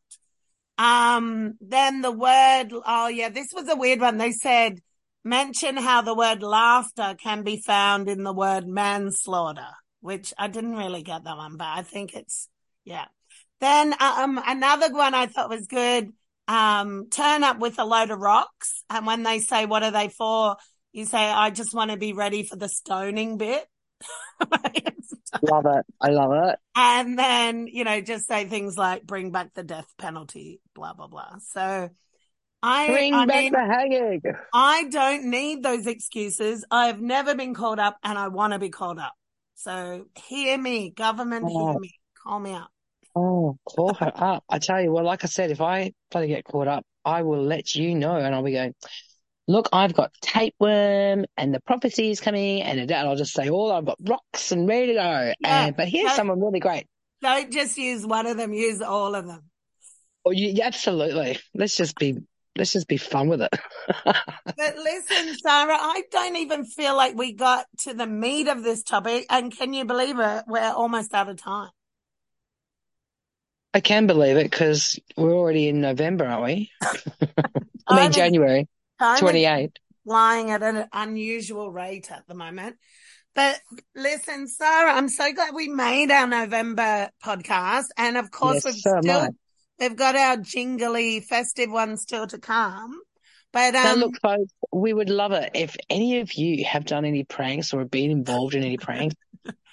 Um, 0.77 1.55
then 1.61 2.01
the 2.01 2.11
word, 2.11 2.69
oh 2.85 3.07
yeah, 3.07 3.29
this 3.29 3.49
was 3.53 3.67
a 3.67 3.75
weird 3.75 3.99
one. 3.99 4.17
They 4.17 4.31
said, 4.31 4.79
mention 5.23 5.77
how 5.77 6.01
the 6.01 6.15
word 6.15 6.41
laughter 6.41 7.15
can 7.21 7.43
be 7.43 7.57
found 7.57 8.09
in 8.09 8.23
the 8.23 8.33
word 8.33 8.67
manslaughter, 8.67 9.67
which 10.01 10.33
I 10.37 10.47
didn't 10.47 10.77
really 10.77 11.03
get 11.03 11.25
that 11.25 11.37
one, 11.37 11.57
but 11.57 11.67
I 11.67 11.83
think 11.83 12.15
it's, 12.15 12.47
yeah. 12.85 13.05
Then, 13.59 13.93
um, 13.99 14.41
another 14.43 14.93
one 14.93 15.13
I 15.13 15.25
thought 15.27 15.49
was 15.49 15.67
good. 15.67 16.13
Um, 16.49 17.09
turn 17.11 17.43
up 17.43 17.59
with 17.59 17.77
a 17.79 17.85
load 17.85 18.09
of 18.11 18.19
rocks. 18.19 18.83
And 18.89 19.05
when 19.05 19.23
they 19.23 19.39
say, 19.39 19.65
what 19.65 19.83
are 19.83 19.91
they 19.91 20.09
for? 20.09 20.57
You 20.91 21.05
say, 21.05 21.19
I 21.19 21.51
just 21.51 21.73
want 21.73 21.91
to 21.91 21.97
be 21.97 22.13
ready 22.13 22.43
for 22.43 22.55
the 22.55 22.67
stoning 22.67 23.37
bit. 23.37 23.63
Love 25.43 25.65
it. 25.67 25.85
I 26.01 26.09
love 26.09 26.31
it. 26.49 26.55
and 26.75 27.17
then, 27.19 27.67
you 27.67 27.83
know, 27.83 28.01
just 28.01 28.27
say 28.27 28.45
things 28.45 28.77
like 28.77 29.03
bring 29.05 29.31
back 29.31 29.53
the 29.53 29.61
death 29.63 29.85
penalty, 29.99 30.59
blah, 30.73 30.93
blah, 30.93 31.05
blah. 31.07 31.35
So 31.51 31.89
I, 32.63 32.87
Bring 32.87 33.13
I 33.13 33.25
back 33.27 33.35
mean, 33.43 33.53
the 33.53 33.59
hanging. 33.59 34.21
I 34.53 34.85
don't 34.85 35.25
need 35.25 35.61
those 35.61 35.85
excuses. 35.85 36.65
I've 36.71 36.99
never 36.99 37.35
been 37.35 37.53
called 37.53 37.79
up 37.79 37.97
and 38.03 38.17
I 38.17 38.29
want 38.29 38.53
to 38.53 38.59
be 38.59 38.69
called 38.69 38.97
up. 38.99 39.13
So 39.55 40.05
hear 40.27 40.57
me, 40.57 40.89
government, 40.89 41.45
Oh. 41.47 41.71
hear 41.73 41.79
me. 41.79 41.93
Call 42.23 42.39
me 42.39 42.53
up. 42.53 42.71
Oh, 43.19 43.57
call 43.65 43.93
her 43.95 44.11
up. 44.15 44.45
I 44.49 44.59
tell 44.59 44.81
you, 44.81 44.93
well, 44.93 45.03
like 45.03 45.25
I 45.25 45.27
said, 45.27 45.51
if 45.51 45.59
I 45.59 45.91
bloody 46.09 46.27
get 46.27 46.45
caught 46.45 46.69
up, 46.69 46.85
I 47.03 47.23
will 47.23 47.43
let 47.43 47.75
you 47.75 47.93
know 47.93 48.15
and 48.15 48.33
I'll 48.33 48.43
be 48.43 48.53
going, 48.53 48.73
look, 49.45 49.67
I've 49.73 49.93
got 49.93 50.13
tapeworm 50.21 51.25
and 51.35 51.53
the 51.53 51.59
prophecy 51.59 52.11
is 52.11 52.21
coming 52.21 52.61
and, 52.61 52.79
and 52.79 52.91
I'll 52.91 53.17
just 53.17 53.33
say, 53.33 53.49
oh, 53.49 53.71
I've 53.71 53.85
got 53.85 53.97
rocks 54.07 54.53
and 54.53 54.69
ready 54.69 54.87
to 54.87 54.93
go. 54.93 55.33
Yeah, 55.41 55.65
And, 55.65 55.75
but 55.75 55.89
here's 55.89 56.13
someone 56.13 56.39
really 56.39 56.61
great. 56.61 56.87
Don't 57.21 57.51
just 57.51 57.77
use 57.77 58.05
one 58.05 58.25
of 58.25 58.37
them, 58.37 58.53
use 58.53 58.81
all 58.81 59.15
of 59.15 59.27
them. 59.27 59.43
Oh, 60.25 60.31
you, 60.31 60.49
yeah, 60.49 60.67
absolutely. 60.67 61.39
Let's 61.53 61.75
just 61.75 61.97
be, 61.97 62.19
let's 62.55 62.71
just 62.71 62.87
be 62.87 62.97
fun 62.97 63.27
with 63.27 63.41
it. 63.41 63.53
But 64.57 64.77
listen, 64.77 65.37
Sara, 65.37 65.73
I 65.73 66.03
don't 66.11 66.35
even 66.35 66.65
feel 66.65 66.95
like 66.95 67.15
we 67.15 67.33
got 67.33 67.65
to 67.83 67.93
the 67.93 68.05
meat 68.05 68.49
of 68.49 68.61
this 68.63 68.83
topic. 68.83 69.25
And 69.29 69.55
can 69.55 69.73
you 69.73 69.85
believe 69.85 70.19
it? 70.19 70.43
We're 70.47 70.73
almost 70.73 71.13
out 71.13 71.29
of 71.29 71.37
time. 71.37 71.69
I 73.73 73.81
can 73.81 74.07
believe 74.07 74.37
it 74.37 74.49
because 74.49 74.99
we're 75.15 75.33
already 75.33 75.67
in 75.67 75.81
November, 75.81 76.25
aren't 76.25 76.43
we? 76.43 76.71
I 77.87 77.95
mean, 78.01 78.09
is- 78.09 78.15
January 78.15 78.67
time 78.99 79.19
28. 79.19 79.79
flying 80.05 80.51
at 80.51 80.63
an 80.63 80.87
unusual 80.91 81.71
rate 81.71 82.11
at 82.11 82.27
the 82.27 82.33
moment. 82.35 82.77
But 83.35 83.61
listen, 83.95 84.47
Sara, 84.47 84.91
I'm 84.91 85.07
so 85.07 85.31
glad 85.31 85.53
we 85.53 85.69
made 85.69 86.11
our 86.11 86.27
November 86.27 87.09
podcast. 87.23 87.85
And 87.95 88.17
of 88.17 88.31
course, 88.31 88.55
Yes, 88.55 88.65
we've 88.65 88.75
so 88.75 88.99
still, 89.01 89.29
we've 89.79 89.95
got 89.95 90.15
our 90.15 90.37
jingly 90.37 91.19
festive 91.21 91.69
ones 91.71 92.01
still 92.01 92.25
to 92.27 92.39
come. 92.39 92.99
But, 93.53 93.73
Now, 93.73 93.93
um, 93.93 93.99
look, 93.99 94.15
folks, 94.21 94.51
we 94.71 94.93
would 94.93 95.09
love 95.09 95.31
it 95.31 95.51
if 95.55 95.75
any 95.89 96.19
of 96.19 96.33
you 96.33 96.65
have 96.65 96.85
done 96.85 97.05
any 97.05 97.23
pranks 97.23 97.73
or 97.73 97.85
been 97.85 98.11
involved 98.11 98.55
in 98.55 98.63
any 98.63 98.77
pranks. 98.77 99.15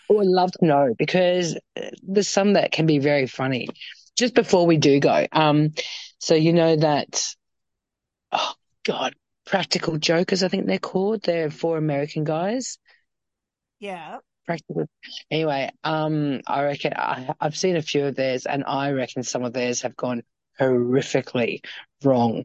We 0.09 0.17
would 0.17 0.27
love 0.27 0.53
to 0.53 0.65
know 0.65 0.95
because 0.97 1.57
uh, 1.77 1.91
there's 2.03 2.29
some 2.29 2.55
that 2.55 2.73
can 2.73 2.87
be 2.87 2.99
very 2.99 3.27
funny. 3.27 3.69
Just 4.17 4.35
before 4.35 4.67
we 4.67 4.79
do 4.79 4.99
go, 5.01 5.27
um, 5.33 5.73
so 6.19 6.35
you 6.35 6.53
know 6.53 6.77
that, 6.77 7.35
oh 8.33 8.55
God, 8.85 9.15
Practical 9.45 9.99
Jokers, 9.99 10.43
I 10.43 10.49
think 10.49 10.67
they're 10.67 10.79
called. 10.79 11.23
They're 11.23 11.51
four 11.51 11.77
American 11.77 12.25
guys. 12.25 12.79
yeah, 13.79 14.19
Practical. 14.47 14.87
Anyway, 15.31 15.71
um, 15.85 16.41
I 16.47 16.65
reckon 16.65 16.95
I, 16.97 17.35
I've 17.41 17.57
seen 17.57 17.77
a 17.77 17.83
few 17.83 18.07
of 18.07 18.17
theirs, 18.17 18.47
and 18.47 18.65
I 18.67 18.93
reckon 18.93 19.23
some 19.23 19.45
of 19.45 19.53
theirs 19.53 19.83
have 19.83 19.97
gone 19.97 20.23
horrifically 20.59 21.65
wrong. 22.03 22.45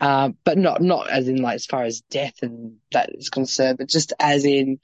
Uh, 0.00 0.30
but 0.44 0.58
not 0.58 0.80
not 0.80 1.10
as 1.10 1.28
in 1.28 1.42
like 1.42 1.56
as 1.56 1.66
far 1.66 1.84
as 1.84 2.02
death 2.10 2.42
and 2.42 2.76
that 2.92 3.10
is 3.14 3.30
concerned, 3.30 3.78
but 3.78 3.88
just 3.88 4.12
as 4.18 4.44
in 4.44 4.78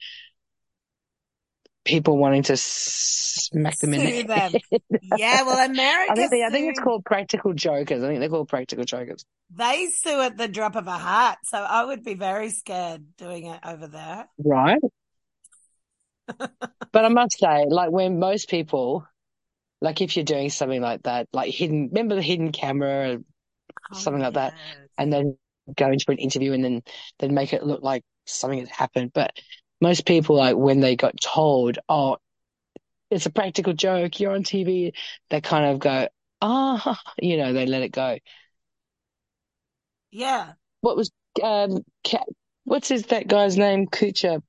people 1.87 2.17
wanting 2.17 2.43
to 2.43 2.57
smack 2.57 3.77
them 3.79 3.93
in 3.93 4.01
the 4.01 4.23
them. 4.23 4.51
head. 4.51 4.61
yeah. 5.17 5.43
Well, 5.43 5.65
America, 5.65 6.11
I 6.11 6.15
think 6.15 6.31
they, 6.31 6.43
I 6.43 6.49
think 6.49 6.69
it's 6.69 6.79
called 6.79 7.05
Practical 7.05 7.53
Jokers. 7.53 8.03
I 8.03 8.07
think 8.07 8.19
they're 8.19 8.29
called 8.29 8.49
Practical 8.49 8.83
Jokers. 8.85 9.25
they 9.49 9.87
sue 9.87 10.21
at 10.21 10.37
the 10.37 10.47
drop 10.47 10.75
of 10.75 10.87
a 10.87 10.97
hat. 10.97 11.39
So 11.43 11.57
I 11.57 11.85
would 11.85 12.03
be 12.03 12.13
very 12.13 12.49
scared 12.49 13.03
doing 13.17 13.47
it 13.47 13.59
over 13.65 13.87
there. 13.87 14.27
Right. 14.37 14.79
but 16.37 17.05
I 17.05 17.09
must 17.09 17.39
say, 17.39 17.65
like 17.69 17.89
when 17.89 18.19
most 18.19 18.49
people, 18.49 19.07
like 19.81 20.01
if 20.01 20.17
you're 20.17 20.25
doing 20.25 20.49
something 20.49 20.81
like 20.81 21.03
that, 21.03 21.27
like 21.31 21.53
hidden, 21.53 21.87
remember 21.87 22.15
the 22.15 22.21
hidden 22.21 22.51
camera 22.51 23.17
oh, 23.17 23.97
Something 23.97 24.21
like 24.21 24.33
that. 24.33 24.53
and 24.97 25.11
then 25.11 25.37
go 25.75 25.89
into 25.89 26.05
an 26.09 26.17
interview 26.17 26.53
and 26.53 26.63
then 26.63 26.81
then 27.19 27.33
make 27.33 27.51
it 27.53 27.63
look 27.63 27.81
like 27.81 28.03
something 28.25 28.59
has 28.59 28.69
happened. 28.69 29.11
But 29.13 29.31
most 29.81 30.05
people, 30.05 30.35
like 30.37 30.55
when 30.55 30.79
they 30.79 30.95
got 30.95 31.19
told, 31.21 31.79
"Oh, 31.89 32.17
it's 33.11 33.25
a 33.25 33.31
practical 33.31 33.73
joke. 33.73 34.19
You're 34.19 34.33
on 34.33 34.43
TV," 34.43 34.93
they 35.29 35.41
kind 35.41 35.65
of 35.65 35.79
go, 35.79 36.07
"Ah," 36.41 37.01
you 37.21 37.37
know, 37.37 37.53
they 37.53 37.65
let 37.65 37.83
it 37.83 37.91
go. 37.91 38.17
Yeah. 40.11 40.53
What 40.81 40.97
was 40.97 41.11
um, 41.43 41.83
what's 42.63 42.89
his 42.89 43.03
that 43.07 43.27
guy's 43.27 43.57
name? 43.57 43.87
Kutcher, 43.87 44.41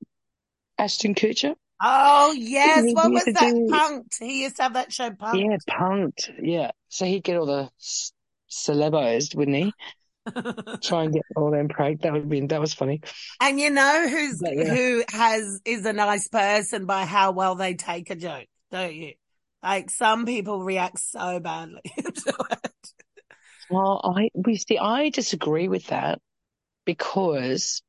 Ashton 0.78 1.14
Kutcher. 1.14 1.54
Oh, 1.80 2.32
yes. 2.36 2.84
He 2.86 2.94
What 2.94 3.12
was 3.12 3.24
that? 3.34 3.54
do- 3.54 3.68
Punked. 3.70 4.18
He 4.18 4.42
used 4.42 4.56
to 4.56 4.62
have 4.64 4.74
that 4.74 4.92
show, 4.92 5.10
Punked. 5.10 5.38
Yeah, 5.38 5.56
punked. 5.68 6.30
Yeah, 6.42 6.70
so 6.88 7.04
he'd 7.04 7.24
get 7.24 7.36
all 7.36 7.46
the 7.46 7.70
celebos, 8.50 9.34
wouldn't 9.34 9.56
he? 9.56 9.72
Try 10.82 11.04
and 11.04 11.12
get 11.14 11.22
all 11.36 11.50
them 11.50 11.68
pranked. 11.68 12.02
That 12.02 12.12
would 12.12 12.28
be 12.28 12.40
that 12.46 12.60
was 12.60 12.74
funny. 12.74 13.00
And 13.40 13.58
you 13.60 13.70
know 13.70 14.08
who's 14.08 14.38
But, 14.40 14.56
yeah. 14.56 14.74
who 14.74 15.04
has 15.10 15.60
is 15.64 15.84
a 15.86 15.92
nice 15.92 16.28
person 16.28 16.86
by 16.86 17.04
how 17.04 17.32
well 17.32 17.54
they 17.54 17.74
take 17.74 18.10
a 18.10 18.16
joke, 18.16 18.46
don't 18.70 18.94
you? 18.94 19.12
Like 19.62 19.90
some 19.90 20.24
people 20.26 20.62
react 20.62 21.00
so 21.00 21.40
badly 21.40 21.80
to 21.96 22.34
it. 22.50 22.92
Well, 23.70 24.00
I 24.04 24.30
we 24.34 24.56
see. 24.56 24.78
I 24.78 25.10
disagree 25.10 25.68
with 25.68 25.88
that 25.88 26.20
because, 26.86 27.82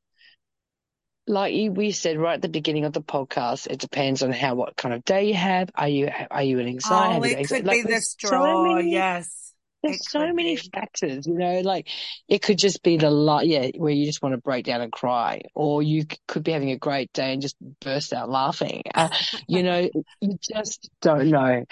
like 1.27 1.53
you, 1.53 1.71
we 1.71 1.91
said 1.91 2.17
right 2.17 2.33
at 2.33 2.41
the 2.41 2.49
beginning 2.49 2.85
of 2.85 2.93
the 2.93 3.01
podcast, 3.01 3.67
it 3.67 3.79
depends 3.79 4.23
on 4.23 4.31
how 4.31 4.55
what 4.55 4.75
kind 4.75 4.93
of 4.93 5.05
day 5.05 5.25
you 5.27 5.35
have. 5.35 5.69
Are 5.75 5.87
you 5.87 6.09
are 6.31 6.43
you 6.43 6.59
an 6.59 6.67
anxiety? 6.67 7.15
Oh, 7.19 7.23
it 7.23 7.37
anxiety? 7.37 7.55
could 7.55 7.65
Like, 7.65 7.77
be 7.77 7.81
the 7.83 7.87
there's 7.89 8.15
so 8.19 8.27
straw. 8.27 8.63
many- 8.75 8.91
Yes. 8.91 9.49
There's 9.84 10.09
so 10.09 10.34
many 10.34 10.55
be. 10.55 10.69
factors, 10.73 11.25
you 11.25 11.36
know. 11.36 11.61
Like 11.61 11.88
it 12.27 12.41
could 12.41 12.57
just 12.57 12.84
be 12.84 12.97
the 12.97 13.09
light, 13.09 13.47
yeah, 13.47 13.69
where 13.77 13.93
you 13.93 14.05
just 14.05 14.21
want 14.21 14.34
to 14.34 14.41
break 14.41 14.65
down 14.65 14.82
and 14.82 14.91
cry, 14.91 15.41
or 15.55 15.82
you 15.82 16.05
could 16.27 16.43
be 16.43 16.51
having 16.51 16.71
a 16.71 16.77
great 16.77 17.13
day 17.13 17.34
and 17.34 17.41
just 17.41 17.55
burst 17.82 18.11
out 18.13 18.30
laughing. 18.30 18.84
Uh, 18.93 19.09
you 19.47 19.63
know, 19.63 19.89
you 20.21 20.38
just 20.41 20.89
don't 21.01 21.30
know 21.30 21.63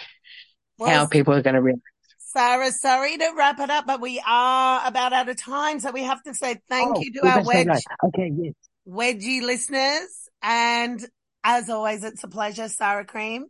how 0.80 1.06
people 1.08 1.34
are 1.34 1.42
going 1.42 1.56
to 1.56 1.62
react. 1.62 1.82
Sara, 2.20 2.72
sorry 2.72 3.18
to 3.18 3.34
wrap 3.36 3.60
it 3.60 3.70
up, 3.70 3.88
but 3.88 4.00
we 4.00 4.22
are 4.26 4.82
about 4.86 5.12
out 5.12 5.28
of 5.28 5.42
time. 5.42 5.80
So 5.80 5.92
we 5.92 6.04
have 6.04 6.22
to 6.24 6.34
say 6.36 6.62
thank 6.70 6.98
Oh, 6.98 7.02
you 7.02 7.14
to 7.14 7.28
our 7.28 7.44
wedge, 7.44 7.68
no. 7.68 7.80
Okay, 8.06 8.32
yes. 8.36 8.54
wedgie 8.88 9.42
listeners. 9.42 10.30
And 10.42 11.04
as 11.44 11.70
always, 11.70 12.04
it's 12.04 12.24
a 12.24 12.28
pleasure, 12.28 12.68
Sara 12.68 13.06
Cream. 13.06 13.48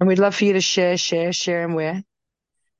And 0.00 0.08
we'd 0.08 0.18
love 0.18 0.34
for 0.34 0.44
you 0.44 0.54
to 0.54 0.60
share, 0.60 0.96
share, 0.96 1.32
share, 1.32 1.64
and 1.64 1.74
where. 1.74 2.02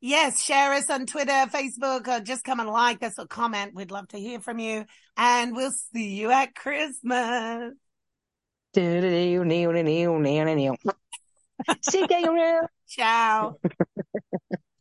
Yes, 0.06 0.42
share 0.42 0.74
us 0.74 0.90
on 0.90 1.06
Twitter, 1.06 1.32
Facebook, 1.32 2.06
or 2.08 2.20
just 2.20 2.44
come 2.44 2.60
and 2.60 2.68
like 2.68 3.02
us 3.02 3.14
or 3.18 3.26
comment. 3.26 3.74
We'd 3.74 3.90
love 3.90 4.06
to 4.08 4.18
hear 4.18 4.38
from 4.38 4.58
you. 4.58 4.84
And 5.16 5.56
we'll 5.56 5.72
see 5.94 6.10
you 6.10 6.30
at 6.30 6.54
Christmas. 6.54 7.72
See 11.80 12.00
you 12.00 12.26
around. 12.26 12.68
Ciao. 12.86 13.56